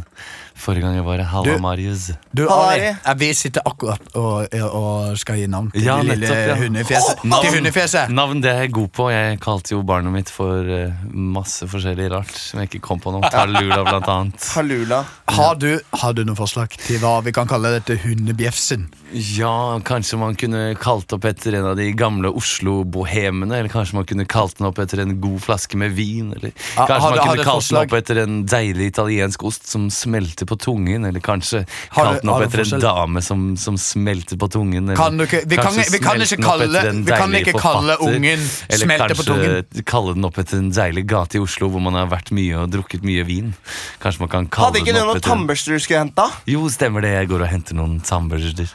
Forrige 0.57 0.85
gang 0.87 0.95
jeg 0.97 1.05
var 1.05 1.19
her. 1.19 1.25
Halla, 1.25 1.55
Du- 1.57 1.61
Marius. 1.63 2.11
Du. 2.33 2.45
Ari, 2.49 2.93
ja, 3.05 3.15
vi 3.19 3.33
sitter 3.35 3.61
akkurat 3.67 4.01
og, 4.17 4.47
og 4.71 5.17
skal 5.19 5.37
gi 5.41 5.47
navn 5.51 5.71
til 5.75 5.83
Ja, 5.85 5.97
det 5.99 6.07
lille 6.15 6.29
nettopp, 6.29 6.49
ja. 6.49 6.55
hundefjeset. 6.63 7.25
Navn. 7.25 7.43
Til 7.45 7.57
hundefjeset. 7.59 8.09
Navn 8.15 8.41
det 8.41 8.51
er 8.53 8.61
jeg 8.63 8.73
god 8.73 8.89
på. 8.97 9.09
Jeg 9.13 9.41
kalte 9.43 9.75
jo 9.75 9.83
barnet 9.83 10.15
mitt 10.15 10.31
for 10.33 10.63
eh, 10.71 10.93
masse 11.13 11.67
forskjellig 11.69 12.07
rart 12.15 12.31
som 12.39 12.61
jeg 12.63 12.71
ikke 12.71 12.81
kom 12.87 13.03
på 13.03 13.13
nå. 13.13 13.21
Talula, 13.35 13.83
blant 13.89 14.09
annet. 14.15 14.49
Halula. 14.57 15.03
Har 15.35 15.55
du, 15.59 15.81
har 16.01 16.13
du 16.15 16.23
noen 16.25 16.39
forslag 16.39 16.71
til 16.87 17.01
hva 17.03 17.17
vi 17.27 17.33
kan 17.35 17.51
kalle 17.51 17.75
dette 17.75 17.99
hundebjefsen? 18.05 18.87
Ja, 19.15 19.79
kanskje 19.87 20.19
man 20.19 20.35
kunne 20.39 20.73
kalt 20.81 21.13
opp 21.15 21.27
etter 21.29 21.55
en 21.59 21.67
av 21.73 21.77
de 21.79 21.91
gamle 21.99 22.31
Oslo-bohemene. 22.35 23.59
Eller 23.59 23.69
kanskje 23.73 23.95
man 23.99 24.07
kunne 24.09 24.27
kalt 24.31 24.59
den 24.59 24.67
opp 24.71 24.79
etter 24.83 25.03
en 25.05 25.17
god 25.23 25.41
flaske 25.45 25.79
med 25.79 25.93
vin. 25.99 26.33
Eller 26.37 26.53
Ja, 26.77 26.87
kanskje 26.87 27.01
har 27.01 27.11
man 27.11 27.19
du- 27.19 27.23
kunne 27.23 27.41
et 27.41 27.45
kalt 27.45 27.47
den 27.47 27.55
forslag? 27.55 27.87
opp 27.87 27.99
etter 28.01 28.23
en 28.23 28.41
deilig 28.47 28.87
italiensk 28.95 29.43
ost 29.45 29.67
som 29.71 29.91
smelter 29.91 30.44
på 30.47 30.57
tungen. 30.59 31.05
Eller 31.09 31.21
kanskje 31.21 31.65
Har 31.91 32.05
kalt 32.05 32.23
den 32.23 32.31
opp 32.31 32.43
etter 32.47 32.75
en 32.75 32.81
dame 32.81 33.23
som, 33.23 33.57
som 33.57 33.77
smelter 33.77 34.37
på 34.37 34.49
tungen. 34.51 34.85
Eller 34.89 34.97
Kan 34.97 35.17
du 35.19 35.25
ikke- 35.25 35.45
vi 35.49 35.57
kan- 35.57 35.75
vi 35.75 35.99
kan 35.99 36.21
ikke 36.21 36.41
kalle- 36.43 36.93
vi 37.05 37.11
kan 37.13 37.33
ikke 37.35 37.59
kalle 37.61 37.97
ungen 38.01 38.39
ungen 38.71 39.15
på 39.15 39.25
tungen. 39.25 39.65
på 39.75 39.75
kanskje 39.75 39.83
kalle 39.85 40.15
den 40.15 40.25
opp 40.25 40.39
etter 40.39 40.59
en 40.59 40.71
deilig 40.71 41.07
gate 41.07 41.35
i 41.35 41.39
Oslo 41.41 41.69
hvor 41.69 41.81
man 41.81 41.95
har 41.95 42.07
vært 42.07 42.31
mye 42.33 42.55
og 42.63 42.71
drukket 42.71 43.03
mye 43.03 43.25
vin. 43.27 43.55
Kanskje 44.01 44.21
man 44.21 44.29
kan 44.29 44.47
kalle 44.47 44.67
Hadde 44.73 44.79
ikke 44.81 44.93
den 44.93 44.95
du 44.95 45.01
opp 45.11 45.17
noen 45.17 45.17
etter 45.17 45.31
tannbørster 45.31 45.73
du 45.73 45.79
skulle 45.79 45.99
hente? 46.05 46.31
Jo, 46.47 46.69
stemmer 46.69 47.01
det. 47.03 47.11
Jeg 47.15 47.29
går 47.29 47.41
og 47.43 47.49
henter 47.49 47.75
noen 47.75 48.01
tannbørster. 48.03 48.69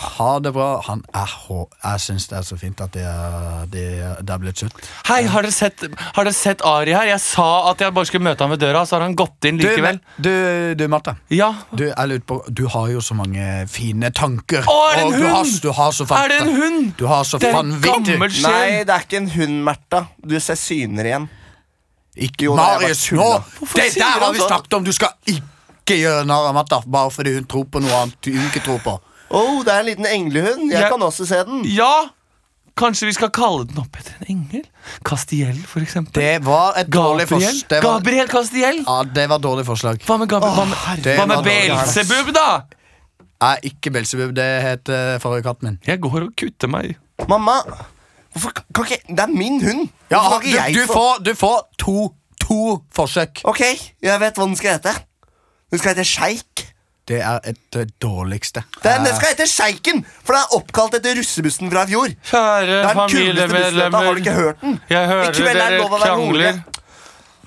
Ha 0.00 0.38
det 0.40 0.52
bra. 0.56 0.68
Han 0.86 1.02
er 1.16 1.32
hå... 1.44 1.64
Jeg 1.82 2.00
syns 2.00 2.26
det 2.30 2.38
er 2.38 2.44
så 2.46 2.56
fint 2.60 2.78
at 2.80 2.92
det 2.94 3.02
er, 3.04 3.66
det, 3.72 3.84
det 4.24 4.32
er 4.32 4.40
blitt 4.40 4.62
slutt. 4.62 4.78
Hei, 5.08 5.18
har 5.28 5.44
dere, 5.44 5.52
sett, 5.52 5.84
har 6.00 6.24
dere 6.26 6.36
sett 6.36 6.64
Ari 6.64 6.94
her? 6.96 7.08
Jeg 7.10 7.20
sa 7.24 7.48
at 7.70 7.84
jeg 7.84 7.92
bare 7.96 8.08
skulle 8.08 8.24
møte 8.24 8.44
ham 8.44 8.54
ved 8.54 8.62
døra, 8.62 8.86
så 8.88 8.96
har 8.96 9.04
han 9.04 9.16
gått 9.18 9.48
inn 9.50 9.60
likevel. 9.60 10.00
du, 10.16 10.30
du 10.80 10.86
Martha. 10.92 11.18
Ja. 11.34 11.50
Du, 11.76 11.84
på, 12.26 12.40
du 12.48 12.64
har 12.72 12.88
jo 12.94 13.02
så 13.04 13.16
mange 13.18 13.44
fine 13.72 14.12
tanker. 14.16 14.64
Å, 14.64 14.78
er 14.92 14.96
det 14.96 15.04
en 15.04 15.10
og 15.10 15.18
du 15.18 15.26
har, 15.26 15.36
hund? 15.42 15.60
du 15.60 15.70
har 15.76 15.92
så 15.98 16.08
Er 16.20 16.32
det 16.32 16.40
en 16.46 16.54
hund? 16.56 16.88
Du 16.96 17.04
har 17.10 17.28
så 17.28 17.42
Det 17.42 17.50
er 17.50 17.58
en 17.58 17.74
vanvittig 17.74 18.16
gammel 18.16 18.34
sjel. 18.38 18.48
Nei, 18.48 18.80
det 18.88 18.96
er 18.96 19.06
ikke 19.06 19.20
en 19.20 19.30
hund, 19.36 19.60
Märtha. 19.68 20.02
Du 20.24 20.38
ser 20.40 20.58
syner 20.60 21.12
igjen. 21.12 21.28
Ikke 22.20 22.48
Jo, 22.48 22.56
Marius, 22.58 23.04
nå! 23.12 23.28
Det 23.76 23.92
der 23.94 24.24
har 24.24 24.32
vi 24.32 24.40
snakket 24.42 24.80
om. 24.80 24.88
Du 24.88 24.92
skal 24.96 25.12
ikke 25.28 26.00
gjøre 26.00 26.24
narr 26.28 26.48
av 26.50 26.56
Martha 26.56 26.80
bare 26.86 27.12
fordi 27.14 27.36
hun 27.36 27.46
tror 27.50 27.68
på 27.70 27.82
noe 27.84 28.02
annet 28.02 28.18
du 28.24 28.32
ikke 28.32 28.64
tror 28.64 28.82
på. 28.84 28.96
Oh, 29.30 29.60
det 29.64 29.72
er 29.72 29.80
en 29.80 29.86
liten 29.86 30.06
englehund. 30.06 30.70
Jeg 30.72 30.80
Jeg- 30.80 30.90
kan 30.90 31.02
også 31.02 31.26
se 31.26 31.44
den. 31.46 31.64
Ja! 31.64 31.92
Kanskje 32.76 33.06
vi 33.06 33.12
skal 33.12 33.28
kalle 33.30 33.66
den 33.68 33.78
opp 33.78 33.96
etter 33.98 34.14
en 34.20 34.26
engel? 34.32 34.62
Castiel, 35.04 35.58
for 35.66 35.80
eksempel. 35.84 36.14
Det 36.22 36.44
var 36.44 36.78
et 36.80 36.86
dårlig 36.90 37.26
Gabriel? 37.28 37.28
forslag. 37.28 37.68
Det 37.68 37.82
var, 37.84 37.98
Gabriel 37.98 38.28
Castiel? 38.28 38.78
ja, 38.86 39.02
det 39.04 39.28
var 39.28 39.36
et 39.36 39.42
dårlig 39.42 39.66
forslag. 39.66 39.98
Hva 40.06 40.16
med, 40.18 40.28
Gabriel? 40.28 40.54
hva 40.56 40.64
med, 40.70 41.02
det 41.04 41.16
hva 41.18 41.26
med 41.26 41.36
dårlig. 41.36 41.68
Beelzebub, 41.68 42.34
da? 42.34 42.46
Er 43.42 43.56
ikke 43.64 43.90
Belsebub. 43.90 44.34
Det 44.36 44.46
heter 44.62 45.18
forrige 45.18 45.42
katten 45.42 45.68
min. 45.68 45.78
Jeg 45.86 46.00
går 46.00 46.22
og 46.26 46.32
kutter 46.36 46.68
meg. 46.68 46.96
Mamma, 47.28 47.58
hvorfor 48.32 48.52
kan 48.74 48.84
ikke 48.84 49.02
Det 49.08 49.20
er 49.20 49.26
min 49.32 49.60
hund. 49.64 49.88
Ja, 50.10 50.20
Hvorfor 50.20 50.40
du, 50.40 50.46
ikke 50.46 50.64
jeg 50.64 50.74
du, 50.74 50.80
få 50.86 50.92
får, 50.92 51.22
du 51.24 51.34
får 51.34 51.68
to, 51.78 52.14
to 52.40 52.82
forsøk. 52.92 53.40
Ok, 53.44 53.60
jeg 54.02 54.20
vet 54.20 54.34
hva 54.36 54.44
den 54.46 54.56
skal 54.56 54.70
hete. 54.78 54.92
Den 55.70 55.78
skal 55.78 55.94
hete 55.94 56.04
Sjeik. 56.04 56.49
Det 57.10 57.18
er 57.18 57.40
et 57.50 57.58
det 57.74 57.88
dårligste. 58.02 58.62
Den, 58.84 59.04
den 59.06 59.16
skal 59.16 59.32
hete 59.32 59.46
Sjeiken, 59.50 60.04
for 60.22 60.36
det 60.36 60.42
er 60.44 60.58
oppkalt 60.60 60.94
etter 61.00 61.18
russebussen 61.18 61.72
fra 61.72 61.82
i 61.82 61.90
fjor. 61.90 62.12
Kjære 62.30 62.76
er 62.84 63.00
busslåta. 63.00 63.88
Har 63.96 64.14
du 64.14 64.20
ikke 64.22 64.36
hørt 64.36 64.60
den? 64.62 64.76
Jeg 64.90 65.10
hører 65.10 65.32
er 65.32 65.58
dere 65.58 65.88
krangler. 66.04 66.60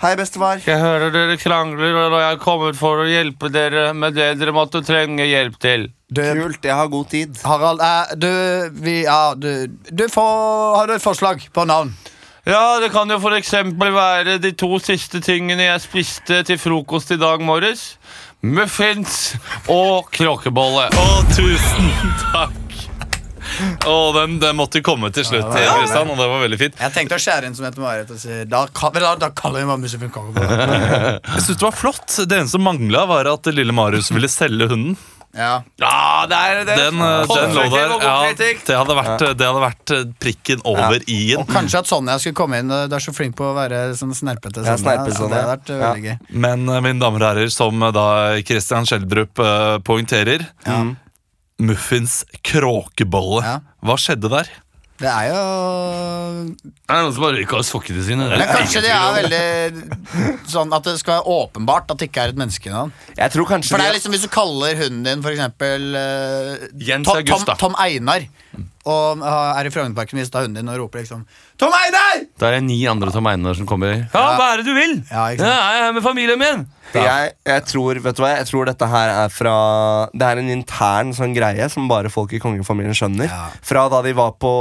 Hei, 0.04 0.18
bestefar. 0.20 0.60
Jeg 0.68 0.80
hører 0.82 1.14
dere 1.16 1.38
krangler, 1.40 1.96
og 2.10 2.18
jeg 2.20 2.36
er 2.36 2.40
kommet 2.44 2.76
for 2.76 3.06
å 3.06 3.08
hjelpe 3.08 3.48
dere 3.54 3.94
med 3.96 4.18
det 4.18 4.34
dere 4.42 4.52
måtte 4.52 4.82
trenge 4.84 5.30
hjelp 5.30 5.56
til. 5.64 5.86
Du, 6.12 6.20
Kult, 6.20 6.66
jeg 6.68 6.76
har 6.76 6.90
god 6.92 7.08
tid. 7.14 7.40
Harald, 7.48 7.80
eh, 7.80 8.12
du, 8.20 8.28
vi, 8.84 8.98
ja, 9.06 9.32
du, 9.32 9.72
du 9.72 10.04
får, 10.12 10.76
Har 10.76 10.92
du 10.92 10.98
et 10.98 11.06
forslag 11.06 11.48
på 11.56 11.64
navn? 11.70 11.96
Ja, 12.44 12.82
det 12.84 12.90
kan 12.92 13.08
jo 13.08 13.22
for 13.24 13.32
eksempel 13.38 13.94
være 13.96 14.36
de 14.44 14.52
to 14.60 14.76
siste 14.84 15.22
tingene 15.24 15.70
jeg 15.70 15.84
spiste 15.86 16.42
til 16.44 16.60
frokost 16.60 17.16
i 17.16 17.18
dag 17.22 17.40
morges. 17.40 17.94
Muffins 18.44 19.38
og 19.72 20.10
kråkebolle. 20.12 20.90
Å, 20.92 21.04
tusen 21.32 21.86
takk! 22.20 22.60
Å, 23.88 23.96
den, 24.18 24.34
den 24.42 24.58
måtte 24.60 24.82
komme 24.84 25.12
til 25.16 25.24
slutt, 25.28 25.48
Kristian, 25.54 26.10
og 26.12 26.20
det 26.20 26.28
var 26.28 26.42
veldig 26.42 26.60
fint. 26.60 26.76
Jeg 26.82 26.96
tenkte 26.96 27.16
å 27.16 27.24
skjære 27.24 27.48
inn 27.48 27.56
som 27.56 27.68
heter 27.68 27.84
Marit 27.84 28.12
og 28.12 28.20
si 28.20 28.42
da, 28.50 28.66
da, 28.68 29.14
da 29.22 29.30
kaller 29.38 29.64
vi 29.64 29.70
meg 29.70 29.84
Mussefin 29.86 30.12
Kongebolle. 30.12 30.58
Jeg 31.38 31.46
synes 31.46 31.62
det 31.62 31.68
var 31.70 31.78
flott. 31.78 32.08
Det 32.10 32.40
eneste 32.42 32.58
som 32.58 32.66
mangla, 32.68 33.06
var 33.08 33.30
at 33.32 33.48
lille 33.56 33.76
Marius 33.76 34.12
ville 34.12 34.32
selge 34.32 34.68
hunden. 34.74 34.98
Ja. 35.34 35.64
Ja, 35.82 36.26
det 36.30 36.38
der. 36.38 36.60
Den, 36.66 37.00
eh, 37.02 37.28
den 37.28 37.56
lå 37.56 37.64
der. 37.74 37.94
Ja, 38.04 38.18
det 38.38 38.76
hadde 38.78 38.96
vært, 38.98 39.24
det 39.38 39.48
hadde 39.48 39.64
vært 39.64 39.94
eh, 39.96 40.04
prikken 40.22 40.62
over 40.70 41.00
i-en. 41.10 41.42
Og 41.42 41.50
kanskje 41.50 41.82
at 41.82 41.90
Sonja 41.90 42.20
skulle 42.22 42.38
komme 42.38 42.60
inn. 42.62 42.70
Du 42.70 42.94
er 42.96 43.04
så 43.04 43.14
flink 43.16 43.36
på 43.40 43.48
å 43.50 43.56
være 43.58 43.82
sånn 43.98 44.14
snerpete. 44.18 44.62
Ja, 44.62 44.78
Sonja. 44.78 45.08
sånn, 45.10 45.34
Ja, 45.34 45.34
det 45.34 45.40
hadde 45.40 45.54
vært 45.56 45.72
eh, 45.74 45.82
veldig 45.82 46.04
gøy. 46.06 46.18
Men 46.46 46.68
eh, 46.70 46.84
mine 46.86 47.02
damer 47.02 47.26
og 47.26 47.30
herrer, 47.32 47.54
som 47.54 47.82
eh, 47.82 47.96
da 47.96 48.06
Christian 48.46 48.86
Schjelderup 48.90 49.42
uh, 49.42 49.80
poengterer 49.86 50.46
Muffins 51.64 52.22
kråkebolle. 52.46 53.42
Ja. 53.46 53.58
Hva 53.84 53.98
skjedde 54.02 54.30
der? 54.34 54.50
Det 55.04 55.12
er 55.12 55.26
jo 55.28 55.40
Det 56.64 56.94
er 56.94 57.02
noen 57.04 57.16
som 57.16 57.24
bare 57.26 57.42
ikke 57.44 57.58
av 57.60 57.66
sokkene 57.68 58.04
sine. 58.06 58.28
Men 58.32 58.44
kanskje 58.48 58.84
det 58.86 58.92
er 58.96 59.16
veldig 59.18 60.48
sånn 60.54 60.72
at 60.76 60.88
det 60.88 60.96
skal 61.02 61.20
være 61.20 61.34
åpenbart 61.38 61.92
at 61.92 62.00
det 62.00 62.08
ikke 62.10 62.24
er 62.28 62.34
et 62.34 62.40
menneskenavn. 62.40 62.94
Jeg 63.18 63.34
tror 63.36 63.50
kanskje 63.50 63.74
For 63.74 63.84
det 63.84 63.90
er 63.90 63.98
liksom 63.98 64.16
Hvis 64.16 64.24
du 64.28 64.32
kaller 64.34 64.80
hunden 64.80 65.04
din 65.08 65.26
for 65.26 65.36
eksempel 65.36 65.90
eh, 66.00 66.70
Jens 66.88 67.10
Tom, 67.10 67.20
August, 67.20 67.50
da. 67.50 67.58
Tom, 67.60 67.76
Tom 67.76 67.82
Einar, 67.84 68.28
og 68.84 69.22
uh, 69.24 69.54
er 69.56 69.68
i 69.68 69.72
Frognerparken 69.72 70.20
hvis 70.20 70.32
da 70.34 70.42
hunden 70.44 70.60
din 70.60 70.72
og 70.74 70.82
roper 70.82 71.04
liksom 71.04 71.22
Tom 71.60 71.72
Einar! 71.78 72.26
Da 72.40 72.50
er 72.50 72.58
det 72.58 72.66
ni 72.66 72.82
andre 72.90 73.14
Tom 73.14 73.28
Einar 73.30 73.56
som 73.56 73.68
kommer. 73.70 74.02
Ja, 74.02 74.24
hva 74.36 74.50
er 74.52 74.60
det 74.60 74.68
du 74.68 74.74
vil? 74.76 74.98
Ja, 75.08 75.30
ikke 75.32 75.46
sant? 75.46 75.54
Ja, 75.54 75.70
jeg 75.78 75.86
er 75.86 75.96
med 75.96 76.06
familien 76.06 76.42
min. 76.42 76.66
jeg, 76.98 77.32
jeg, 77.48 77.66
tror, 77.70 78.02
vet 78.04 78.18
du 78.18 78.22
hva, 78.26 78.34
jeg 78.36 78.50
tror 78.50 78.68
dette 78.68 78.90
her 78.92 79.14
er 79.14 79.32
fra 79.34 79.54
Det 80.12 80.28
er 80.28 80.42
en 80.42 80.52
intern 80.54 81.14
sånn 81.16 81.34
greie 81.34 81.70
som 81.72 81.88
bare 81.90 82.12
folk 82.14 82.36
i 82.36 82.42
kongefamilien 82.44 82.98
skjønner. 82.98 83.32
Ja. 83.32 83.48
Fra 83.64 83.88
da 83.94 84.04
de 84.06 84.14
var 84.18 84.36
på 84.42 84.54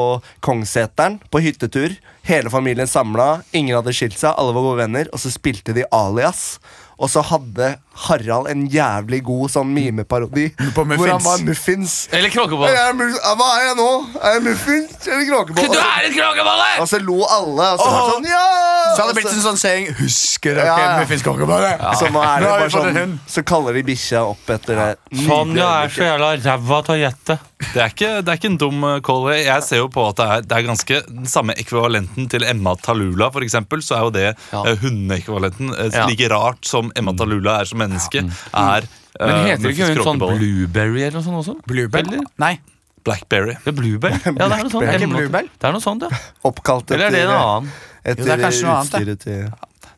Kongsseteren 0.45 1.19
på 1.33 1.43
hyttetur 1.43 1.99
Hele 2.23 2.51
familien 2.55 2.87
samla, 2.87 3.41
ingen 3.51 3.75
hadde 3.75 3.95
skilt 3.97 4.15
seg, 4.15 4.37
alle 4.39 4.55
var 4.55 4.63
gode 4.63 4.79
venner, 4.85 5.09
og 5.11 5.19
så 5.19 5.33
spilte 5.33 5.75
de 5.75 5.83
Alias. 5.91 6.61
Og 7.03 7.11
så 7.11 7.23
hadde 7.27 7.73
Harald 8.07 8.47
en 8.49 8.63
jævlig 8.71 9.19
god 9.27 9.51
sånn 9.53 9.69
mimeparodi 9.75 10.47
På 10.73 10.85
hvor 10.87 11.11
han 11.11 11.21
var 11.25 11.43
muffins. 11.45 12.07
Eller 12.13 12.31
Jeg 12.31 12.37
kråkebolle. 12.37 12.71
er 12.79 12.95
mus- 12.97 13.19
Hva 13.21 13.49
er 13.59 13.65
jeg 13.67 13.77
nå? 13.81 13.89
Er 14.23 14.37
jeg 14.39 14.45
muffins 14.47 15.09
eller 15.09 15.27
kråkebolle? 15.29 15.73
Du 15.75 15.79
er 15.83 16.07
en 16.09 16.15
kråkebolle! 16.17 16.69
Og 16.81 16.89
så 16.89 17.01
lo 17.03 17.19
alle, 17.27 17.67
og 17.75 17.83
så 17.83 17.91
det 17.91 18.15
sånn 18.15 18.29
ja! 18.31 18.47
Så 18.93 19.03
hadde 19.03 19.13
det 19.13 19.19
blitt 19.19 19.33
en 19.35 19.45
sånn 19.49 19.61
saying 19.61 19.91
Husker 19.99 20.55
dere 20.57 20.67
Ja, 20.71 20.79
ja. 20.79 20.99
Muffins 21.03 21.27
Ja. 21.27 21.93
Så 21.99 22.09
nå 22.13 22.23
er 22.23 22.41
det 22.47 22.53
bare 22.53 22.71
sånn. 22.71 23.19
Så 23.27 23.45
kaller 23.45 23.73
de 23.77 23.83
bikkja 23.83 24.23
opp 24.31 24.51
etter 24.57 24.79
det. 24.79 24.89
Sonja 25.27 25.69
er 25.83 25.89
så 25.93 26.07
jævla 26.07 26.33
ræva 26.45 26.81
til 26.87 26.95
å 26.95 27.01
gjette. 27.03 27.39
Det 27.73 27.79
er, 27.83 27.93
ikke, 27.93 28.11
det 28.27 28.33
er 28.33 28.39
ikke 28.41 28.51
en 28.51 28.59
dum 28.59 28.83
uh, 28.85 28.97
call. 29.05 29.29
Jeg 29.39 29.63
ser 29.63 29.79
jo 29.83 29.89
på 29.93 30.03
at 30.09 30.17
det 30.19 30.27
er, 30.27 30.43
det 30.43 30.57
er 30.57 30.65
ganske 30.67 30.99
den 31.09 31.29
samme 31.31 31.55
ekvivalenten 31.55 32.27
til 32.33 32.43
Emma 32.49 32.75
Talula, 32.83 33.31
for 33.33 33.45
eksempel, 33.47 33.83
så 33.87 33.97
er 33.99 34.03
jo 34.09 34.11
det 34.17 34.25
Ja. 34.53 34.63
uh, 34.67 34.75
hundeekvivalenten. 34.83 35.71
Uh, 35.79 36.01
Like 36.11 36.29
rart 36.33 36.67
som 36.67 36.92
Emma 36.99 37.15
Talula 37.17 37.61
er 37.63 37.71
som 37.71 37.81
menneske, 37.83 38.25
er 38.25 38.87
uh, 38.87 39.23
Men 39.23 39.41
heter 39.49 39.73
ikke 39.73 39.89
hun 39.93 40.05
sånn. 40.07 40.23
Blueberry 40.23 41.03
eller 41.07 41.19
noe 41.19 41.27
sånt 41.27 41.41
også? 41.43 41.57
Blueberry? 41.69 42.07
Eller? 42.17 42.29
Nei. 42.43 42.55
Blackberry. 43.03 43.57
Det 43.65 43.73
er 43.73 43.77
Bluebell. 43.77 44.15
Ja, 44.15 44.47
det 44.47 44.47
er 44.47 44.63
noe 44.63 44.71
sånt. 44.71 44.87
Er 44.87 45.01
ikke 45.01 45.11
Bluebell? 45.11 45.51
Det 45.59 45.69
er 45.69 45.75
noe 45.75 45.83
sånt, 45.83 46.07
ja. 46.07 46.23
Oppkalt 46.49 46.95
Eller 46.95 47.11
er 47.11 47.17
det 47.17 47.25
en 47.25 47.33
etter, 47.33 47.43
annen? 47.43 47.75
etter 48.05 48.23
Jo, 48.23 48.29
det 48.29 48.35
er 48.37 48.45
kanskje 48.45 48.67
noe 48.67 48.77
annet, 48.79 48.95
utstyret 48.95 49.25
til 49.27 49.45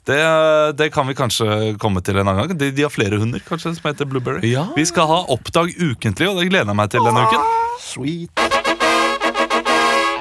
Det, 0.09 0.19
det 0.81 0.91
kan 0.95 1.09
vi 1.09 1.17
kanskje 1.19 1.49
komme 1.81 2.05
til 2.05 2.21
en 2.21 2.29
annen 2.33 2.49
gang. 2.49 2.59
De, 2.61 2.73
de 2.77 2.87
har 2.87 2.93
flere 2.93 3.21
hunder 3.21 3.45
kanskje 3.45 3.77
som 3.77 3.91
heter 3.91 4.09
Blueberry. 4.09 4.45
Ja. 4.49 4.69
Vi 4.77 4.89
skal 4.89 5.09
ha 5.11 5.23
Oppdag 5.37 5.77
ukentlig, 5.77 6.31
og 6.31 6.41
det 6.41 6.51
gleder 6.53 6.73
jeg 6.73 6.81
meg 6.81 6.93
til 6.97 7.09
denne 7.09 7.29
uken. 7.29 7.51
Sweet. 7.85 8.64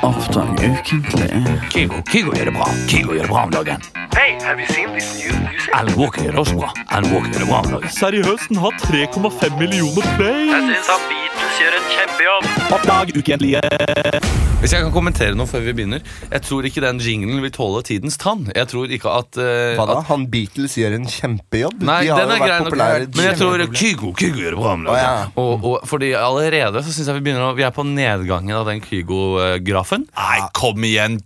Oppdag 0.04 0.50
ukentlig. 0.60 1.30
Kygo, 1.72 2.02
Kygo 2.12 2.34
gjør 2.36 2.50
det 2.50 2.54
bra. 2.58 2.68
Kygo 2.92 3.16
gjør 3.16 3.24
det 3.24 3.30
bra 3.32 3.44
om 3.48 3.54
dagen. 3.54 3.86
Hey, 4.14 4.36
have 4.44 4.60
you 4.60 4.68
seen 4.74 4.92
this 4.94 5.08
new 5.18 5.32
Alan 5.74 5.96
Walker 5.98 6.22
gjør 6.28 6.36
det 6.36 6.44
også 6.44 6.58
bra. 6.60 6.70
Alan 6.92 7.10
Walker 7.14 7.32
gjør 7.32 7.46
det 7.46 7.50
bra 7.50 7.62
om 7.64 7.72
dagen. 7.78 7.96
Seriøst, 7.98 8.50
den 8.52 8.62
har 8.66 8.76
3,5 8.84 9.58
millioner 9.62 10.12
play. 10.20 10.52
syns 10.54 10.92
han 10.92 11.08
Beatles 11.10 11.60
gjør 11.64 11.80
en 11.80 11.92
kjempejobb. 11.96 12.52
Oppdrag 12.78 13.16
ukentlige. 13.24 13.64
Hvis 14.64 14.72
jeg 14.72 14.80
kan 14.86 14.94
kommentere 14.96 15.36
noe 15.36 15.44
før 15.44 15.60
vi 15.66 15.74
begynner 15.76 16.00
Jeg 16.32 16.40
tror 16.46 16.64
ikke 16.64 16.80
den 16.80 17.02
jinglen 17.04 17.42
vil 17.44 17.52
tåle 17.52 17.82
tidens 17.84 18.16
tann. 18.16 18.46
Jeg 18.56 18.70
tror 18.72 18.88
ikke 18.96 19.12
at, 19.12 19.36
uh, 19.36 19.74
Hva 19.76 19.84
da? 19.90 19.98
at 20.00 20.08
Han 20.08 20.24
Beatles 20.32 20.78
gjør 20.80 20.96
en 21.02 21.04
kjempejobb. 21.12 21.82
Nei, 21.84 21.98
De 22.06 22.14
har 22.14 22.22
den 22.22 22.32
jo 22.32 22.36
er 22.38 22.40
vært 22.40 22.48
grei 22.48 22.60
nok. 22.62 22.70
populære 22.70 23.10
Men 23.18 23.26
jeg 23.28 23.36
tror. 23.42 23.66
Kygo 23.76 24.14
Kygo 24.22 24.40
gjør 24.40 24.56
det 24.56 24.60
bra 24.62 24.72
om 24.78 24.86
dagen. 24.88 24.96
Å, 24.96 25.02
ja. 25.04 25.26
og, 25.44 25.68
og 25.68 25.84
fordi 25.90 26.14
allerede 26.16 26.80
så 26.80 26.96
synes 26.96 27.08
jeg 27.12 27.16
vi 27.20 27.26
begynner 27.28 27.50
å 27.50 27.58
Vi 27.60 27.64
er 27.68 27.72
på 27.76 27.84
nedgangen 27.84 28.56
av 28.56 28.64
den 28.72 28.80
Kygo-grafen. 28.88 29.93
Nei, 30.02 30.40
kom 30.58 30.84
igjen. 30.88 31.20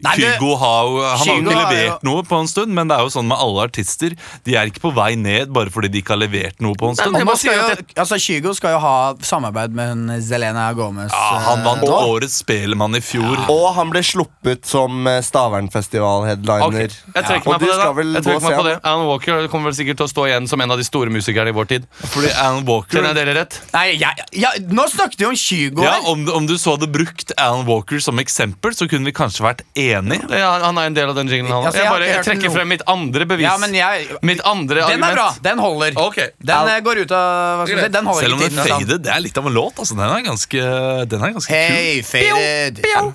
Nei, 0.00 0.14
det- 0.16 0.36
Kygo 0.36 0.56
har 0.60 0.86
han 1.16 1.18
har 1.18 1.26
jo 1.26 1.40
ikke 1.40 1.56
har 1.56 1.72
levert 1.72 2.02
noe 2.06 2.22
på 2.22 2.40
en 2.40 2.48
stund, 2.48 2.74
men 2.74 2.88
det 2.88 2.96
er 2.96 3.02
jo 3.04 3.12
sånn 3.12 3.28
med 3.28 3.38
alle 3.38 3.66
artister. 3.68 4.16
De 4.44 4.56
er 4.56 4.70
ikke 4.70 4.80
på 4.80 4.94
vei 4.94 5.14
ned 5.16 5.52
bare 5.52 5.70
fordi 5.70 5.90
de 5.92 6.02
ikke 6.02 6.14
har 6.14 6.22
levert 6.22 6.60
noe 6.60 6.74
på 6.74 6.90
en 6.90 6.96
stund. 6.96 7.12
Nei, 7.12 7.36
skal 7.36 7.58
jo, 7.58 7.84
altså, 7.96 8.18
Kygo 8.20 8.54
skal 8.54 8.76
jo 8.76 8.80
ha 8.82 9.14
samarbeid 9.20 9.74
med 9.76 9.88
hun 9.94 10.22
Zelena 10.22 10.72
Gomez. 10.76 11.12
Ja, 11.12 11.38
han 11.50 11.64
vant 11.64 11.84
og. 11.84 11.96
Årets 12.10 12.40
Spelemann 12.40 12.96
i 12.96 13.02
fjor. 13.04 13.36
Og 13.52 13.74
han 13.76 13.90
ble 13.92 14.02
sluppet 14.06 14.66
som 14.68 15.06
eh, 15.06 15.20
Stavernfestival-headliner. 15.24 16.66
Okay. 16.66 16.88
Jeg 17.14 17.26
trekker 17.28 17.50
ja. 17.50 17.56
meg 17.56 17.60
på 17.60 17.70
det. 17.70 17.78
da 17.80 17.92
vel 17.96 18.14
Jeg 18.14 18.26
trekker 18.26 18.46
meg 18.46 18.58
på 18.60 18.66
det 18.66 18.76
Alan 18.80 19.06
Walker 19.08 19.48
kommer 19.52 19.70
vel 19.70 19.76
sikkert 19.78 20.00
til 20.00 20.08
å 20.08 20.10
stå 20.10 20.26
igjen 20.30 20.48
som 20.50 20.62
en 20.62 20.74
av 20.74 20.80
de 20.80 20.86
store 20.86 21.12
musikerne 21.12 21.52
i 21.52 21.56
vår 21.56 21.70
tid. 21.74 21.88
Fordi 22.14 22.32
Alan 22.32 22.64
Walker 22.68 22.98
Kjenner 22.98 23.12
jeg 23.14 23.20
dere 23.20 23.36
rett? 23.42 23.58
Nei, 23.74 23.86
ja, 24.00 24.12
ja, 24.36 24.52
nå 24.70 24.86
snakket 24.90 25.22
vi 25.22 25.28
om 25.28 25.36
Kygo. 25.38 25.84
ja, 25.84 25.96
om, 26.10 26.24
om 26.40 26.48
du 26.48 26.56
så 26.60 26.76
hadde 26.76 26.90
brukt 26.90 27.34
Alan 27.36 27.66
Walker 27.68 28.02
som 28.10 28.18
eksempel, 28.20 28.74
så 28.76 28.88
kunne 28.90 29.06
vi 29.08 29.14
kanskje 29.16 29.46
vært 29.46 29.62
enige. 29.78 30.26
Ja, 30.34 30.50
han, 30.66 30.76
er 30.82 30.90
en 30.90 30.98
del 30.98 31.08
av 31.12 31.16
den 31.16 31.30
jinglen. 31.30 31.52
Han. 31.54 31.64
Altså, 31.70 31.80
Jeg, 31.80 31.86
jeg 31.88 31.94
bare, 31.94 32.10
jeg 32.10 32.24
trekker 32.26 32.54
frem 32.58 32.68
mitt 32.74 32.82
andre 32.90 33.26
bevis. 33.30 33.46
Ja, 33.46 33.56
men 33.62 33.74
jeg, 33.78 34.08
Mitt 34.26 34.42
andre 34.44 34.82
den 34.82 34.84
er 34.84 34.90
argument. 34.90 35.14
bra. 35.16 35.28
Den 35.48 35.58
holder. 35.62 35.96
Ok. 36.02 36.18
Den 36.42 36.70
eh, 36.74 36.80
går 36.84 37.04
ut 37.06 37.14
av 37.16 37.62
hva 37.62 37.66
skal 37.68 37.78
vi 37.80 37.86
si, 37.86 37.92
Den 37.96 38.10
holder 38.10 38.26
Selv 38.26 38.34
om 38.34 38.40
ikke 38.40 38.50
den 38.50 38.58
tiden. 38.58 38.68
sant? 38.74 38.84
faded, 38.90 39.04
det 39.06 39.14
er 39.16 39.24
litt 39.24 39.38
av 39.40 39.46
en 39.50 39.56
låt. 39.56 39.78
Altså. 39.80 39.96
Den 39.96 40.06
er 40.18 40.26
ganske, 40.28 40.66
den 41.14 41.24
er 41.28 41.34
ganske 41.38 41.50
kul. 41.54 41.76
Hey, 41.78 42.02
faded. 42.02 42.82
Alan- 42.90 43.14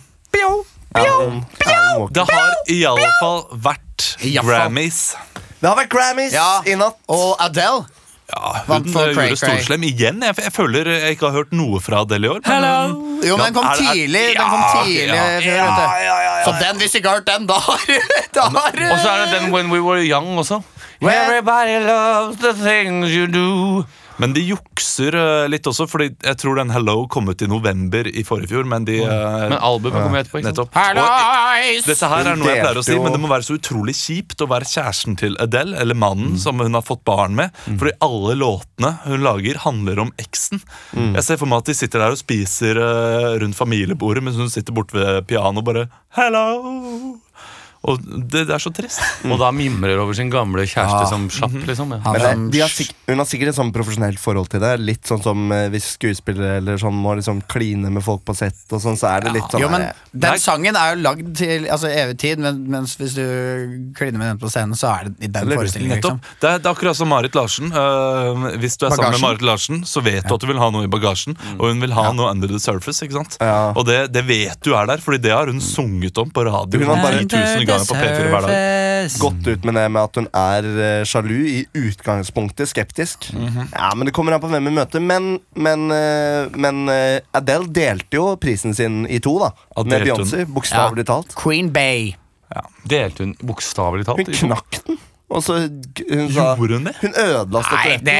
Alan 0.96 1.44
Walker. 2.00 2.14
Det 2.14 2.24
har 2.32 2.54
i 2.72 2.80
alle 2.88 3.10
fall 3.20 3.42
vært 3.52 4.06
I 4.24 4.38
alle 4.38 4.46
fall. 4.46 4.52
Grammys. 4.52 5.00
Det 5.60 5.68
har 5.70 5.76
vært 5.80 5.90
Grammys 5.92 6.34
Ja. 6.34 6.62
i 6.66 6.76
natt. 6.80 6.98
Og 7.12 7.36
Adele. 7.42 7.86
Ja, 8.34 8.52
hun 8.68 8.76
eh, 8.88 8.92
gjorde 8.92 9.14
Cray. 9.14 9.36
storslem 9.38 9.84
igjen. 9.86 10.24
Jeg, 10.26 10.36
jeg 10.44 10.54
føler 10.54 10.88
jeg 10.90 11.16
ikke 11.16 11.28
har 11.30 11.36
hørt 11.36 11.52
noe 11.54 11.80
fra 11.82 12.00
Adele 12.02 12.26
i 12.26 12.30
år. 12.34 12.40
men- 12.46 13.22
Jo, 13.26 13.38
men 13.38 13.46
den 13.46 13.54
kom 13.54 13.68
tidlig. 13.78 14.24
Den 14.36 14.50
kom 14.50 14.64
tidlig 14.86 15.06
ja. 15.08 15.40
ja, 15.40 16.16
ja. 16.26 16.44
Så 16.46 16.52
den, 16.62 16.78
hvis 16.82 16.92
du 16.92 16.98
ikke 16.98 17.10
har 17.10 17.16
hørt 17.22 17.28
den, 17.30 17.46
da 17.48 17.54
har 17.54 18.72
du 18.76 18.82
Og 18.92 18.98
så 19.00 19.10
er 19.10 19.26
det 19.26 19.42
den 19.42 19.52
When 19.54 19.70
We 19.72 19.82
Were 19.82 20.02
Young 20.04 20.38
også. 20.38 20.62
Everybody 21.02 21.86
loves 21.86 22.38
the 22.42 22.54
things 22.54 23.10
you 23.14 23.28
do. 23.28 23.84
Men 24.22 24.32
de 24.36 24.42
jukser 24.48 25.16
eh, 25.20 25.46
litt 25.52 25.68
også, 25.68 25.88
Fordi 25.92 26.06
jeg 26.24 26.38
tror 26.40 26.56
den 26.60 26.70
Hello 26.72 27.02
kom 27.12 27.28
ut 27.28 27.42
i 27.44 27.50
november 27.52 28.08
i 28.08 28.24
forrige 28.28 28.54
fjor. 28.54 28.68
Men 28.72 28.86
de 28.88 29.02
eh, 29.04 29.10
Men 29.52 29.58
albumet 29.60 29.98
kommer 30.06 30.22
etterpå. 30.24 30.40
ikke? 30.40 30.52
Nettopp. 30.54 30.72
Og 30.72 31.90
dette 31.90 32.10
her 32.14 32.30
er 32.32 32.40
noe 32.40 32.48
jeg 32.54 32.64
pleier 32.64 32.80
å 32.80 32.86
si, 32.86 32.96
men 33.02 33.16
det 33.16 33.22
må 33.24 33.32
være 33.32 33.48
så 33.48 33.58
utrolig 33.58 33.96
kjipt 34.00 34.42
å 34.46 34.50
være 34.52 34.70
kjæresten 34.72 35.18
til 35.20 35.36
Adele, 35.44 35.76
eller 35.84 35.98
mannen 36.00 36.38
som 36.42 36.60
hun 36.64 36.78
har 36.78 36.86
fått 36.86 37.04
barn 37.08 37.36
med. 37.38 37.56
Fordi 37.68 37.96
alle 38.06 38.38
låtene 38.40 38.94
hun 39.06 39.26
lager, 39.26 39.60
handler 39.66 40.04
om 40.08 40.14
eksen. 40.22 40.64
Jeg 40.96 41.26
ser 41.28 41.42
for 41.42 41.52
meg 41.52 41.64
at 41.64 41.72
de 41.74 41.78
sitter 41.78 42.04
der 42.06 42.16
og 42.16 42.22
spiser 42.22 42.80
eh, 42.80 43.30
rundt 43.44 43.58
familiebordet 43.60 44.24
mens 44.26 44.40
hun 44.40 44.52
sitter 44.54 44.76
borte 44.76 44.96
ved 44.98 45.26
pianoet 45.30 45.64
og 45.64 45.70
bare 45.74 45.88
Hello! 46.16 47.16
Og 47.86 48.00
det, 48.02 48.48
det 48.50 48.54
er 48.56 48.62
så 48.64 48.72
trist. 48.74 49.00
Og 49.30 49.38
da 49.40 49.52
mimrer 49.54 50.00
over 50.02 50.16
sin 50.18 50.32
gamle 50.34 50.64
kjæreste 50.66 51.04
Ja. 51.04 51.10
som 51.12 51.28
slapp, 51.30 51.54
liksom. 51.68 51.92
Ja. 51.94 52.14
Men 52.16 52.48
det, 52.50 52.56
de 52.58 52.62
har 52.64 52.72
sikk- 52.74 52.94
hun 53.08 53.22
har 53.22 53.28
sikkert 53.30 53.52
et 53.52 53.58
sånn 53.60 53.72
profesjonelt 53.76 54.18
forhold 54.20 54.50
til 54.50 54.60
det. 54.64 54.72
Litt 54.82 55.06
sånn 55.06 55.22
som 55.22 55.52
eh, 55.54 55.68
hvis 55.70 55.92
skuespillere 56.00 56.58
eller 56.64 56.78
sånn 56.82 56.96
må 56.98 57.14
liksom 57.20 57.44
kline 57.52 57.92
med 57.94 58.02
folk 58.04 58.24
på 58.26 58.34
sett, 58.36 58.58
og 58.74 58.82
sånn, 58.82 58.98
så 58.98 59.12
er 59.16 59.28
det 59.28 59.34
litt 59.36 59.52
sånn 59.54 59.62
Jo, 59.62 59.70
men 59.70 59.86
eh, 59.90 59.94
Den 60.16 60.32
Nei. 60.34 60.42
sangen 60.42 60.76
er 60.80 60.96
jo 60.96 61.02
lagd 61.04 61.30
til 61.38 61.68
altså, 61.70 61.92
evig 61.92 62.18
tid, 62.26 62.40
men, 62.42 62.64
mens 62.74 62.96
hvis 62.98 63.14
du 63.20 63.94
kliner 63.98 64.18
med 64.18 64.28
den 64.34 64.42
på 64.42 64.50
scenen, 64.50 64.74
så 64.80 64.90
er 64.96 65.10
det 65.12 65.30
i 65.30 65.32
den 65.38 65.54
forestillingen. 65.54 66.00
Nettopp. 66.00 66.18
Liksom. 66.18 66.40
Det, 66.42 66.50
er, 66.50 66.58
det 66.64 66.66
er 66.66 66.74
akkurat 66.74 66.98
som 66.98 67.12
Marit 67.14 67.36
Larsen. 67.38 67.70
Eh, 67.70 68.58
hvis 68.64 68.78
du 68.82 68.88
er 68.88 68.96
sammen 68.96 69.14
med 69.14 69.22
Bagasjen. 69.22 69.28
Marit 69.28 69.46
Larsen, 69.46 69.84
så 69.86 70.02
vet 70.06 70.26
du 70.26 70.34
at 70.36 70.42
du 70.42 70.48
vil 70.50 70.58
ha 70.62 70.72
noe 70.74 70.88
i 70.88 70.92
bagasjen. 70.92 71.38
Og 71.60 71.70
hun 71.70 71.82
vil 71.86 71.94
ha 71.98 72.08
noe 72.16 72.32
under 72.34 72.48
the 72.50 72.60
surface. 72.60 73.04
ikke 73.06 73.20
sant? 73.20 73.38
Ja. 73.42 73.72
Og 73.78 73.86
det, 73.88 74.00
det 74.16 74.26
vet 74.28 74.58
du 74.66 74.74
er 74.74 74.90
der, 74.90 74.98
Fordi 75.06 75.22
det 75.22 75.32
har 75.36 75.48
hun 75.52 75.62
sunget 75.62 76.18
om 76.18 76.30
på 76.34 76.44
radio 76.48 76.80
Hun 76.82 76.90
har 76.96 77.04
bare- 77.04 77.22
10 77.26 77.36
000 77.62 77.66
ganger 77.76 77.90
på 77.92 78.00
P4 78.02 78.32
hver 78.34 78.48
dag. 78.48 79.20
gått 79.22 79.48
ut 79.52 79.66
med 79.70 79.76
det 79.78 79.86
med 79.92 80.02
at 80.02 80.16
hun 80.22 80.28
er 80.42 80.68
eh, 80.88 81.04
sjalu, 81.06 81.36
i 81.46 81.60
utgangspunktet 81.78 82.72
skeptisk. 82.72 83.30
Mhm. 83.34 83.70
Ja, 83.74 83.92
men 83.96 84.06
Det 84.10 84.14
kommer 84.18 84.34
an 84.36 84.42
på 84.42 84.50
hvem 84.50 84.66
vi 84.72 84.76
møter. 84.80 85.00
Men, 85.04 85.40
men, 85.56 85.88
eh, 85.92 86.50
men 86.56 86.88
eh, 86.90 87.20
Adele 87.38 87.68
delte 87.70 88.18
jo 88.18 88.36
prisen 88.42 88.74
sin 88.78 89.04
i 89.08 89.20
to, 89.20 89.38
da. 89.44 89.52
Ja, 89.76 89.84
med? 89.84 90.06
Beyoncé, 90.08 90.46
bokstavelig 90.46 91.06
talt. 91.06 91.36
Queen 91.36 91.72
Bay. 91.76 92.14
Delte 92.88 93.24
hun 93.26 93.36
bokstavelig 93.44 94.06
talt? 94.08 94.26
Hun 94.26 94.34
knakk 94.46 94.80
den. 94.88 94.98
Og 95.36 95.42
så 95.42 95.56
hun 95.58 96.28
sa 96.32 96.52
Gjorde 96.56 96.78
hun 96.78 96.84
det? 96.86 96.92
Hun 97.02 97.16
ødela 97.18 97.62
statuetten. 97.66 98.06
det. 98.06 98.14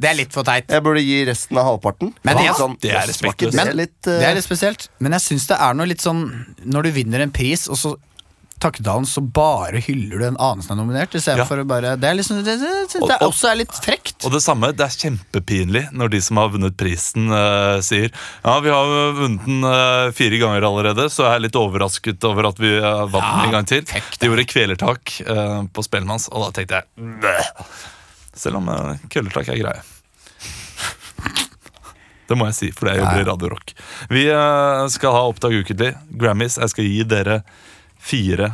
Det 0.00 0.08
er 0.08 0.16
litt 0.16 0.32
for 0.32 0.42
teit. 0.48 0.70
Jeg 0.72 0.82
burde 0.82 1.02
gi 1.04 1.18
resten 1.28 1.58
av 1.60 1.66
halvparten. 1.68 2.14
Men 2.24 2.38
det 2.40 2.46
er- 2.48 2.56
sånn, 2.58 2.76
det 2.80 2.90
er 2.90 2.94
«Jøss, 2.94 3.20
var 3.22 3.34
ikke 3.34 3.50
respektløst. 3.50 3.52
det 3.58 3.64
Men 3.66 3.76
litt, 3.76 3.98
uh... 4.08 4.16
det 4.18 4.24
er 4.30 4.34
litt 4.34 4.44
spesielt. 4.48 4.88
Men 5.04 5.12
jeg 5.18 5.20
syns 5.20 5.46
det 5.52 5.58
er 5.60 5.74
noe 5.76 5.86
litt 5.86 6.00
sånn 6.00 6.22
Når 6.64 6.82
du 6.82 6.90
vinner 6.96 7.20
en 7.20 7.30
pris, 7.30 7.68
og 7.68 7.76
så 7.76 7.92
takketalen, 8.62 9.04
så 9.06 9.20
bare 9.20 9.80
hyller 9.84 10.18
du 10.20 10.24
en 10.28 10.36
annen 10.40 10.62
som 10.64 10.74
er 10.74 10.80
nominert. 10.82 11.14
I 11.14 11.20
Ja. 11.36 11.44
for 11.44 11.58
å 11.58 11.64
bare 11.66 11.96
Det 12.00 12.08
er 12.08 12.14
liksom 12.14 12.42
Det, 12.44 12.54
det, 12.60 12.68
det, 12.92 13.00
det 13.00 13.02
og- 13.20 13.28
også 13.32 13.50
er 13.50 13.56
litt 13.56 13.72
frekt. 13.72 14.24
Og 14.24 14.32
det 14.32 14.40
samme, 14.42 14.70
det 14.72 14.80
er 14.86 14.94
kjempepinlig 15.08 15.82
når 15.92 16.10
de 16.10 16.20
som 16.20 16.36
har 16.36 16.48
vunnet 16.48 16.76
prisen, 16.76 17.28
uh, 17.32 17.80
sier 17.80 18.10
Ja, 18.44 18.60
vi 18.60 18.70
har 18.70 18.86
vunnet 19.18 19.44
den 19.44 19.64
uh, 19.64 20.10
fire 20.12 20.38
ganger 20.38 20.62
allerede, 20.68 21.08
så 21.10 21.24
jeg 21.28 21.34
er 21.34 21.44
litt 21.48 21.56
overrasket 21.60 22.24
over 22.24 22.48
at 22.48 22.58
vi 22.62 22.72
uh, 22.78 23.04
vant 23.06 23.24
den 23.24 23.48
en 23.48 23.56
gang 23.58 23.66
til. 23.66 23.82
fuck 23.84 24.18
De 24.20 24.26
gjorde 24.30 24.46
kvelertak 24.46 25.16
på 25.74 25.82
Spellemanns, 25.84 26.28
og 26.32 26.46
da 26.46 26.50
tenkte 26.60 26.80
jeg 26.82 27.18
Bleh. 27.20 27.50
Selv 28.34 28.56
om 28.62 28.68
uh, 28.68 28.94
kvelertak 29.10 29.48
er 29.52 29.60
greie. 29.60 29.82
Det 32.24 32.38
må 32.40 32.46
jeg 32.48 32.56
si, 32.56 32.68
for 32.72 32.88
jeg 32.88 33.02
jobber 33.02 33.20
i 33.20 33.26
Radio 33.28 33.48
Rock. 33.52 33.74
Vi 34.08 34.22
skal 34.94 35.12
ha 35.12 35.24
Oppdag 35.28 35.52
ukentlig. 35.60 35.90
Grammys. 36.16 36.56
Jeg 36.56 36.72
skal 36.72 36.86
gi 36.88 37.02
dere 37.04 37.42
fire 38.04 38.52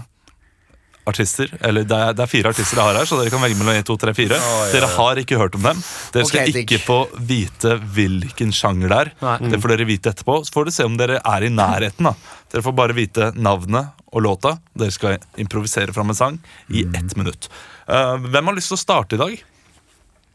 artister. 1.11 1.51
Eller 1.65 1.83
det 1.89 1.97
er, 1.97 2.13
det 2.15 2.23
er 2.23 2.31
fire 2.31 2.51
artister 2.53 2.79
jeg 2.79 2.85
har 2.87 2.99
her, 3.01 3.09
så 3.09 3.17
dere 3.19 3.33
kan 3.33 3.43
velge 3.43 3.57
mellom 3.59 3.75
1, 3.81 3.87
2, 3.89 3.97
3, 4.05 4.13
4. 4.19 4.39
Dere 4.75 4.91
har 4.95 5.21
ikke 5.23 5.39
hørt 5.41 5.57
om 5.59 5.65
dem. 5.65 5.81
Dere 6.15 6.29
skal 6.29 6.45
okay, 6.45 6.63
ikke 6.63 6.79
få 6.85 6.99
vite 7.31 7.73
hvilken 7.97 8.53
sjanger 8.55 8.93
det 8.93 8.99
er. 9.01 9.11
Nei. 9.25 9.37
Det 9.55 9.61
får 9.65 9.73
dere 9.75 9.89
vite 9.89 10.13
etterpå. 10.13 10.37
Så 10.47 10.55
får 10.55 10.69
dere 10.69 10.77
se 10.77 10.87
om 10.87 10.99
dere 11.01 11.19
er 11.19 11.47
i 11.49 11.51
nærheten. 11.51 12.07
da 12.11 12.15
Dere 12.53 12.63
får 12.67 12.77
bare 12.79 12.95
vite 12.99 13.31
navnet 13.35 13.97
og 14.13 14.23
låta. 14.27 14.55
Dere 14.79 14.95
skal 14.95 15.19
improvisere 15.41 15.95
fram 15.97 16.13
en 16.15 16.21
sang 16.21 16.39
i 16.69 16.85
Mm. 16.85 16.95
ett 17.01 17.17
minutt. 17.17 17.49
Uh, 17.89 18.17
hvem 18.31 18.47
har 18.47 18.55
lyst 18.55 18.71
til 18.71 18.79
å 18.79 18.85
starte 18.85 19.17
i 19.19 19.19
dag? 19.19 19.35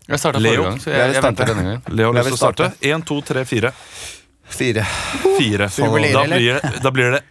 Jeg 0.08 0.20
starta 0.22 0.40
Leo. 0.40 0.64
forrige 0.64 0.70
gang, 0.70 0.80
så 0.84 0.90
Jeg 0.92 1.00
jeg, 1.00 1.14
jeg 1.16 1.24
venter 1.24 1.46
denne 1.46 1.64
gangen. 1.64 1.82
Leo 1.96 2.12
har 2.12 2.20
lyst 2.20 2.28
til 2.28 2.36
å 2.36 2.44
starte. 2.44 2.74
Én, 2.82 3.06
to, 3.06 3.22
tre, 3.22 3.46
fire. 3.46 3.72
Fire. 4.50 4.84
Fire. 5.38 5.70
Da 5.78 6.26
blir 6.28 6.60
det, 6.60 6.82
da 6.84 6.92
blir 6.92 7.12
det 7.16 7.24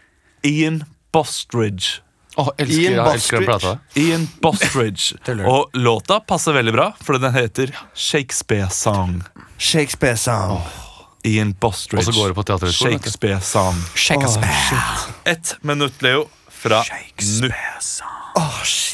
Ian 0.44 0.80
Bostridge. 1.14 2.00
Åh, 2.36 2.48
elsker, 2.58 2.80
Ian 2.82 3.04
Bostridge. 3.04 3.78
Ian 3.94 4.28
Bostridge. 4.42 5.14
Og 5.52 5.70
låta 5.78 6.20
passer 6.20 6.52
veldig 6.56 6.74
bra, 6.74 6.88
for 7.00 7.18
den 7.22 7.34
heter 7.34 7.70
Shakespeare 7.94 8.70
Song. 8.70 9.22
Shakespeare 9.58 10.16
song. 10.18 10.58
Ian 11.24 11.54
Bostridge. 11.54 12.08
Og 12.08 12.14
så 12.14 12.20
går 12.20 12.32
det 12.32 12.34
på 12.34 12.42
Teaterhøgskolen. 12.42 12.98
Shakespeare 12.98 13.40
Song. 13.40 13.78
Shakespeare. 13.94 14.82
Ett 15.24 15.56
minutt, 15.62 16.02
Leo, 16.02 16.26
fra 16.50 16.82
nå. 17.40 17.50
Åh, 18.36 18.62
shit. 18.64 18.93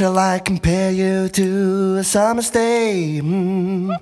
Shall 0.00 0.18
I 0.18 0.38
compare 0.38 0.90
you 0.90 1.28
to 1.28 1.96
a 1.98 2.04
summer's 2.04 2.48
day? 2.48 3.20
Mm. 3.22 3.94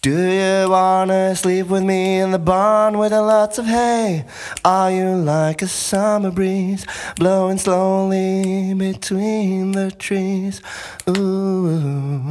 Do 0.00 0.16
you 0.16 0.70
wanna 0.70 1.34
sleep 1.34 1.66
with 1.66 1.82
me 1.82 2.20
in 2.20 2.30
the 2.30 2.38
barn 2.38 2.98
with 2.98 3.10
lots 3.10 3.58
of 3.58 3.66
hay? 3.66 4.26
Are 4.64 4.92
you 4.92 5.08
like 5.16 5.60
a 5.60 5.66
summer 5.66 6.30
breeze 6.30 6.86
blowing 7.16 7.58
slowly 7.58 8.74
between 8.74 9.72
the 9.72 9.90
trees? 9.90 10.62
Ooh. 11.08 12.30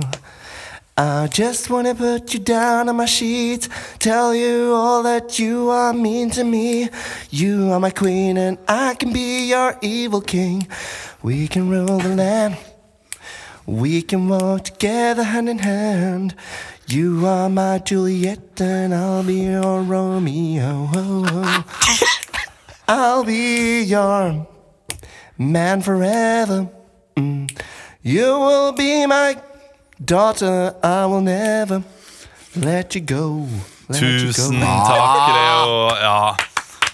I 0.96 1.28
just 1.28 1.70
wanna 1.70 1.96
put 1.96 2.34
you 2.34 2.40
down 2.40 2.88
on 2.88 2.96
my 2.96 3.06
sheets, 3.06 3.68
tell 4.00 4.34
you 4.34 4.72
all 4.74 5.04
that 5.04 5.38
you 5.40 5.70
are 5.70 5.92
mean 5.92 6.30
to 6.30 6.46
me. 6.46 6.88
You 7.32 7.70
are 7.74 7.82
my 7.82 7.92
queen 7.92 8.38
and 8.38 8.58
I 8.66 8.96
can 8.96 9.12
be 9.12 9.50
your 9.50 9.78
evil 9.82 10.22
king. 10.22 10.70
We 11.22 11.50
can 11.50 11.70
rule 11.70 11.98
the 11.98 12.16
land. 12.16 12.56
We 13.66 14.02
can 14.02 14.28
walk 14.28 14.66
together 14.66 15.24
hand 15.24 15.48
in 15.50 15.60
hand. 15.60 16.36
You 16.88 17.26
are 17.26 17.50
my 17.50 17.80
Juliet 17.80 18.60
and 18.60 18.94
I'll 18.94 19.24
be 19.24 19.46
your 19.46 19.82
Romeo. 19.82 20.90
I'll 22.88 23.24
be 23.24 23.82
your 23.84 24.46
man 25.38 25.82
forever. 25.82 26.68
Mm. 27.16 27.50
You 28.02 28.38
will 28.40 28.74
be 28.74 29.06
my 29.06 29.38
daughter. 30.04 30.76
I 30.84 31.06
will 31.06 31.22
never 31.22 31.84
let 32.56 32.96
you 32.96 33.02
go. 33.02 33.48
Let 33.88 34.02
you 34.02 34.34
go. 34.34 34.52
takk, 34.52 35.30
Leo. 35.34 35.96
Ja, 35.96 36.36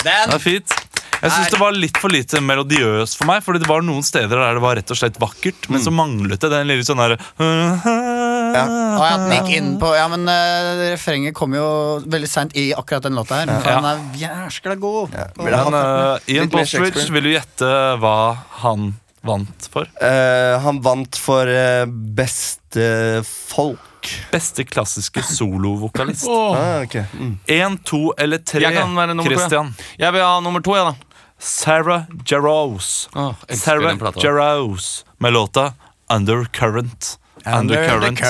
Den 0.03 0.25
det 0.27 0.34
er 0.34 0.39
fint. 0.39 0.73
Jeg 1.21 1.32
syns 1.36 1.49
det 1.53 1.60
var 1.60 1.73
litt 1.75 1.97
for 1.99 2.10
lite 2.13 2.39
melodiøst 2.43 3.17
for 3.19 3.27
meg. 3.29 3.43
Fordi 3.45 3.60
det 3.63 3.67
var 3.69 3.84
noen 3.86 4.03
steder 4.05 4.39
der 4.39 4.58
det 4.60 4.63
var 4.63 4.77
rett 4.79 4.91
og 4.93 4.99
slett 4.99 5.17
vakkert, 5.19 5.67
men 5.69 5.82
så 5.84 5.91
manglet 5.93 6.39
det 6.39 6.51
den 6.53 6.67
lille 6.69 6.86
sånn 6.88 7.01
derre 7.01 7.17
Å, 7.39 9.03
ja, 9.05 9.17
den 9.21 9.34
gikk 9.36 9.51
inn 9.60 9.73
på 9.82 9.91
Ja, 9.95 10.08
men 10.12 10.23
uh, 10.29 10.79
refrenget 10.93 11.36
kom 11.38 11.53
jo 11.58 11.65
veldig 12.10 12.29
seint 12.29 12.55
i 12.58 12.69
akkurat 12.77 13.05
den 13.05 13.17
låta 13.19 13.41
her. 13.41 13.51
Men 13.51 13.62
Ja. 13.65 13.75
han 13.79 13.89
er 13.91 13.99
jæskla 14.23 14.75
god. 14.79 15.13
ha- 15.13 15.27
Men 15.38 15.77
uh, 15.77 16.17
Ian 16.27 16.49
Shakespeare. 16.49 17.12
vil 17.13 17.23
du 17.29 17.32
gjette 17.36 17.69
hva 18.01 18.15
han 18.63 18.93
vant 19.25 19.69
for? 19.71 19.86
Uh, 20.01 20.58
han 20.63 20.82
vant 20.86 21.15
for 21.19 21.45
uh, 21.51 21.86
beste 21.89 23.23
folk. 23.25 23.86
Beste 24.32 24.63
klassiske 24.63 25.21
solovokalist. 25.27 26.25
Ah, 26.32 26.79
okay. 26.86 27.03
mm. 27.13 27.79
To 27.84 28.13
eller 28.17 28.38
tre, 28.47 28.62
Jeg 28.63 28.73
kan 28.77 28.95
være 28.95 29.13
nummer 29.13 29.27
to, 29.27 29.36
ja. 29.36 29.38
Christian. 29.43 29.73
Jeg 29.99 30.13
vil 30.15 30.23
ha 30.23 30.39
nummer 30.39 30.63
to, 30.63 30.75
jeg, 30.77 30.86
da. 30.88 31.09
Sarah 31.39 32.04
Jarrows. 32.25 33.10
Oh, 33.15 33.34
Sarah 33.49 33.97
Jarrows 34.23 35.06
med 35.17 35.34
låta 35.34 35.73
Undercurrent. 36.13 37.19
Undercurrent. 37.45 38.19
Undercurrent. 38.19 38.21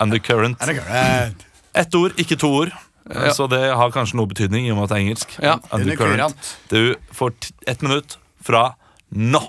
Undercurrent. 0.00 0.60
Undercurrent. 0.60 0.62
Under. 0.62 1.34
Ett 1.74 1.94
ord, 1.94 2.12
ikke 2.18 2.36
to 2.36 2.48
ord. 2.48 2.70
Så 3.32 3.46
det 3.48 3.60
har 3.72 3.90
kanskje 3.94 4.18
noe 4.18 4.28
betydning 4.28 4.66
i 4.66 4.70
og 4.72 4.76
med 4.80 4.84
at 4.84 4.90
det 4.92 4.96
er 4.98 5.04
engelsk. 5.06 5.36
Ja. 5.40 5.54
Undercurrent. 5.72 6.34
Undercurrent. 6.34 6.56
Du 6.68 7.14
får 7.16 7.30
t- 7.40 7.54
ett 7.66 7.80
minutt 7.82 8.18
fra 8.44 8.74
nå. 9.08 9.40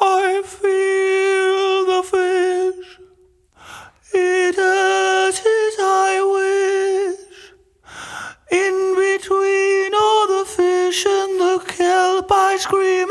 I 0.00 0.42
feel 0.46 1.86
the 1.86 2.02
fish. 2.10 2.98
It 4.14 4.56
does 4.56 5.38
as 5.38 5.76
I 5.80 6.20
wish. 6.36 7.52
In 8.50 8.94
between 8.94 9.94
all 9.94 10.26
the 10.26 10.44
fish 10.44 11.06
and 11.06 11.40
the 11.40 11.64
kelp, 11.66 12.30
I 12.30 12.58
scream 12.58 13.10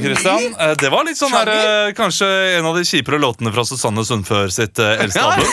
Christian. 0.00 0.54
Eh, 0.58 0.74
Det 0.80 0.90
var 0.92 1.04
litt 1.04 1.18
sånn 1.18 1.32
her, 1.34 1.48
eh, 1.52 1.92
kanskje 1.96 2.28
en 2.58 2.66
av 2.66 2.76
de 2.76 2.82
kjipere 2.86 3.18
låtene 3.20 3.52
fra 3.54 3.64
Susanne 3.68 4.04
Sundfør 4.06 4.48
sitt 4.52 4.78
eh, 4.78 4.98
eldste 5.02 5.20
album. 5.20 5.46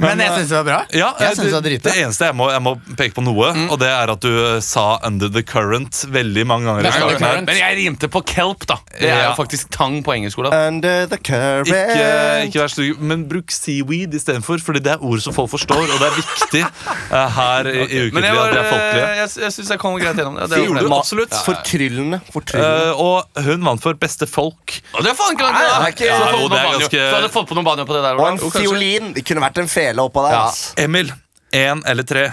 Men 0.00 0.18
jeg 0.24 0.30
syns 0.38 0.48
det 0.50 0.56
var 0.58 0.64
bra. 0.66 0.78
Ja, 0.96 1.10
jeg 1.20 1.36
synes 1.36 1.46
det 1.50 1.54
var 1.54 1.64
det, 1.64 1.70
dritbra. 1.70 1.92
det 1.92 2.04
eneste 2.04 2.28
jeg 2.30 2.36
må, 2.40 2.48
jeg 2.50 2.62
må 2.64 2.72
peke 2.98 3.14
på 3.16 3.24
noe, 3.24 3.50
og 3.70 3.76
det 3.82 3.90
er 3.90 4.12
at 4.14 4.20
du 4.24 4.60
sa 4.64 4.98
'Under 5.04 5.28
the 5.28 5.42
Current' 5.42 6.04
veldig 6.10 6.46
mange 6.46 6.66
ganger. 6.66 6.88
i 6.88 6.92
starten 6.92 7.24
her. 7.26 7.40
Men 7.46 7.56
jeg 7.60 7.76
rimte 7.80 8.08
på 8.08 8.24
kelp, 8.26 8.66
da. 8.66 8.78
Det 8.98 9.10
er 9.10 9.24
jo 9.30 9.34
faktisk 9.38 9.70
tang 9.70 10.02
på 10.02 10.14
engelsk. 10.16 10.38
Da. 10.40 10.66
Under 10.68 11.06
the 11.06 11.18
current. 11.18 11.68
Ikke, 11.68 12.48
ikke 12.48 12.60
vær 12.62 12.70
stygg, 12.72 12.98
men 13.00 13.28
bruk 13.28 13.50
seaweed 13.50 14.14
istedenfor, 14.14 14.58
Fordi 14.60 14.80
det 14.80 14.92
er 14.92 15.02
ord 15.04 15.20
som 15.20 15.32
folk 15.34 15.50
forstår, 15.50 15.80
og 15.88 15.98
det 16.00 16.06
er 16.08 16.16
viktig 16.16 16.64
her 17.10 17.66
i, 17.66 17.80
i 17.80 18.10
Men 18.10 18.22
Ukentlig 18.22 18.24
jeg, 18.24 18.36
var, 18.36 18.48
at 18.48 18.54
det 18.54 18.64
folkelige. 18.70 19.08
jeg, 19.20 19.28
jeg 19.42 19.52
syns 19.52 19.70
jeg 19.70 19.78
kom 19.78 19.94
greit 20.00 20.16
gjennom 20.16 20.34
det. 20.36 20.48
det 20.50 20.56
Det 20.58 20.64
gjorde 20.66 20.80
du 20.86 20.94
absolutt. 20.94 21.34
Fortryllende. 21.46 22.20
Fortryllende. 22.32 22.90
Uh, 22.92 23.00
og 23.00 23.19
hun 23.44 23.64
vant 23.64 23.82
for 23.82 23.94
beste 23.94 24.26
folk. 24.26 24.76
Og 24.94 25.02
det 25.04 25.10
er 25.12 25.16
faen 25.18 25.34
ikke 25.36 25.46
langt 25.46 25.56
unna. 25.60 25.78
Nei, 25.78 25.78
det 25.78 25.86
er 25.86 25.94
ikke- 25.96 26.06
Ja, 26.10 26.30
jo, 26.40 26.48
det 26.48 26.58
er 26.58 26.70
ganske- 26.78 27.00
Så 27.00 27.14
hadde 27.14 27.22
jeg 27.28 27.32
fått 27.32 27.48
på 27.48 27.54
noen 27.58 27.64
banjo 27.64 27.84
på 27.86 27.94
det 27.96 28.02
der. 28.02 28.16
Og 28.20 28.28
en 28.28 28.36
Jo, 28.38 28.50
kanskje. 28.50 28.62
fiolin. 28.68 29.12
Det 29.14 29.24
kunne 29.24 29.40
vært 29.40 29.58
en 29.58 29.68
fele 29.68 29.98
oppå 30.08 30.22
der. 30.28 30.32
Ja. 30.36 30.44
ass. 30.48 30.74
Emil, 30.76 31.12
én 31.52 31.82
eller 31.86 32.02
tre? 32.02 32.32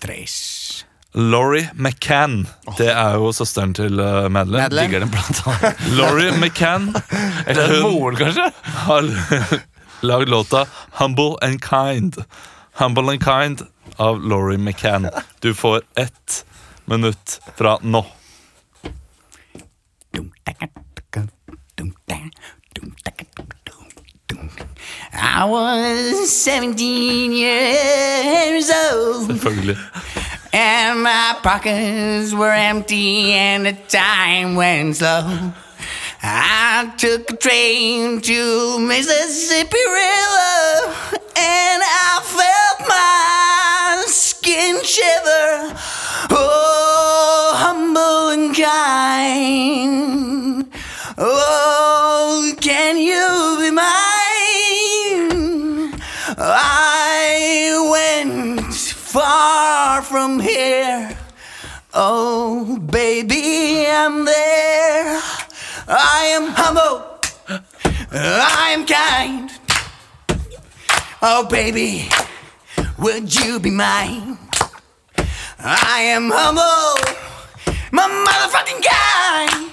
Tres. 0.00 0.84
Laurie 1.14 1.68
McCann. 1.74 2.46
Det 2.78 2.88
er 2.88 3.14
jo 3.20 3.28
søsteren 3.36 3.74
til 3.76 4.00
uh, 4.00 4.28
Madeleine. 4.32 4.62
Madeleine. 4.62 4.88
Digger 4.88 5.00
den 5.00 5.10
plata. 5.10 5.74
Laurie 5.92 6.32
McCann 6.40 6.94
Eller 7.46 7.68
Hun- 7.68 7.92
moren, 7.92 8.16
kanskje? 8.16 8.52
har 8.86 9.02
lagd 10.02 10.28
låta 10.28 10.66
'Humble 10.98 11.36
and 11.42 11.60
Kind'. 11.62 12.24
Humble 12.80 13.10
and 13.12 13.22
Kind 13.24 13.66
av 13.98 14.20
Laurie 14.24 14.58
McCann. 14.58 15.10
Du 15.40 15.54
får 15.54 15.82
ett 15.96 16.44
minutt 16.86 17.40
fra 17.56 17.78
nå. 17.82 18.06
I 25.14 25.44
was 25.44 26.30
17 26.30 27.32
years 27.32 28.70
old 28.70 29.28
Selvfølgelig. 29.30 29.76
and 30.52 31.02
my 31.02 31.36
pockets 31.42 32.32
were 32.34 32.52
empty 32.52 33.32
and 33.32 33.66
the 33.66 33.72
time 33.88 34.54
went 34.56 34.96
slow. 34.96 35.52
I 36.22 36.92
took 36.98 37.30
a 37.30 37.36
train 37.36 38.20
to 38.20 38.78
Mississippi 38.80 39.76
River 39.76 40.94
and 41.36 41.82
I 41.82 42.20
felt 42.22 42.88
my 42.88 44.04
skin 44.06 44.82
shiver. 44.84 45.76
Oh, 46.30 47.52
humble 47.56 48.28
and 48.30 48.54
kind. 48.54 50.70
Oh, 51.18 52.54
can 52.60 52.96
you 52.98 53.58
be 53.60 53.70
mine? 53.70 53.92
I 56.38 57.76
went 58.24 58.74
far 58.74 60.02
from 60.02 60.40
here. 60.40 61.16
Oh, 61.94 62.78
baby, 62.78 63.86
I'm 63.86 64.24
there. 64.24 65.20
I 65.88 66.24
am 66.34 66.48
humble. 66.48 67.02
I 68.10 68.70
am 68.70 68.86
kind. 68.86 69.50
Oh, 71.20 71.44
baby, 71.48 72.08
would 72.98 73.34
you 73.34 73.60
be 73.60 73.70
mine? 73.70 74.38
I 75.64 76.00
am 76.02 76.28
humble. 76.32 76.98
My 77.92 78.08
motherfucking 78.08 78.82
kind. 78.82 79.70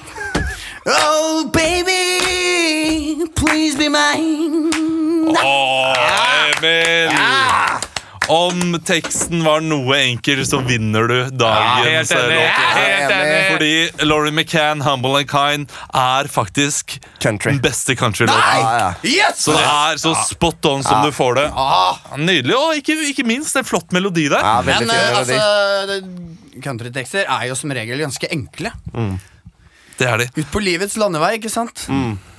Oh, 0.86 1.50
baby, 1.52 3.26
please 3.36 3.76
be 3.76 3.90
mine. 3.90 4.70
Åh, 5.36 5.94
ah. 5.98 6.30
Emil! 6.62 7.89
Om 8.30 8.76
teksten 8.86 9.42
var 9.44 9.64
noe 9.66 9.96
enkel, 9.98 10.44
så 10.46 10.60
vinner 10.62 11.08
du 11.10 11.16
dagens 11.34 12.12
ja, 12.14 12.20
låt. 12.30 13.54
Fordi 13.54 13.72
Laurie 14.06 14.32
McCann, 14.32 14.82
'Humble 14.86 15.18
and 15.18 15.30
Kind', 15.32 15.70
er 15.94 16.30
faktisk 16.30 17.00
Country. 17.20 17.52
den 17.52 17.62
beste 17.64 17.96
countrylåten. 17.96 18.94
Yes! 19.04 19.42
Så 19.44 19.56
det 19.58 19.66
er 19.66 19.98
så 19.98 20.14
spot 20.30 20.66
on 20.70 20.84
som 20.86 21.02
du 21.06 21.12
får 21.12 21.36
det. 21.42 21.48
Nydelig, 22.22 22.56
og 22.56 22.78
ikke, 22.78 23.00
ikke 23.10 23.26
minst 23.26 23.58
en 23.58 23.66
flott 23.66 23.92
melodi 23.96 24.28
der. 24.30 24.46
Ja, 24.46 24.62
Men 24.62 24.76
eh, 24.76 24.88
melodi. 24.94 25.34
altså, 25.34 26.62
countrytekster 26.64 27.26
er 27.26 27.48
jo 27.50 27.56
som 27.58 27.72
regel 27.74 28.00
ganske 28.06 28.30
enkle. 28.32 28.72
Det 30.00 30.08
er 30.08 30.18
de. 30.22 30.30
Ut 30.38 30.52
på 30.54 30.62
livets 30.64 30.96
landevei, 31.02 31.34
ikke 31.42 31.50
sant? 31.52 31.88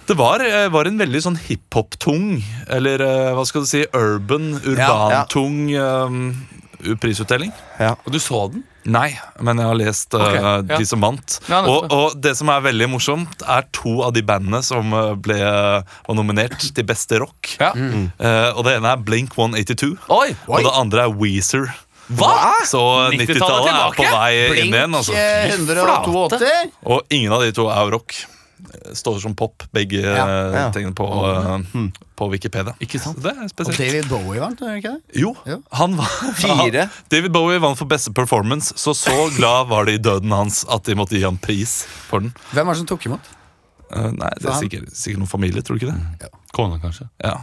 Det 0.08 0.16
var, 0.18 0.42
eh, 0.42 0.68
var 0.72 0.88
en 0.88 0.98
veldig 0.98 1.20
sånn 1.22 1.36
hiphop-tung, 1.38 2.40
eller 2.72 3.02
eh, 3.04 3.28
hva 3.36 3.44
skal 3.46 3.62
du 3.62 3.68
si, 3.70 3.84
urban, 3.94 4.56
urban-tung 4.64 5.60
um, 5.78 6.18
prisutdeling. 7.02 7.52
Ja. 7.78 7.92
Og 8.04 8.14
du 8.14 8.18
så 8.22 8.46
den? 8.50 8.64
Nei, 8.90 9.10
men 9.44 9.60
jeg 9.60 9.68
har 9.68 9.76
lest 9.76 10.14
uh, 10.16 10.22
Ok, 10.24 10.36
ja. 10.40 10.52
de 10.80 10.86
som 10.88 11.02
vant. 11.04 11.36
Ja, 11.52 11.60
og, 11.68 11.90
og 11.92 12.14
det 12.24 12.32
som 12.38 12.48
er 12.50 12.62
veldig 12.64 12.88
morsomt, 12.94 13.44
er 13.44 13.66
to 13.76 13.98
av 14.06 14.14
de 14.16 14.22
bandene 14.26 14.62
som 14.64 14.90
ble, 15.20 15.36
var 15.36 16.16
nominert 16.16 16.56
til 16.64 16.88
beste 16.88 17.20
rock. 17.20 17.52
Ja. 17.60 17.70
Eh, 17.76 18.48
og 18.56 18.64
det 18.66 18.78
ene 18.78 18.94
er 18.96 19.04
Blink 19.04 19.36
182, 19.36 19.92
Oi! 20.16 20.32
og 20.48 20.64
det 20.64 20.74
andre 20.80 21.04
er 21.06 21.14
Weezer. 21.20 21.68
Hva? 22.10 22.32
Så 22.66 22.80
90-tallet 23.12 23.36
90-tallet 23.36 23.70
er 23.70 23.94
på 23.94 24.08
vei 24.10 24.32
vei 24.50 24.62
inn 24.64 24.74
igjen. 24.74 24.96
Altså. 24.98 25.14
eh, 25.14 25.52
182. 25.54 26.72
Og 26.90 27.14
ingen 27.14 27.36
av 27.36 27.44
de 27.44 27.52
to 27.54 27.68
er 27.70 27.92
rock. 27.94 28.16
Står 28.94 29.20
som 29.22 29.35
pop, 29.35 29.64
begge 29.74 30.00
Ja. 30.02 30.24
eh, 30.26 30.54
Ja. 30.61 30.70
tingene 30.74 30.94
på, 30.94 31.06
eh, 31.06 31.88
på 32.16 32.28
Wikipedia. 32.30 32.74
Ikke 32.80 33.00
sant? 33.00 33.20
Det 33.22 33.33
er 33.37 33.48
Og. 33.48 33.76
David 33.76 34.09
Bowie 34.09 34.40
vant, 34.40 34.61
er 34.62 34.66
det 34.74 34.85
ikke 34.85 34.92
det? 34.96 35.20
Jo, 35.20 35.35
Ja. 35.46 35.56
han 35.72 35.96
var 35.96 36.06
Fire. 36.35 36.80
Han, 36.87 36.90
David 37.11 37.33
Bowie 37.33 37.59
vant 37.59 37.78
for 37.78 37.87
beste 37.87 38.12
performance, 38.14 38.72
så 38.76 38.94
så 38.94 39.16
glad 39.37 39.68
var 39.68 39.85
de 39.87 39.92
i 39.94 39.98
døden 39.98 40.30
hans 40.30 40.64
at 40.68 40.85
de 40.85 40.94
måtte 40.94 41.16
gi 41.18 41.22
ham 41.22 41.38
pris 41.38 41.85
for 42.09 42.20
den. 42.20 42.33
Hvem 42.52 42.66
var 42.66 42.74
det 42.74 42.78
som 42.85 42.87
tok 42.87 43.06
imot? 43.06 43.20
Uh, 43.92 44.11
nei, 44.14 44.30
det 44.38 44.46
er 44.46 44.54
sikkert, 44.61 44.90
sikkert 44.94 45.18
noen 45.18 45.28
familie, 45.28 45.62
tror 45.62 45.78
du 45.78 45.87
ikke 45.87 45.94
det? 46.20 46.30
Kona, 46.54 46.78
kanskje. 46.78 47.09
Ja. 47.24 47.38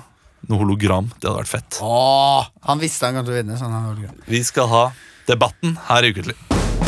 Noe 0.48 0.60
hologram. 0.62 1.10
Det 1.20 1.28
hadde 1.28 1.42
vært 1.44 1.48
fett. 1.52 1.80
Åh, 1.82 2.46
han 2.64 2.80
visste 2.80 3.04
han 3.10 3.16
kom 3.16 3.26
til 3.26 3.34
å 3.34 3.38
vinne. 3.44 3.58
Så 3.58 3.64
han 3.68 3.74
har 3.74 3.94
vært 3.96 4.06
greit. 4.06 4.28
Vi 4.28 4.44
skal 4.44 4.68
ha 4.72 4.92
debatten 5.28 5.78
her 5.90 6.04
i 6.08 6.14
Ukentlig. 6.14 6.36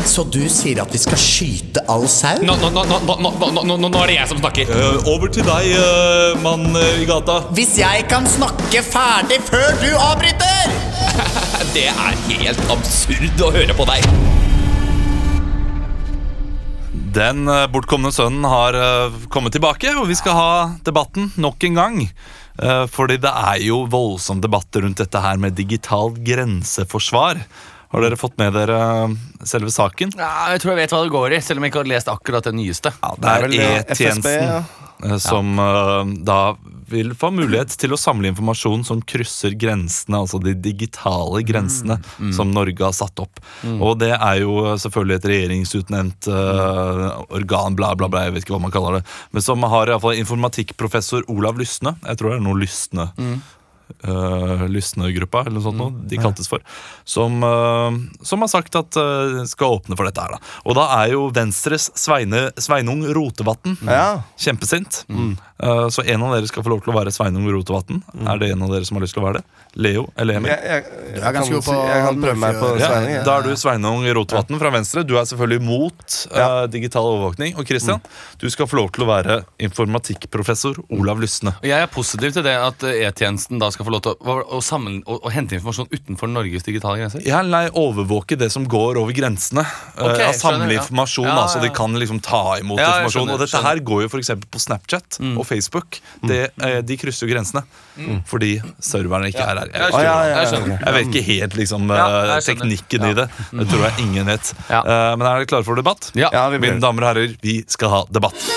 Så 0.10 0.23
du 0.25 0.41
sier 0.49 0.80
at 0.82 0.93
vi 0.93 0.99
skal 1.02 1.19
skyte 1.21 1.84
all 1.91 2.08
sau? 2.10 2.39
Nå, 2.45 2.56
nå, 2.62 2.69
nå, 2.73 2.84
nå, 2.89 3.15
nå, 3.21 3.32
nå, 3.39 3.63
nå, 3.69 3.78
nå 3.78 4.02
er 4.04 4.12
det 4.12 4.17
jeg 4.17 4.32
som 4.32 4.41
snakker. 4.41 4.71
Eh, 4.73 5.10
over 5.12 5.32
til 5.34 5.45
deg, 5.45 5.69
eh, 5.78 6.39
mann 6.43 6.65
eh, 6.78 7.04
i 7.04 7.08
gata. 7.10 7.39
Hvis 7.58 7.75
jeg 7.80 8.08
kan 8.12 8.28
snakke 8.30 8.82
ferdig 8.86 9.39
før 9.49 9.69
du 9.82 9.89
avbryter! 9.93 10.73
det 11.75 11.88
er 11.91 12.19
helt 12.30 12.73
absurd 12.73 13.45
å 13.45 13.52
høre 13.54 13.78
på 13.78 13.88
deg. 13.89 14.10
Den 17.19 17.49
bortkomne 17.73 18.12
sønnen 18.13 18.45
har 18.45 18.75
kommet 19.34 19.56
tilbake, 19.56 19.95
og 19.97 20.06
vi 20.12 20.17
skal 20.17 20.38
ha 20.38 20.52
debatten 20.86 21.32
nok 21.41 21.65
en 21.65 21.80
gang. 21.80 21.97
Fordi 22.93 23.17
det 23.23 23.32
er 23.32 23.63
jo 23.65 23.80
voldsom 23.89 24.43
debatt 24.43 24.78
rundt 24.78 25.02
dette 25.02 25.21
her 25.23 25.39
med 25.41 25.58
digitalt 25.58 26.19
grenseforsvar. 26.28 27.41
Har 27.89 28.06
dere 28.06 28.17
fått 28.19 28.38
med 28.38 28.54
dere 28.54 28.78
eh, 28.78 29.13
selve 29.49 29.71
saken? 29.73 30.13
Ja, 30.19 30.52
jeg 30.54 30.62
tror 30.62 30.75
jeg 30.75 30.84
vet 30.84 30.91
hva 30.93 31.06
det 31.06 31.13
går 31.13 31.34
i, 31.34 31.41
selv 31.41 31.58
om 31.58 31.65
jeg 31.65 31.73
ikke 31.73 31.82
har 31.82 31.93
lest 31.95 32.12
akkurat 32.12 32.45
det 32.45 32.54
nyeste. 32.54 32.93
Ja, 33.02 33.15
det 33.17 33.32
er 33.32 33.47
eh, 33.47 33.71
E-tjenesten 33.80 34.45
ja. 34.45 34.60
eh, 35.08 35.15
som 35.23 35.58
uh, 35.58 36.04
da 36.25 36.54
vil 36.89 37.15
få 37.17 37.32
mulighet 37.34 37.73
til 37.82 37.93
å 37.93 37.99
samle 38.02 38.30
informasjon 38.30 38.86
som 38.86 39.02
krysser 39.02 39.54
grensene, 39.58 40.21
altså 40.21 40.38
de 40.41 40.56
digitale 40.58 41.43
grensene 41.45 41.99
som 42.34 42.49
Norge 42.54 42.82
har 42.82 42.95
satt 42.97 43.21
opp. 43.21 43.41
Og 43.78 43.99
det 44.02 44.15
er 44.15 44.39
jo 44.41 44.73
selvfølgelig 44.82 45.19
et 45.19 45.28
regjeringsutnevnt 45.34 46.30
uh, 46.34 47.21
organ, 47.30 47.78
bla, 47.78 47.93
bla, 47.97 48.10
bla, 48.10 48.25
jeg 48.25 48.38
vet 48.38 48.45
ikke 48.45 48.58
hva 48.58 48.63
man 48.65 48.73
kaller 48.73 48.99
det, 48.99 49.06
men 49.34 49.45
som 49.45 49.65
har 49.69 49.86
i 49.86 49.93
hvert 49.93 50.06
fall 50.06 50.21
informatikkprofessor 50.25 51.30
Olav 51.30 51.62
Lysne. 51.62 51.93
Jeg 52.06 52.21
tror 52.21 52.34
det 52.34 52.39
er 52.41 52.45
noe 52.49 52.62
Lysne. 52.62 53.10
Uh, 54.06 54.67
Lysne-gruppa, 54.71 55.41
eller 55.45 55.58
noe 55.58 55.65
sånt 55.65 55.80
noe, 55.82 55.91
de 56.08 56.19
kaltes 56.21 56.47
for. 56.47 56.62
Som, 57.10 57.41
uh, 57.43 57.89
som 58.23 58.39
har 58.45 58.52
sagt 58.52 58.75
at 58.80 58.95
uh, 59.02 59.41
skal 59.49 59.80
åpne 59.80 59.97
for 59.97 60.08
dette 60.08 60.21
her. 60.23 60.36
Da. 60.38 60.54
Og 60.69 60.78
da 60.78 60.86
er 61.02 61.15
jo 61.15 61.25
Venstres 61.36 61.89
Sveine, 61.99 62.47
Sveinung 62.62 63.02
Rotevatn 63.17 63.75
Ja. 63.89 64.21
kjempesint. 64.39 65.04
Eh, 65.10 65.34
så 65.60 66.04
en 66.08 66.22
av 66.24 66.34
dere 66.38 66.48
skal 66.48 66.63
få 66.63 66.69
lov 66.72 66.82
til 66.86 66.93
å 66.93 66.98
være 66.98 67.12
Sveinung 67.12 67.43
Rotevatn. 67.52 68.00
Er 68.32 68.38
det 68.39 68.52
en 68.54 68.62
av 68.63 68.69
dere 68.72 68.86
som 68.88 68.95
har 68.95 69.04
lyst 69.04 69.13
til 69.17 69.24
å 69.24 69.28
være 69.28 69.41
det? 69.41 69.45
Leo 69.86 70.06
eller 70.17 70.39
Emil? 70.39 70.50
Jeg, 70.50 70.63
jeg, 70.65 70.86
jeg, 71.13 71.22
er 71.22 71.34
kan, 71.36 71.43
si- 71.45 71.54
jeg 71.54 72.06
kan 72.08 72.22
prøve 72.24 72.39
meg 72.41 72.56
på 72.62 72.69
Sveinung. 72.80 73.12
Ja, 73.13 73.24
da 73.28 73.36
er 73.38 73.43
du 73.45 73.52
Sveinung 73.60 74.08
Rotevatn 74.17 74.58
fra 74.62 74.72
Venstre. 74.74 75.04
Du 75.06 75.13
er 75.19 75.28
selvfølgelig 75.30 75.62
mot 75.67 76.15
eh, 76.32 76.39
Ja. 76.39 76.48
digital 76.72 77.06
overvåkning. 77.12 77.58
Og 77.60 77.67
Christian, 77.69 78.00
du 78.41 78.48
skal 78.50 78.69
få 78.72 78.80
lov 78.80 78.89
til 78.95 79.04
å 79.06 79.10
være 79.12 79.41
informatikkprofessor 79.93 80.80
Olav 80.95 81.19
Lysne. 81.22 81.54
Jeg 81.65 81.76
er 81.84 81.89
positiv 81.91 82.34
til 82.36 82.45
det 82.45 82.56
at 82.56 82.84
eh, 82.88 83.04
E-tjenesten 83.10 83.60
da 83.62 83.69
skal 83.74 83.88
få 83.88 83.93
lov 83.93 84.04
til 84.06 84.15
å, 84.15 84.36
å, 84.58 84.62
sammen, 84.65 85.02
å, 85.10 85.19
å 85.28 85.32
hente 85.34 85.58
informasjon 85.58 85.89
utenfor 85.93 86.32
Norges 86.32 86.65
digitale 86.67 87.02
grenser. 87.02 87.24
Ja, 87.28 87.41
nei, 87.45 87.65
overvåke 87.78 88.38
det 88.39 88.50
som 88.54 88.65
går 88.69 89.00
over 89.02 89.13
grensene. 89.17 89.65
Okay, 89.98 90.30
uh, 90.30 90.34
samle 90.38 90.69
informasjon, 90.72 90.76
ja. 90.76 90.80
informasjon, 90.80 91.30
Ja, 91.30 91.38
altså 91.45 91.62
de 91.63 91.72
kan 91.76 91.95
liksom 92.00 92.22
ta 92.26 92.41
imot 92.62 92.80
Ja, 92.82 92.89
informasjon. 92.89 93.15
skjønner, 93.19 93.34
og 93.38 93.43
dette 93.43 93.54
skjønner. 93.54 93.69
her 93.69 93.86
går 93.91 94.06
jo 94.06 94.12
f.eks. 94.13 94.34
på 94.50 94.63
Snapchat 94.65 95.19
og 95.36 95.43
Facebook. 95.49 95.99
Det, 96.29 96.39
eh, 96.63 96.79
de 96.85 96.97
krysser 97.01 97.27
jo 97.27 97.33
grensene. 97.33 97.65
Fordi 98.29 98.53
serverne 98.79 99.27
ikke 99.33 99.43
er 99.43 99.59
her. 99.63 99.71
Jeg, 99.73 99.81
ja, 99.81 99.89
skjønner. 99.89 100.05
ja, 100.07 100.39
Jeg 100.39 100.47
skjønner. 100.53 100.77
jeg 100.85 100.93
vet 100.99 101.09
ikke 101.12 101.25
helt 101.31 101.57
liksom 101.59 101.89
Ja, 101.89 102.05
eh, 102.05 102.31
jeg 102.35 102.45
skjønner. 102.47 102.63
teknikken 102.63 103.09
i 103.09 103.13
det. 103.19 103.27
Det 103.51 103.67
tror 103.73 103.85
jeg 103.89 104.05
ingen 104.07 104.25
vet. 104.31 104.53
Ja. 104.69 104.81
Eh, 104.85 105.12
men 105.17 105.27
er 105.27 105.41
dere 105.41 105.51
klare 105.51 105.67
for 105.67 105.75
debatt? 105.81 106.12
Ja. 106.15 106.29
Ja, 106.31 106.47
vi 106.53 106.62
blir 106.63 106.77
Mine 106.77 106.85
damer 106.85 107.09
og 107.09 107.13
herrer, 107.15 107.35
vi 107.43 107.59
skal 107.67 107.89
ha 107.97 108.03
debatt. 108.13 108.49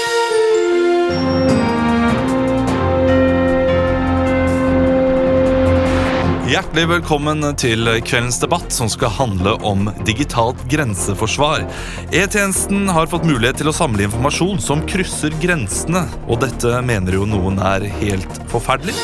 Hjertelig 6.52 6.82
velkommen 6.90 7.46
til 7.56 7.88
kveldens 8.04 8.36
debatt, 8.42 8.74
som 8.76 8.90
skal 8.92 9.08
handle 9.16 9.54
om 9.64 9.86
digitalt 10.04 10.60
grenseforsvar. 10.68 11.64
E-tjenesten 12.12 12.92
har 12.92 13.08
fått 13.08 13.24
mulighet 13.24 13.62
til 13.62 13.70
å 13.72 13.76
samle 13.78 14.04
informasjon 14.04 14.60
som 14.60 14.84
krysser 14.84 15.32
grensene, 15.40 16.04
og 16.28 16.42
dette 16.44 16.84
mener 16.84 17.16
jo 17.16 17.24
noen 17.30 17.56
er 17.72 17.88
helt 18.02 18.42
forferdelig. 18.52 18.98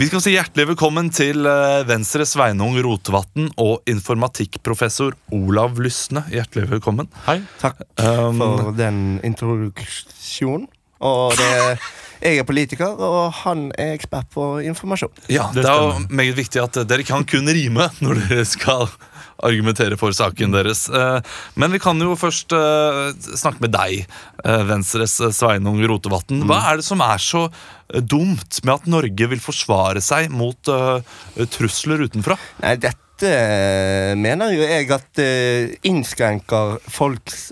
Vi 0.00 0.06
skal 0.08 0.22
si 0.24 0.30
hjertelig 0.32 0.64
velkommen 0.70 1.10
til 1.12 1.44
eh, 1.44 1.82
Venstre 1.84 2.24
Sveinung 2.24 2.72
Rotevatn 2.80 3.50
og 3.60 3.82
informatikkprofessor 3.90 5.12
Olav 5.36 5.76
Lysne. 5.76 6.22
Hjertelig 6.32 6.70
velkommen. 6.70 7.10
Hei. 7.26 7.42
Takk 7.60 7.82
Um, 8.00 8.38
for 8.40 8.70
den 8.78 9.18
introduksjonen. 9.28 10.64
Og 11.04 11.36
det, 11.36 11.76
jeg 12.22 12.40
er 12.40 12.48
politiker, 12.48 12.96
og 12.96 13.42
han 13.42 13.66
er 13.76 13.92
ekspert 13.98 14.32
på 14.32 14.46
informasjon. 14.64 15.12
Ja, 15.28 15.50
det, 15.52 15.66
er 15.68 15.84
jo 15.84 16.06
meget 16.08 16.38
viktig 16.38 16.62
at 16.64 16.80
dere 16.88 17.04
kan 17.04 17.28
kun 17.28 17.52
rime 17.52 17.90
når 18.00 18.22
dere 18.24 18.48
skal 18.48 18.88
argumentere 19.46 19.98
for 20.00 20.14
saken 20.16 20.54
deres. 20.54 20.86
Eh, 20.88 21.20
Men 21.60 21.74
vi 21.74 21.80
kan 21.82 22.00
jo 22.00 22.16
først 22.18 22.54
eh, 22.56 23.12
snakke 23.38 23.64
med 23.64 23.74
deg, 23.74 24.06
eh, 24.44 24.64
Venstres 24.68 25.18
Sveinung 25.36 25.80
Rotevatn. 25.88 26.44
Hva 26.48 26.62
er 26.70 26.80
det 26.80 26.86
som 26.86 27.02
er 27.04 27.20
så 27.22 27.46
dumt 27.90 28.60
med 28.62 28.74
at 28.74 28.90
Norge 28.90 29.30
vil 29.32 29.42
forsvare 29.42 30.02
seg 30.04 30.30
mot 30.30 30.70
trusler 31.50 32.04
utenfra? 32.06 32.36
Nei, 32.62 32.76
dette 32.78 33.30
mener 34.16 34.54
jo 34.54 34.62
jeg 34.62 34.86
at 34.94 35.20
innskrenker 35.90 36.78
folks 36.86 37.48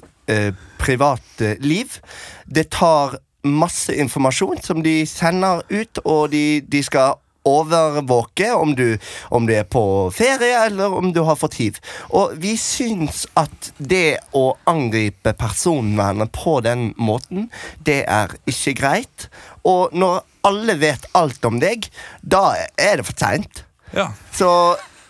private 0.79 1.57
liv. 1.59 1.99
Det 2.47 2.69
tar 2.71 3.19
masse 3.49 3.95
informasjon 3.99 4.63
som 4.63 4.83
de 4.85 5.01
sender 5.11 5.65
ut, 5.71 6.01
og 6.05 6.31
de, 6.31 6.61
de 6.63 6.85
skal 6.87 7.19
overvåke 7.49 8.51
om 8.55 8.75
du, 8.79 8.99
om 9.35 9.47
du 9.49 9.55
er 9.57 9.67
på 9.69 9.83
ferie 10.15 10.65
eller 10.67 10.95
om 11.01 11.13
du 11.15 11.23
har 11.27 11.39
fått 11.41 11.59
hiv. 11.61 11.79
Og 12.13 12.37
vi 12.41 12.55
syns 12.61 13.25
at 13.39 13.73
det 13.79 14.21
å 14.37 14.53
angripe 14.69 15.35
personvernet 15.39 16.33
på 16.37 16.59
den 16.67 16.93
måten, 17.01 17.49
det 17.85 18.03
er 18.05 18.37
ikke 18.49 18.77
greit. 18.83 19.29
Og 19.69 19.95
når 19.97 20.23
alle 20.49 20.79
vet 20.81 21.09
alt 21.19 21.45
om 21.49 21.59
deg, 21.63 21.89
da 22.23 22.53
er 22.79 23.01
det 23.01 23.09
for 23.09 23.19
seint. 23.19 23.65
Ja. 23.95 24.11
Så 24.33 24.51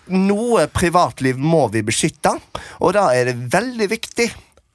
noe 0.08 0.66
privatliv 0.72 1.38
må 1.38 1.66
vi 1.72 1.84
beskytte, 1.84 2.34
og 2.80 2.94
da 2.96 3.10
er 3.14 3.30
det 3.30 3.50
veldig 3.52 3.90
viktig 3.92 4.28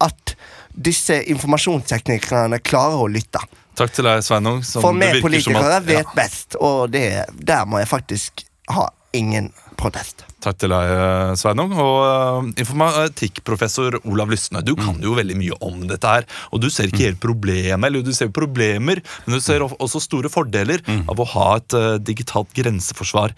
at 0.03 0.35
disse 0.73 1.19
informasjonsteknikerne 1.29 2.59
klarer 2.65 3.03
å 3.03 3.11
lytte. 3.11 3.41
Takk 3.75 3.93
til 3.95 4.05
deg, 4.05 4.21
Sveinung. 4.25 4.61
som 4.65 4.81
For 4.85 4.93
meg 4.93 5.15
vi 5.17 5.21
politikere 5.25 5.77
at- 5.79 5.87
vet 5.87 6.11
best, 6.15 6.55
og 6.61 6.91
det, 6.93 7.25
der 7.39 7.65
må 7.65 7.79
jeg 7.81 7.89
faktisk 7.89 8.43
ha 8.69 8.87
ingen 9.13 9.51
protest. 9.77 10.23
Takk 10.43 10.57
til 10.59 10.69
deg, 10.69 10.89
eh, 10.91 11.33
Sveinung. 11.39 11.71
Og 11.73 11.99
eh, 12.05 12.63
informatikkprofessor 12.63 13.99
Olav 14.05 14.29
Lysne, 14.29 14.61
du 14.65 14.75
kan 14.75 14.99
jo 15.01 15.13
veldig 15.15 15.37
mye 15.39 15.57
om 15.61 15.85
dette 15.87 16.03
her. 16.09 16.25
Og 16.51 16.61
du 16.61 16.69
ser 16.69 16.89
ikke 16.91 17.05
helt 17.07 17.19
problemet, 17.23 17.85
eller 17.87 18.03
du 18.03 18.11
ser 18.13 18.27
problemer, 18.33 19.01
men 19.25 19.37
du 19.37 19.41
ser 19.41 19.59
også 19.65 20.01
store 20.03 20.29
fordeler 20.33 20.83
av 21.09 21.17
å 21.17 21.27
ha 21.35 21.55
et 21.61 21.73
eh, 21.79 21.97
digitalt 22.03 22.51
grenseforsvar. 22.57 23.33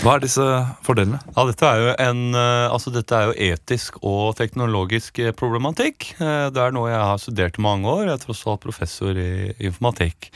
Hva 0.00 0.14
er 0.16 0.22
disse 0.24 0.44
fordelene? 0.86 1.18
Ja, 1.36 1.44
dette 1.44 1.68
er 1.68 1.90
en 2.00 2.32
eh, 2.32 2.72
Altså, 2.72 2.90
dette 2.94 3.12
er 3.12 3.28
jo 3.28 3.34
etisk 3.52 3.98
og 4.00 4.32
teknologisk 4.38 5.20
eh, 5.20 5.34
problematikk. 5.36 6.14
Eh, 6.16 6.48
Det 6.54 6.62
er 6.64 6.72
noe 6.72 6.88
jeg 6.88 7.02
har 7.10 7.20
studert 7.20 7.60
i 7.60 7.64
mange 7.64 7.90
år. 7.90 8.06
Jeg 8.08 8.14
er 8.16 8.22
tross 8.24 8.42
alt 8.48 8.62
professor 8.64 9.18
i 9.20 9.52
informatikk. 9.60 10.30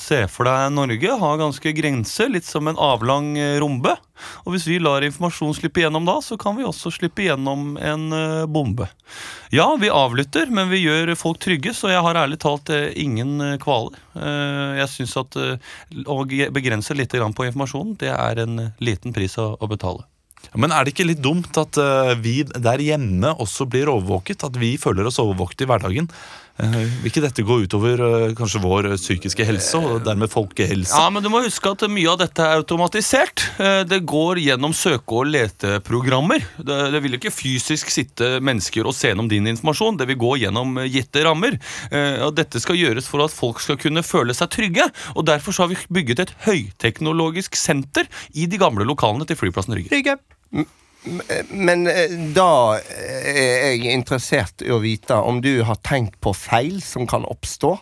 Se 0.00 0.22
for 0.32 0.48
deg 0.48 0.72
Norge 0.72 1.16
har 1.20 1.40
ganske 1.40 1.72
grenser, 1.76 2.30
litt 2.32 2.46
som 2.48 2.70
en 2.70 2.78
avlang 2.80 3.34
rombe. 3.60 3.92
Og 4.44 4.54
hvis 4.54 4.66
vi 4.68 4.78
lar 4.82 5.04
informasjon 5.06 5.54
slippe 5.56 5.82
igjennom 5.82 6.06
da, 6.06 6.18
så 6.22 6.38
kan 6.40 6.56
vi 6.58 6.66
også 6.66 6.92
slippe 6.94 7.24
igjennom 7.24 7.74
en 7.80 8.06
eh, 8.14 8.46
bombe. 8.50 8.88
Ja, 9.54 9.66
vi 9.80 9.90
avlytter, 9.90 10.50
men 10.54 10.70
vi 10.70 10.84
gjør 10.84 11.14
folk 11.18 11.40
trygge, 11.42 11.74
så 11.76 11.90
jeg 11.92 12.02
har 12.04 12.20
ærlig 12.22 12.40
talt 12.44 12.70
eh, 12.74 12.92
ingen 13.00 13.36
eh, 13.42 13.58
kvaler. 13.62 13.98
Jeg 14.14 14.86
syns 14.92 15.16
at 15.18 15.34
å 15.34 16.16
begrense 16.54 16.94
litt 16.94 17.10
på 17.10 17.46
informasjonen, 17.48 17.96
det 17.98 18.12
er 18.14 18.38
en 18.44 18.60
liten 18.78 19.14
pris 19.16 19.34
å, 19.42 19.56
betale. 19.66 20.04
Men 20.54 20.70
er 20.70 20.84
det 20.84 20.92
ikke 20.92 21.08
litt 21.08 21.22
dumt 21.24 21.58
at 21.58 21.74
vi 22.22 22.36
der 22.46 22.84
hjemme 22.84 23.32
også 23.42 23.66
blir 23.66 23.90
overvåket? 23.90 24.44
At 24.46 24.54
vi 24.60 24.76
føler 24.78 25.10
oss 25.10 25.18
overvåket 25.18 25.64
i 25.64 25.68
hverdagen? 25.70 26.06
Eh, 26.62 26.74
vil 27.02 27.10
ikke 27.10 27.22
dette 27.24 27.42
gå 27.42 27.56
utover 27.64 27.98
eh, 28.06 28.34
kanskje 28.38 28.60
vår 28.62 28.86
eh, 28.92 28.98
psykiske 29.00 29.46
helse, 29.48 29.78
og 29.80 30.04
dermed 30.06 30.30
folkehelse? 30.30 30.94
Ja, 30.94 31.08
men 31.10 31.24
du 31.24 31.30
må 31.32 31.40
huske 31.42 31.72
at 31.72 31.82
mye 31.90 32.12
av 32.12 32.20
dette 32.20 32.44
er 32.44 32.60
automatisert. 32.60 33.42
Det 33.90 33.98
går 34.06 34.38
gjennom 34.42 34.74
søke- 34.76 35.18
og 35.18 35.30
leteprogrammer. 35.32 36.44
Det, 36.58 36.78
det 36.94 37.00
vil 37.02 37.18
ikke 37.18 37.32
fysisk 37.34 37.90
sitte 37.90 38.36
mennesker 38.44 38.86
og 38.86 38.94
se 38.94 39.10
gjennom 39.10 39.30
din 39.30 39.50
informasjon. 39.50 39.98
Det 39.98 40.06
vil 40.12 40.20
gå 40.20 40.32
gjennom 40.44 40.78
gitte 40.86 41.24
rammer. 41.26 41.58
Eh, 41.90 42.22
Og 42.24 42.36
dette 42.38 42.62
skal 42.62 42.78
gjøres 42.78 43.10
for 43.10 43.24
at 43.26 43.34
folk 43.34 43.62
skal 43.64 43.80
kunne 43.80 44.04
føle 44.06 44.36
seg 44.36 44.52
trygge. 44.54 44.86
Og 45.18 45.26
derfor 45.26 45.54
så 45.54 45.64
har 45.66 45.74
vi 45.74 45.80
bygget 45.90 46.22
et 46.22 46.36
høyteknologisk 46.46 47.58
senter 47.58 48.06
i 48.32 48.46
de 48.46 48.62
gamle 48.62 48.86
lokalene 48.86 49.26
til 49.26 49.38
flyplassen 49.40 49.74
Rygge. 49.74 50.18
Men 51.50 51.86
eh, 51.90 52.12
da 52.36 52.78
er 52.80 53.74
jeg 53.74 53.92
interessert 53.92 54.64
i 54.64 54.72
å 54.72 54.80
vite 54.82 55.16
om 55.20 55.42
du 55.44 55.62
har 55.68 55.80
tenkt 55.84 56.16
på 56.24 56.32
feil 56.36 56.80
som 56.84 57.08
kan 57.08 57.26
oppstå. 57.28 57.74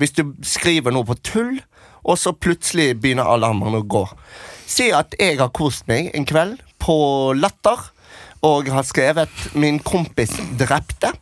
Hvis 0.00 0.14
du 0.16 0.22
skriver 0.44 0.94
noe 0.94 1.08
på 1.08 1.18
tull, 1.24 1.58
og 2.06 2.18
så 2.20 2.32
plutselig 2.32 2.94
begynner 3.02 3.28
alarmen 3.28 3.76
å 3.76 3.84
gå. 3.84 4.04
Si 4.66 4.88
at 4.94 5.16
jeg 5.20 5.40
har 5.40 5.52
kost 5.56 5.86
meg 5.90 6.12
en 6.14 6.26
kveld 6.28 6.60
på 6.82 6.96
Latter 7.36 7.90
og 8.46 8.68
har 8.70 8.84
skrevet 8.86 9.32
'Min 9.54 9.80
kompis 9.82 10.36
drepte'. 10.58 11.12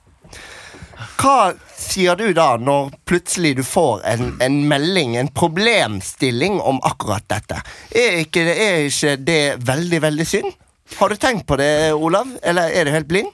Hva 1.19 1.55
sier 1.79 2.17
du 2.17 2.33
da 2.37 2.57
når 2.61 2.91
plutselig 3.09 3.55
du 3.57 3.63
får 3.65 4.03
en, 4.05 4.35
en 4.43 4.59
melding, 4.69 5.17
en 5.17 5.29
problemstilling 5.29 6.61
om 6.61 6.81
akkurat 6.85 7.25
dette? 7.31 7.63
Er 7.91 8.21
ikke, 8.25 8.45
er 8.45 8.87
ikke 8.91 9.17
det 9.17 9.43
veldig, 9.65 10.03
veldig 10.03 10.27
synd? 10.27 10.53
Har 10.99 11.11
du 11.11 11.17
tenkt 11.21 11.47
på 11.49 11.59
det, 11.61 11.93
Olav? 11.93 12.29
Eller 12.43 12.75
er 12.75 12.87
du 12.87 12.95
helt 12.95 13.11
blind? 13.11 13.31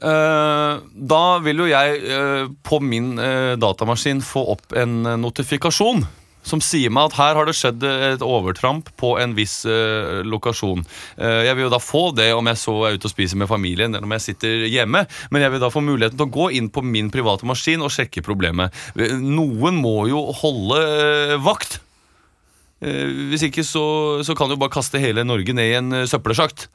Uh, 0.00 0.80
da 0.94 1.24
vil 1.44 1.60
jo 1.60 1.68
jeg 1.68 1.98
uh, 2.08 2.46
på 2.64 2.78
min 2.80 3.12
uh, 3.20 3.52
datamaskin 3.60 4.22
få 4.24 4.46
opp 4.54 4.72
en 4.80 5.02
notifikasjon 5.20 6.06
som 6.46 6.62
sier 6.64 6.92
meg 6.92 7.10
at 7.10 7.18
her 7.18 7.38
har 7.38 7.48
det 7.48 7.56
skjedd 7.58 7.84
et 7.84 8.24
overtramp 8.24 8.88
på 9.00 9.14
en 9.20 9.34
viss 9.36 9.60
uh, 9.68 10.20
lokasjon. 10.26 10.84
Uh, 11.20 11.42
jeg 11.46 11.56
vil 11.56 11.66
jo 11.66 11.74
da 11.74 11.82
få 11.82 12.04
det 12.16 12.30
om 12.36 12.48
jeg 12.50 12.60
så 12.62 12.76
er 12.88 12.96
ute 12.96 13.10
og 13.10 13.14
spiser 13.14 13.40
med 13.40 13.50
familien 13.50 13.92
eller 13.92 14.08
om 14.08 14.16
jeg 14.16 14.26
sitter 14.30 14.64
hjemme, 14.70 15.04
men 15.30 15.44
jeg 15.44 15.54
vil 15.54 15.62
da 15.62 15.72
få 15.72 15.84
muligheten 15.84 16.18
til 16.20 16.28
å 16.28 16.34
gå 16.40 16.50
inn 16.56 16.72
på 16.72 16.84
min 16.86 17.12
private 17.12 17.48
maskin 17.48 17.84
og 17.84 17.92
sjekke 17.94 18.24
problemet. 18.26 18.74
Noen 19.20 19.78
må 19.84 20.08
jo 20.10 20.26
holde 20.40 20.80
uh, 20.80 21.36
vakt. 21.44 21.80
Eh, 22.80 23.12
Hvis 23.30 23.44
ikke 23.44 23.64
så, 23.66 23.84
så 24.24 24.34
kan 24.36 24.48
du 24.48 24.56
bare 24.60 24.72
kaste 24.72 25.00
hele 25.02 25.24
Norge 25.26 25.52
ned 25.56 25.68
i 25.68 25.76
en 25.76 25.92
eh, 26.00 26.06
søppelsjakt. 26.08 26.68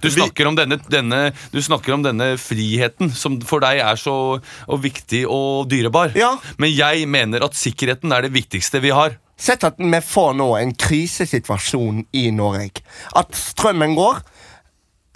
Du 0.00 0.08
snakker, 0.08 0.48
om 0.48 0.56
denne, 0.56 0.80
denne, 0.88 1.20
du 1.52 1.60
snakker 1.62 1.96
om 1.96 2.04
denne 2.06 2.32
friheten 2.40 3.12
som 3.12 3.36
for 3.44 3.60
deg 3.64 3.82
er 3.84 4.00
så 4.00 4.16
og 4.40 4.82
viktig 4.82 5.26
og 5.28 5.68
dyrebar. 5.70 6.14
Ja. 6.16 6.32
Men 6.60 6.72
jeg 6.72 7.08
mener 7.10 7.44
at 7.44 7.58
sikkerheten 7.58 8.12
er 8.16 8.24
det 8.24 8.32
viktigste 8.36 8.80
vi 8.80 8.94
har. 8.96 9.18
Sett 9.40 9.64
at 9.64 9.78
vi 9.80 10.00
får 10.04 10.34
nå 10.36 10.50
en 10.58 10.74
krisesituasjon 10.76 12.04
i 12.16 12.26
Norge. 12.32 12.84
At 13.16 13.32
strømmen 13.36 13.96
går. 13.96 14.20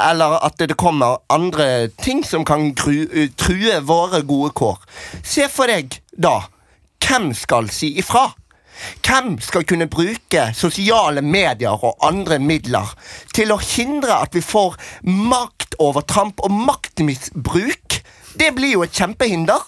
Eller 0.04 0.40
at 0.42 0.56
det 0.58 0.74
kommer 0.80 1.20
andre 1.30 1.86
ting 2.02 2.24
som 2.26 2.42
kan 2.44 2.72
true 2.74 3.76
våre 3.86 4.24
gode 4.26 4.50
kår. 4.56 4.80
Se 5.22 5.46
for 5.52 5.70
deg 5.70 6.00
da 6.16 6.40
hvem 7.04 7.34
skal 7.36 7.68
si 7.72 7.92
ifra? 8.00 8.30
Hvem 9.06 9.36
skal 9.40 9.64
kunne 9.64 9.86
bruke 9.90 10.48
sosiale 10.56 11.22
medier 11.22 11.76
og 11.84 11.96
andre 12.04 12.38
midler 12.42 12.90
til 13.34 13.52
å 13.54 13.58
hindre 13.62 14.20
at 14.22 14.34
vi 14.34 14.40
får 14.44 14.74
maktovertramp 15.04 16.40
og 16.44 16.50
maktmisbruk? 16.50 18.00
Det 18.34 18.50
blir 18.56 18.72
jo 18.74 18.82
et 18.86 18.92
kjempehinder. 18.96 19.62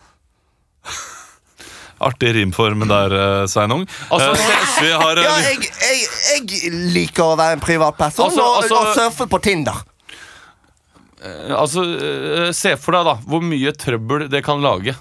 Artig 2.06 2.34
rimform 2.36 2.82
der, 2.88 3.12
eh, 3.16 3.46
Sveinung. 3.48 3.86
Altså, 4.10 4.32
Eh, 4.32 4.82
vi 4.82 4.90
har, 4.92 5.16
eh, 5.16 5.22
Ja, 5.24 5.36
jeg, 5.38 5.70
jeg, 5.80 6.08
jeg 6.52 6.72
liker 6.92 7.22
å 7.24 7.36
være 7.38 7.52
en 7.56 7.60
privatperson 7.60 8.26
Altså, 8.26 8.42
og, 8.42 8.62
altså- 8.62 8.80
og 8.82 8.94
surfe 8.94 9.26
på 9.26 9.40
Tinder. 9.42 9.74
Altså, 11.56 12.52
Se 12.54 12.76
for 12.76 12.92
deg 12.92 13.04
da 13.08 13.14
hvor 13.26 13.40
mye 13.42 13.72
trøbbel 13.72 14.28
det 14.30 14.44
kan 14.44 14.60
lage. 14.60 14.94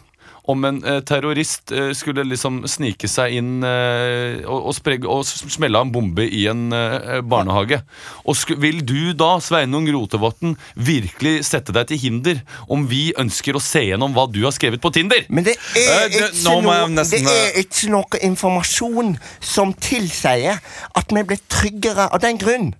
Om 0.48 0.66
en 0.70 0.76
eh, 0.86 1.00
terrorist 1.02 1.72
eh, 1.74 1.90
skulle 1.98 2.22
liksom 2.28 2.60
snike 2.70 3.08
seg 3.10 3.34
inn 3.40 3.64
eh, 3.66 4.44
og, 4.46 4.68
og, 4.70 4.76
spreg, 4.78 5.06
og 5.10 5.24
smelle 5.26 5.80
av 5.80 5.88
en 5.88 5.94
bombe 5.96 6.26
i 6.28 6.44
en 6.52 6.68
eh, 6.76 7.22
barnehage. 7.26 7.80
Og 8.26 8.38
sku, 8.38 8.54
Vil 8.62 8.84
du 8.86 9.14
da, 9.18 9.32
Sveinung 9.42 9.90
Rotevatn, 9.96 10.54
virkelig 10.78 11.40
sette 11.50 11.74
deg 11.76 11.90
til 11.90 12.02
hinder 12.04 12.44
om 12.70 12.86
vi 12.92 13.08
ønsker 13.18 13.58
å 13.58 13.64
se 13.64 13.82
gjennom 13.88 14.14
hva 14.14 14.28
du 14.30 14.44
har 14.46 14.54
skrevet 14.54 14.84
på 14.84 14.94
Tinder? 14.94 15.26
Men 15.30 15.48
det 15.50 15.58
er, 15.74 16.08
det- 16.14 16.22
ikke, 16.30 16.32
nå 16.46 16.56
må 16.62 16.76
noe, 16.78 16.94
nesten, 17.00 17.26
det 17.26 17.36
er 17.50 17.60
ikke 17.66 17.90
noe 17.96 18.22
informasjon 18.30 19.16
som 19.42 19.74
tilsier 19.82 20.62
at 20.96 21.14
vi 21.16 21.26
blir 21.26 21.42
tryggere 21.52 22.12
av 22.14 22.22
den 22.22 22.38
grunn. 22.42 22.74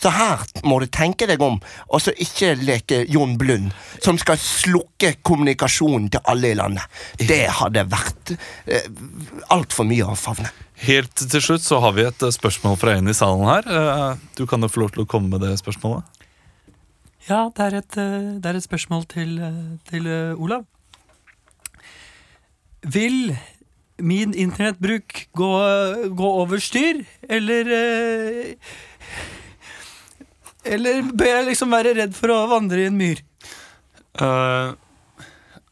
Så 0.00 0.10
her 0.10 0.42
må 0.66 0.80
du 0.82 0.86
tenke 0.90 1.26
deg 1.30 1.40
om, 1.44 1.60
og 1.86 2.02
så 2.02 2.12
ikke 2.20 2.54
leke 2.58 3.04
Jon 3.08 3.36
Blund, 3.40 3.70
som 4.02 4.18
skal 4.20 4.40
slukke 4.42 5.14
kommunikasjonen 5.24 6.10
til 6.12 6.24
alle 6.30 6.50
i 6.50 6.58
landet. 6.58 6.84
Det 7.20 7.44
hadde 7.60 7.86
vært 7.92 8.34
eh, 8.66 8.88
altfor 9.54 9.86
mye 9.88 10.08
å 10.10 10.16
favne. 10.18 10.50
Helt 10.84 11.14
til 11.30 11.40
slutt 11.40 11.62
så 11.64 11.78
har 11.84 11.94
vi 11.96 12.04
et 12.08 12.26
eh, 12.26 12.34
spørsmål 12.34 12.76
fra 12.80 12.96
en 12.98 13.08
i 13.08 13.14
salen 13.16 13.46
her. 13.48 13.70
Eh, 13.70 14.20
Du 14.36 14.44
kan 14.50 14.60
jo 14.66 14.68
få 14.68 14.82
lov 14.82 14.94
til 14.96 15.04
å 15.06 15.08
komme 15.08 15.30
med 15.30 15.46
det 15.46 15.54
spørsmålet. 15.62 16.02
Ja, 17.28 17.46
det 17.56 17.64
er 17.70 17.78
et, 17.80 17.96
eh, 17.96 18.30
det 18.42 18.50
er 18.50 18.58
et 18.58 18.66
spørsmål 18.66 19.06
til, 19.14 19.38
til 19.88 20.10
Olav. 20.34 20.66
Vil 22.84 23.36
min 24.02 24.34
internettbruk 24.34 25.28
gå, 25.38 25.52
gå 26.18 26.30
over 26.42 26.60
styr, 26.60 27.04
eller 27.30 27.70
eh, 27.78 28.54
Eller 30.64 31.04
bør 31.12 31.30
jeg 31.30 31.46
liksom 31.50 31.74
være 31.74 31.94
redd 32.00 32.16
for 32.16 32.32
å 32.32 32.40
vandre 32.50 32.80
i 32.80 32.88
en 32.88 32.96
myr? 32.96 33.20
Uh, 34.14 34.72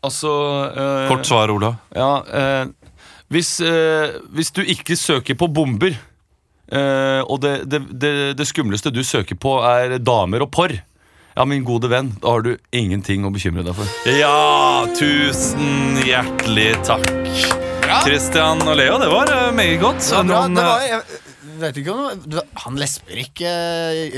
altså 0.04 0.30
uh, 0.74 1.08
Kort 1.08 1.26
svar, 1.28 1.52
Ola. 1.54 1.74
Ja, 1.96 2.12
uh, 2.26 2.82
hvis, 3.32 3.60
eh, 3.64 4.12
hvis 4.34 4.52
du 4.52 4.60
ikke 4.60 4.96
søker 4.98 5.36
på 5.40 5.48
bomber, 5.48 5.94
eh, 6.68 7.20
og 7.24 7.40
det, 7.40 7.62
det, 7.64 7.80
det, 7.88 8.12
det 8.36 8.46
skumleste 8.48 8.92
du 8.92 9.00
søker 9.06 9.38
på 9.40 9.56
er 9.64 9.96
damer 10.04 10.44
og 10.44 10.50
porr, 10.52 10.74
ja, 11.32 11.46
min 11.48 11.64
gode 11.64 11.88
venn, 11.88 12.10
da 12.20 12.34
har 12.34 12.44
du 12.44 12.50
ingenting 12.76 13.24
å 13.24 13.32
bekymre 13.32 13.64
deg 13.64 13.78
for. 13.78 13.88
Ja, 14.04 14.84
tusen 14.98 15.96
hjertelig 16.04 16.74
takk. 16.84 17.08
Christian 18.04 18.60
og 18.66 18.76
Leo, 18.76 18.98
det 19.00 19.08
var 19.08 19.32
meget 19.56 19.80
godt. 19.80 20.04
Ja, 20.12 20.20
bra. 20.20 20.42
Noen, 20.44 20.60
Det 20.60 20.66
var, 20.68 20.84
jeg, 20.90 21.22
vet 21.62 21.78
ikke 21.82 21.92
om 21.94 22.22
du- 22.26 22.40
Han 22.64 22.76
lesber 22.80 23.18
ikke 23.22 23.52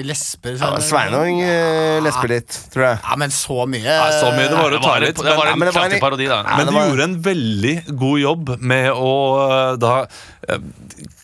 Lesber 0.04 0.56
Ja, 0.60 0.70
Sveinung 0.84 1.40
eh, 1.44 2.00
lesper 2.04 2.28
litt, 2.34 2.58
tror 2.74 2.84
jeg. 2.88 2.98
Ja, 3.04 3.16
men 3.20 3.30
så 3.34 3.58
mye 3.70 3.84
Nei, 3.84 4.10
så 4.20 4.30
mye 4.34 4.48
det 4.50 4.58
var 4.58 4.76
å 4.78 4.82
ta 4.82 4.94
litt. 5.04 5.16
det 5.16 5.36
var 5.38 5.46
en 5.52 5.58
men 5.58 5.68
det 5.68 5.74
var 5.74 5.84
kraftig 5.88 6.00
parodi, 6.02 6.28
da. 6.28 6.42
men 6.56 6.66
du 6.66 6.72
var- 6.74 6.88
gjorde 6.90 7.08
en 7.10 7.18
veldig 7.22 7.76
god 8.04 8.18
jobb 8.20 8.54
med 8.60 8.90
å 8.92 9.12
eh, 9.44 9.76
da 9.76 9.94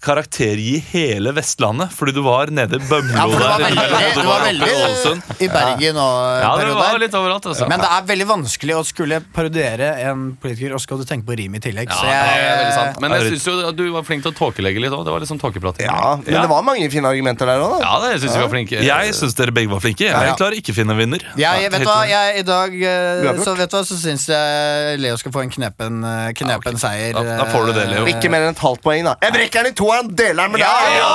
eh, 0.01 0.59
i 0.61 0.79
hele 0.93 1.33
Vestlandet. 1.37 1.91
Fordi 1.93 2.13
du 2.17 2.23
var 2.25 2.47
nede 2.51 2.77
i 2.77 2.79
Bømlo 2.89 3.13
Ja, 3.15 3.27
det 3.27 3.39
var 3.41 3.59
der. 3.59 3.65
veldig, 3.67 4.15
det 4.17 4.25
var 4.27 4.41
veldig 4.47 5.41
i 5.41 5.49
Bergen 5.49 5.97
og 6.01 6.41
Ja, 6.41 6.57
det 6.57 6.75
var 6.75 6.99
litt 6.99 7.15
overalt, 7.15 7.47
altså. 7.47 7.69
Men 7.69 7.81
det 7.81 7.89
er 7.91 8.03
veldig 8.09 8.27
vanskelig 8.31 8.75
å 8.79 8.85
skulle 8.87 9.21
parodiere 9.35 9.91
en 10.09 10.37
politiker, 10.41 10.75
og 10.75 10.81
skal 10.81 10.99
du 10.99 11.05
tenke 11.05 11.27
på 11.29 11.37
rim 11.37 11.55
i 11.55 11.61
tillegg. 11.61 11.89
ja, 11.89 11.97
så 11.97 12.07
det 12.07 12.17
er 12.17 12.57
veldig 12.61 12.75
sant. 12.75 13.01
Men 13.01 13.11
jeg 13.17 13.33
syns 13.35 13.47
jo 13.51 13.69
at 13.69 13.77
du 13.77 13.85
var 13.93 14.03
flink 14.09 14.23
til 14.25 14.33
å 14.33 14.37
tåkelegge 14.41 14.81
litt 14.81 14.93
òg. 14.97 15.05
Det 15.05 15.13
var 15.13 15.21
litt 15.21 15.29
sånn 15.31 15.41
tåkeprat. 15.43 15.81
Ja, 15.85 16.17
Men 16.17 16.35
Ja. 16.35 16.41
det 16.43 16.51
var 16.51 16.63
mange 16.63 16.91
fine 16.91 17.05
argumenter 17.07 17.47
der 17.47 17.61
òg, 17.61 17.79
da. 17.79 17.85
Ja, 17.85 18.01
det 18.09 18.21
syns 18.23 18.35
jeg 18.35 18.43
var 18.43 18.53
flinke. 18.55 18.81
Jeg 18.83 19.15
syns 19.15 19.35
dere 19.37 19.53
begge 19.53 19.71
var 19.71 19.81
flinke. 19.81 20.05
Jeg 20.09 20.13
Ja. 20.31 20.35
klarer 20.37 20.57
ikke 20.57 20.73
å 20.73 20.79
finne 20.81 20.93
en 20.93 20.99
vinner. 20.99 21.21
jeg, 21.37 21.71
vet 21.71 21.83
hva, 21.85 22.07
jeg, 22.09 22.39
i 22.41 22.43
dag 22.43 22.73
eh, 22.75 23.45
så, 23.45 23.57
vet 23.57 23.71
du 23.71 23.77
hva, 23.77 23.85
så 23.85 23.97
syns 24.01 24.27
jeg 24.29 24.99
Leo 25.01 25.17
skal 25.17 25.33
få 25.33 25.43
en 25.43 25.51
knepen, 25.51 26.05
eh, 26.05 26.31
okay. 26.31 26.75
seier. 26.77 27.13
Da- 27.13 27.37
da 27.39 27.45
får 27.45 27.67
du 27.67 27.73
det, 27.73 27.89
Leo. 27.89 28.07
eh, 28.07 28.13
Ikke 28.15 28.31
mer 28.31 28.43
enn 28.43 28.51
et 28.57 28.59
halvt 28.59 28.83
poeng, 28.83 29.05
da. 29.05 29.15
Jeg 29.23 29.33
brekker 29.33 29.63
den 29.65 29.73
i 29.73 29.75
to, 29.75 29.90
han 29.97 30.09
deler 30.17 30.49
med 30.53 30.61
deg! 30.61 30.67
Ja! 31.01 31.11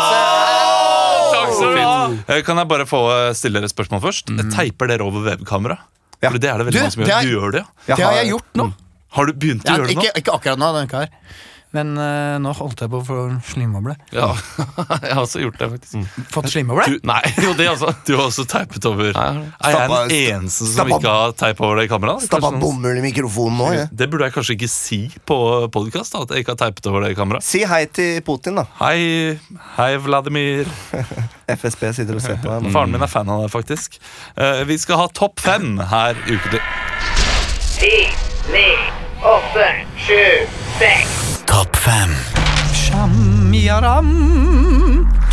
Eh, 2.28 2.42
Kan 2.46 2.58
jeg 2.60 2.68
bare 2.70 2.86
få 2.90 3.02
eh, 3.14 3.34
stille 3.38 3.60
dere 3.60 3.70
et 3.70 3.74
spørsmål 3.74 4.02
først? 4.04 4.32
Teiper 4.54 4.90
dere 4.92 5.06
over 5.06 5.26
webkamera? 5.30 5.78
Ja. 6.24 6.32
For 6.32 6.40
det 6.42 6.50
er 6.50 6.58
det 6.62 6.66
veldig 6.70 6.80
Du, 6.80 6.84
mange 6.86 6.96
som 6.96 7.04
det 7.04 7.10
gjør. 7.12 7.18
er- 7.18 7.26
Du 7.26 7.34
gjør 7.36 7.52
det, 7.58 7.64
ja. 7.90 7.96
Det 7.96 8.06
har 8.06 8.14
jeg 8.22 8.30
gjort 8.34 8.50
nå. 8.62 8.66
Har 9.16 9.26
du 9.26 9.34
begynt 9.34 9.64
å 9.64 9.70
Ja, 9.70 9.76
gjøre 9.78 9.88
det 9.88 9.96
nå? 9.96 10.02
ikke, 10.02 10.14
ikke 10.22 10.34
akkurat 10.40 10.60
nå, 10.60 10.68
denne 10.76 10.90
kar. 10.92 11.08
Men 11.76 11.92
uh, 12.00 12.38
nå 12.40 12.54
holdt 12.56 12.86
jeg 12.86 12.92
på 12.94 13.02
å 13.02 13.06
få 13.06 13.18
slimoble. 13.50 13.96
Ja, 14.16 14.30
jeg 15.04 15.12
har 15.12 15.22
også 15.24 15.42
gjort 15.44 15.58
det, 15.60 15.68
faktisk. 15.74 16.22
Fått 16.32 16.50
slimoble? 16.54 16.86
Du, 16.88 17.08
Nei, 17.10 17.22
jo, 17.44 17.52
det 17.58 17.68
også. 17.74 17.92
du 18.08 18.14
har 18.16 18.26
også 18.30 18.46
teipet 18.50 18.88
over. 18.88 19.12
Nei, 19.16 19.46
Er 19.60 19.76
jeg 19.76 19.92
den 19.92 20.16
eneste 20.20 20.70
som 20.70 20.74
stappa- 20.78 21.00
ikke 21.02 21.16
har 21.18 21.36
teip 21.42 21.64
over 21.66 21.82
det 21.82 21.88
kameraet? 21.92 22.28
Stappa 22.30 22.54
bomull 22.62 23.02
i 23.02 23.04
mikrofonen 23.04 23.60
nå. 23.60 23.70
Ja. 23.76 23.88
Det 23.92 24.08
burde 24.12 24.30
jeg 24.30 24.38
kanskje 24.38 24.56
ikke 24.58 24.72
si 24.72 25.02
på 25.28 25.40
podkast, 25.76 26.16
at 26.20 26.32
jeg 26.32 26.46
ikke 26.46 26.56
har 26.56 26.62
teipet 26.64 26.90
over 26.92 27.06
det 27.06 27.14
i 27.16 27.20
kameraet. 27.20 27.46
Si 27.46 27.66
hei 27.68 27.84
til 27.92 28.22
Putin, 28.26 28.62
da. 28.62 28.68
Hei, 28.80 29.36
hei 29.80 29.92
Vladimir. 30.06 30.70
FSB 31.60 31.92
sitter 31.94 32.18
og 32.18 32.24
ser 32.24 32.40
på 32.42 32.50
deg. 32.50 32.72
Faren 32.74 32.96
min 32.96 33.04
er 33.06 33.12
fan 33.12 33.30
av 33.30 33.44
deg, 33.46 33.52
faktisk. 33.54 34.00
Uh, 34.40 34.64
vi 34.70 34.80
skal 34.82 35.04
ha 35.04 35.10
topp 35.14 35.44
fem 35.44 35.76
her 35.92 36.18
ukentlig. 36.30 36.64
Ti, 37.76 37.94
ni, 38.56 38.68
åtte, 39.36 39.70
sju, 40.08 40.24
seks. 40.80 41.15
Fem. 41.86 42.12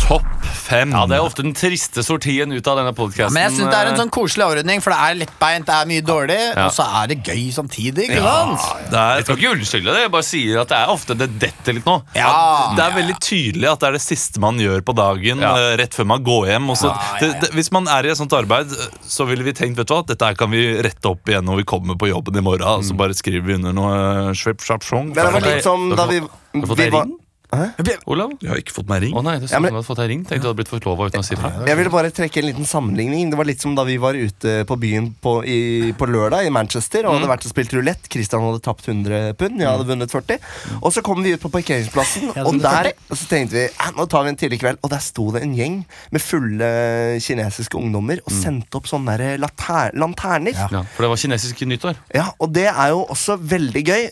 Topp 0.03 0.25
fem. 0.53 0.91
Ja, 0.93 1.03
Det 1.07 1.15
er 1.17 1.23
ofte 1.25 1.43
den 1.45 1.53
triste 1.57 2.03
sortien 2.05 2.51
ut 2.53 2.67
av 2.69 2.77
denne 2.79 2.91
podkasten. 2.95 3.33
Men 3.35 3.47
jeg 3.47 3.55
synes 3.57 3.71
det 3.71 3.77
er 3.79 3.89
en 3.91 3.97
sånn 3.99 4.11
koselig 4.13 4.45
avrunding, 4.45 4.81
for 4.83 4.93
det 4.93 4.99
er 5.03 5.17
lettbeint, 5.21 5.65
det 5.67 5.75
er 5.75 5.89
mye 5.89 6.03
dårlig, 6.05 6.37
Ja. 6.53 6.65
og 6.67 6.71
så 6.75 6.85
er 7.01 7.07
det 7.11 7.17
gøy 7.27 7.43
samtidig. 7.55 8.07
Ikke 8.09 8.21
sant? 8.23 8.93
Er, 8.93 9.15
Jeg 9.17 9.25
skal 9.25 9.37
ikke 9.37 9.51
unnskylde 9.57 9.93
det, 9.93 10.01
jeg 10.03 10.11
bare 10.11 10.27
sier 10.27 10.61
at 10.61 10.69
det 10.73 10.77
er 10.77 10.93
ofte 10.93 11.17
det 11.17 11.29
detter 11.39 11.73
litt 11.77 11.85
nå. 11.89 11.95
Ja. 12.15 12.73
det 12.77 12.83
er 12.85 12.91
veldig 12.99 13.17
tydelig 13.19 13.71
at 13.71 13.79
det 13.79 13.87
er 13.89 13.91
det 13.99 14.01
siste 14.05 14.39
man 14.39 14.57
gjør 14.57 14.81
på 14.81 14.95
dagen, 14.95 15.39
Ja. 15.39 15.55
eh, 15.57 15.77
rett 15.77 15.93
før 15.93 16.05
man 16.13 16.23
går 16.23 16.47
hjem. 16.51 16.69
Så, 16.75 16.87
Ja, 16.87 16.93
ja, 16.93 17.13
ja. 17.13 17.19
Det, 17.33 17.41
det, 17.41 17.51
hvis 17.53 17.71
man 17.71 17.87
er 17.87 18.05
i 18.05 18.09
et 18.09 18.17
sånt 18.17 18.33
arbeid, 18.33 18.71
eh, 18.71 18.87
så 19.07 19.27
ville 19.27 19.43
vi 19.43 19.53
tenkt 19.53 19.77
vet 19.77 19.87
du 19.87 19.93
hva, 19.93 20.05
dette 20.05 20.35
kan 20.37 20.49
vi 20.51 20.81
rette 20.81 21.05
opp 21.09 21.25
igjen 21.27 21.43
når 21.45 21.57
vi 21.57 21.63
kommer 21.63 21.95
på 21.95 22.09
jobben 22.09 22.35
i 22.37 22.41
morgen. 22.41 22.63
Og 22.63 22.83
så 22.83 22.95
bare 22.95 23.13
skriver 23.13 23.41
vi 23.45 23.53
under 23.55 23.73
noe 23.73 24.29
uh, 24.29 24.33
svap, 24.33 24.59
sjong. 24.83 25.13
Men 25.15 25.25
det 25.25 25.33
var 25.33 25.41
litt 25.41 25.63
som 25.63 25.89
da 25.95 26.05
vi, 26.07 26.21
Har 26.53 26.61
du 26.61 26.67
fått 26.67 26.77
deg 26.77 26.91
var 26.93 27.07
Hæ? 27.53 27.67
Olav? 28.09 28.31
Jeg 28.41 28.49
har 28.49 28.57
ikke 28.57 28.73
fått 28.73 28.87
meg 28.89 29.03
ring. 29.03 29.11
Å 29.13 29.21
nei, 29.21 29.35
det 29.37 29.51
Ja, 29.51 29.59
men- 29.59 29.69
du 29.69 29.75
hadde 29.77 29.85
fått 29.85 29.99
deg 30.01 30.07
ring. 30.09 30.21
Tenkte 30.25 30.41
du 30.41 30.47
hadde 30.49 30.57
blitt 30.57 30.69
forlova 30.71 31.05
uten 31.05 31.21
å 31.21 31.23
si 31.23 31.35
fra. 31.35 31.51
Jeg 31.67 31.77
ville 31.77 31.91
bare 31.93 32.09
trekke 32.09 32.37
en 32.41 32.47
liten 32.49 32.65
sammenligning. 32.65 33.29
Det 33.29 33.37
var 33.37 33.45
litt 33.45 33.61
som 33.61 33.75
da 33.75 33.83
vi 33.83 33.97
var 33.97 34.13
ute 34.17 34.65
på 34.65 34.73
byen 34.79 35.13
på, 35.21 35.33
i, 35.45 35.91
på 35.93 36.07
lørdag 36.09 36.47
i 36.47 36.49
Manchester 36.49 37.05
og 37.05 37.19
hadde 37.19 37.29
vært 37.29 37.45
og 37.45 37.51
spilt 37.53 37.69
rulett. 37.77 38.09
Christian 38.09 38.41
hadde 38.41 38.59
tapt 38.65 38.87
100 38.87 39.35
pund, 39.37 39.59
jeg 39.61 39.69
hadde 39.69 39.85
vunnet 39.85 40.09
40. 40.09 40.39
Og 40.81 40.91
så 40.91 41.03
kom 41.03 41.21
vi 41.21 41.33
ut 41.35 41.41
på 41.41 41.51
parkeringsplassen, 41.53 42.33
og 42.43 42.57
der 42.59 42.93
og 43.11 43.17
så 43.17 43.27
tenkte 43.29 43.51
vi 43.53 43.65
"Eh, 43.69 43.91
nå 43.97 44.09
tar 44.09 44.23
vi 44.23 44.29
en 44.29 44.35
tidlig 44.35 44.59
kveld. 44.59 44.77
Og 44.81 44.89
der 44.89 44.99
sto 44.99 45.31
det 45.31 45.43
en 45.43 45.53
gjeng 45.55 45.85
med 46.11 46.21
fulle 46.21 47.19
kinesiske 47.21 47.77
ungdommer 47.77 48.17
og 48.25 48.31
sendte 48.33 48.75
opp 48.81 48.85
sånne 48.89 49.15
der 49.17 49.37
later 49.37 49.91
lanterner. 49.93 50.53
Ja. 50.57 50.67
Ja, 50.71 50.81
for 50.81 51.03
det 51.03 51.09
var 51.09 51.17
kinesisk 51.17 51.61
nyttår. 51.69 51.95
Og 52.39 52.51
det 52.51 52.65
er 52.65 52.89
jo 52.89 53.05
også 53.05 53.37
veldig 53.37 53.85
gøy, 53.85 54.09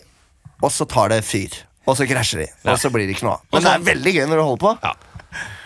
og 0.62 0.70
så 0.70 0.86
tar 0.86 1.08
det 1.08 1.24
fyr. 1.24 1.50
Og 1.86 1.96
så 1.98 2.06
krasjer 2.06 2.44
de, 2.44 2.50
og 2.70 2.76
så 2.78 2.90
blir 2.94 3.08
det 3.08 3.16
ikke 3.16 3.26
noe 3.26 3.40
av. 3.40 3.46
Men 3.52 3.64
det 3.64 3.72
er 3.72 3.88
veldig 3.88 4.12
gøy 4.14 4.26
når 4.30 4.38
du 4.38 4.42
holder 4.46 4.62
på. 4.62 4.92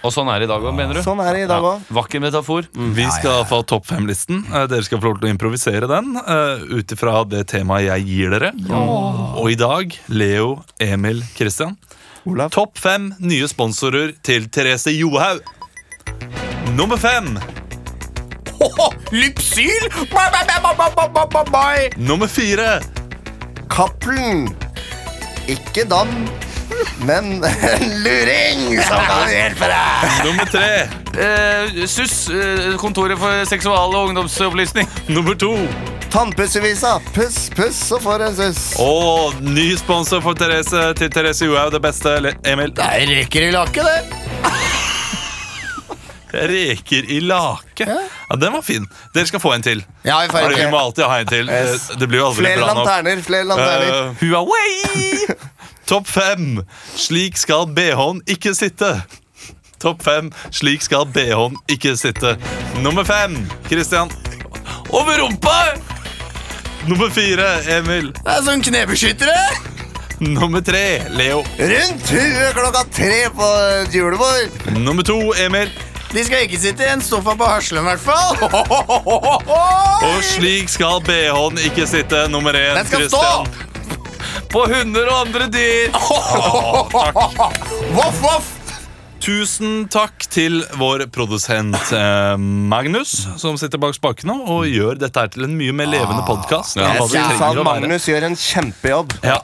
Og 0.07 0.13
sånn 0.15 0.29
er 0.31 0.39
det 0.39 0.47
i 0.47 0.51
dag 0.53 0.63
òg, 0.63 0.75
mener 0.77 0.95
du? 0.97 1.03
Sånn 1.03 1.19
er 1.25 1.35
det 1.35 1.43
i 1.45 1.49
dag 1.51 1.65
òg. 1.67 1.89
Vakker 1.97 2.23
metafor. 2.23 2.69
Vi 2.95 3.07
skal 3.17 3.43
få 3.51 3.59
topp 3.67 3.89
fem-listen. 3.89 4.45
Eh, 4.53 4.67
Dere 4.71 4.87
skal 4.87 5.01
få 5.03 5.11
lov 5.11 5.19
til 5.19 5.27
å 5.29 5.33
improvisere 5.35 5.89
den 5.91 6.15
uh, 6.21 6.63
ut 6.71 6.95
ifra 6.95 7.25
det 7.29 7.43
temaet 7.51 7.89
jeg 7.89 8.07
gir 8.07 8.37
dere. 8.37 8.53
Og 9.37 9.51
i 9.51 9.59
dag 9.59 9.97
Leo, 10.15 10.61
Emil, 10.79 11.25
Christian. 11.35 11.75
Olav. 12.27 12.51
Topp 12.55 12.79
fem 12.83 13.11
nye 13.23 13.47
sponsorer 13.51 14.15
til 14.27 14.49
Therese 14.51 14.95
Johaug. 14.95 15.43
Nummer 16.79 16.99
fem. 16.99 17.35
Lypsyl! 19.13 19.91
Bye, 20.11 20.31
bye, 20.33 20.47
bye, 20.47 20.75
bye, 20.75 20.91
bye, 20.95 21.09
bye, 21.15 21.27
bye, 21.35 21.51
bye. 21.51 21.91
Nummer 21.99 22.27
fire. 22.27 22.81
Cappelen. 23.71 24.66
Ikke 25.47 25.85
dam, 25.87 26.09
men 27.07 27.37
en 27.45 27.85
luring 28.03 28.65
som 28.83 29.03
kan 29.07 29.29
hjelpe 29.31 29.69
deg. 29.71 30.17
Nummer 30.27 30.49
tre. 30.51 30.71
Eh, 31.17 31.85
SUS, 31.87 32.17
eh, 32.35 32.73
Kontoret 32.81 33.19
for 33.21 33.45
seksual- 33.47 33.95
og 33.95 34.11
ungdomsopplysning. 34.11 34.89
Nummer 35.15 35.35
to. 35.39 35.53
Tannpussevisa. 36.11 36.97
Puss, 37.15 37.51
puss, 37.55 37.77
så 37.91 37.99
får 38.03 38.27
en 38.29 38.37
suss. 38.37 38.65
Og 38.83 39.39
ny 39.43 39.73
sponsor 39.79 40.23
for 40.25 40.39
Therese, 40.39 40.95
til 40.99 41.11
Therese 41.13 41.47
Johaug. 41.47 41.73
Det 41.77 41.83
beste, 41.83 42.17
Emil. 42.45 42.75
er 42.79 43.07
reker 43.11 43.49
i 43.49 43.55
laket, 43.55 43.85
det. 43.85 44.86
Reker 46.51 47.09
i 47.11 47.21
lake. 47.21 47.87
Ja, 47.87 48.37
Den 48.37 48.53
var 48.53 48.63
fin. 48.63 48.87
Dere 49.15 49.27
skal 49.27 49.41
få 49.41 49.53
en 49.57 49.63
til. 49.63 49.85
Ja, 50.05 50.21
vi 50.23 50.29
får 50.33 50.41
Fordi 50.47 50.61
vi 50.61 50.71
må 50.73 50.79
alltid 50.81 51.05
ha 51.05 51.19
en 51.23 51.27
til. 51.27 51.49
Yes. 51.51 51.89
Det- 51.89 51.99
Det 52.01 52.09
blir 52.09 52.19
jo 52.21 52.27
aldri 52.31 52.45
Flere 52.45 52.59
bra 52.65 52.75
nok. 52.75 52.87
lanterner, 52.87 53.23
flere 53.23 53.45
lanterner. 53.45 54.09
Eh, 54.11 54.15
Huawei! 54.21 55.37
Topp 55.91 56.07
fem. 56.11 56.65
Slik 56.97 57.37
skal 57.39 57.67
BH-en 57.67 58.21
ikke 58.27 58.55
sitte. 58.55 59.03
Topp 59.81 60.03
fem. 60.03 60.33
Slik 60.51 60.83
skal 60.83 61.05
BH-en 61.07 61.57
ikke 61.69 61.97
sitte. 61.97 62.37
Nummer 62.83 63.05
fem. 63.05 63.37
Christian. 63.69 64.11
Over 64.91 65.19
rumpa! 65.23 65.59
Nummer 66.87 67.09
fire. 67.11 67.47
Emil. 67.79 68.13
Det 68.13 68.33
er 68.37 68.43
sånn 68.47 68.63
knebeskyttere. 68.63 69.37
Nummer 70.23 70.63
tre. 70.65 71.03
Leo. 71.13 71.43
Rundt 71.59 72.11
huet 72.11 72.55
klokka 72.57 72.85
tre 72.95 73.27
på 73.37 73.49
julebord. 73.93 74.71
Nummer 74.79 75.03
to. 75.07 75.19
Emil. 75.37 75.71
De 76.17 76.23
skal 76.25 76.47
ikke 76.47 76.57
sitte 76.57 76.81
i 76.87 76.89
en 76.95 77.03
sofa 77.05 77.35
på 77.37 77.45
Haslum, 77.45 77.85
i 77.85 77.93
hvert 77.93 78.01
fall. 78.01 78.41
Og 80.09 80.23
slik 80.25 80.71
skal 80.73 81.03
BH-en 81.05 81.59
ikke 81.69 81.85
sitte. 81.91 82.23
Nummer 82.33 82.57
én. 82.57 82.73
Den 82.79 82.87
skal 82.89 83.05
stå. 83.13 83.45
På 84.49 84.63
hunder 84.71 85.11
og 85.13 85.19
andre 85.27 85.45
dyr. 85.53 85.93
Voff, 87.97 88.21
voff. 88.23 88.47
Tusen 89.21 89.89
takk 89.93 90.27
til 90.31 90.65
vår 90.79 91.07
produsent 91.13 91.77
eh, 91.93 92.37
Magnus, 92.39 93.27
som 93.41 93.57
sitter 93.61 93.79
bak 93.83 93.95
spakene 93.97 94.33
og 94.47 94.67
gjør 94.71 94.95
dette 95.01 95.21
her 95.21 95.29
til 95.35 95.45
en 95.49 95.57
mye 95.59 95.73
mer 95.75 95.87
levende 95.91 96.23
podkast. 96.29 96.77
Ja, 96.79 96.93
Jeg 96.97 97.09
synes 97.11 97.41
han 97.43 97.63
Magnus 97.67 98.07
gjør 98.09 98.23
en 98.31 98.37
kjempejobb. 98.39 99.13
Ja. 99.27 99.41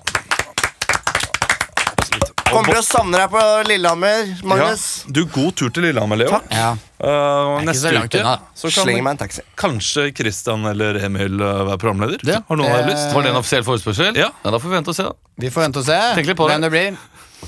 Kommer 2.52 2.72
til 2.76 2.80
å 2.80 2.86
savne 2.86 3.18
deg 3.18 3.30
på 3.32 3.42
Lillehammer, 3.68 4.26
Ja. 4.28 4.46
Magnus. 4.52 4.84
Du, 5.08 5.24
god 5.26 5.54
tur 5.58 5.70
til 5.70 5.86
Lillehammer, 5.88 6.16
Leo. 6.22 6.40
Ja. 6.52 6.72
Uh, 7.02 7.58
neste 7.66 7.90
så 7.90 8.02
uke 8.04 8.20
unna. 8.20 8.36
så 8.54 8.70
kan 8.70 8.86
meg 9.02 9.10
en 9.10 9.20
taxi. 9.24 9.42
kanskje 9.58 10.04
Christian 10.14 10.64
eller 10.70 11.00
Emil 11.02 11.40
uh, 11.42 11.64
være 11.72 11.78
programleder. 11.82 12.22
Det- 12.22 12.42
Har 12.48 12.56
noen 12.60 12.70
eh, 12.70 12.86
lyst? 12.92 13.08
Var 13.14 13.22
det 13.26 13.30
en 13.32 13.40
offisiell 13.40 13.64
forespørsel? 13.66 14.14
Ja. 14.16 14.28
Da 14.44 14.54
får 14.58 14.68
vi 14.70 14.76
vente 14.76 14.92
og 14.94 14.96
se. 14.96 15.02
da 15.02 15.12
Vi 15.42 15.50
får 15.50 15.64
vente 15.66 15.82
og 15.82 15.88
se 15.88 15.98
Tenk 16.14 16.30
litt 16.30 16.38
på 16.38 16.46
det. 16.46 16.54
hvem 16.54 16.62
det 16.68 16.70
blir. 16.70 17.00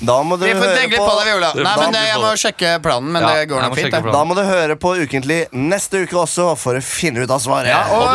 Da 0.03 0.17
må 0.27 0.35
du 0.37 0.43
Vi 0.45 0.51
får 0.53 0.59
høre 0.65 0.77
tenke 0.77 0.97
litt 0.97 1.05
på 1.07 1.13
det, 1.15 1.25
vi, 1.29 1.33
Ola. 1.39 1.51
Nei, 1.55 1.75
men 1.79 1.95
Jeg 1.95 2.19
må 2.19 2.31
sjekke 2.41 2.71
planen, 2.83 3.13
men 3.15 3.23
Ja, 3.23 3.29
det 3.39 3.45
går 3.49 3.61
jeg 3.61 3.69
nok 3.71 3.77
fint. 3.79 3.91
det. 3.95 4.13
Da 4.13 4.23
må 4.27 4.35
du 4.35 4.43
høre 4.43 4.75
på 4.77 4.91
Ukentlig 4.99 5.37
neste 5.55 6.01
uke 6.03 6.17
også 6.19 6.57
for 6.59 6.75
å 6.75 6.83
finne 6.83 7.23
ut 7.23 7.31
av 7.31 7.39
svaret. 7.41 7.71
Ja, 7.71 7.85
og, 7.95 8.09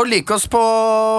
og 0.00 0.08
lik 0.08 0.30
oss 0.34 0.46
på 0.48 0.62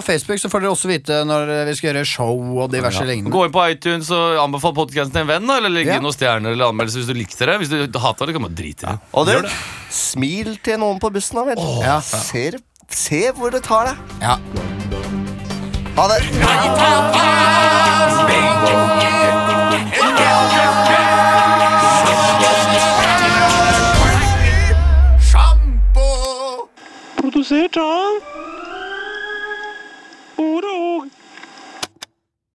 Facebook, 0.03 0.39
så 0.41 0.49
får 0.49 0.65
dere 0.65 0.71
også 0.73 0.89
vite 0.89 1.19
når 1.29 1.53
vi 1.69 1.75
skal 1.77 1.91
gjøre 1.93 2.05
show 2.09 2.57
og 2.63 2.71
diverse 2.73 3.05
lignende. 3.05 3.31
Gå 3.31 3.45
inn 3.45 3.53
på 3.53 3.63
iTunes 3.69 4.09
og 4.15 4.39
anbefal 4.43 4.73
podkasten 4.73 5.13
til 5.13 5.21
en 5.21 5.27
venn. 5.29 5.45
da 5.47 5.57
Eller 5.61 5.69
legg 5.69 5.87
Ja. 5.87 5.95
inn 5.99 6.03
noen 6.03 6.17
stjerner 6.17 6.51
eller 6.57 6.65
anmeldelse 6.73 6.97
hvis 7.03 7.07
du 7.07 7.13
likte 7.13 7.45
det. 7.45 7.59
Hvis 7.61 7.69
du 7.69 7.99
hater 7.99 8.25
det, 8.25 8.33
kan 8.33 8.41
man 8.41 8.55
drite 8.55 8.83
i 8.83 8.89
det. 8.89 8.99
Og 9.13 9.25
du, 9.29 9.49
smil 9.93 10.57
til 10.63 10.77
noen 10.81 10.99
på 10.99 11.11
bussen, 11.13 11.35
da 11.37 11.43
vel. 11.53 11.57
Ja. 11.85 11.99
Se, 12.01 12.49
se 12.89 13.31
hvor 13.37 13.51
det 13.53 13.61
tar 13.63 13.93
deg. 13.93 13.95
Ja. 14.25 14.37
Ha 15.99 16.07
det. 16.07 16.19
it, 27.51 27.75
huh? 27.75 28.38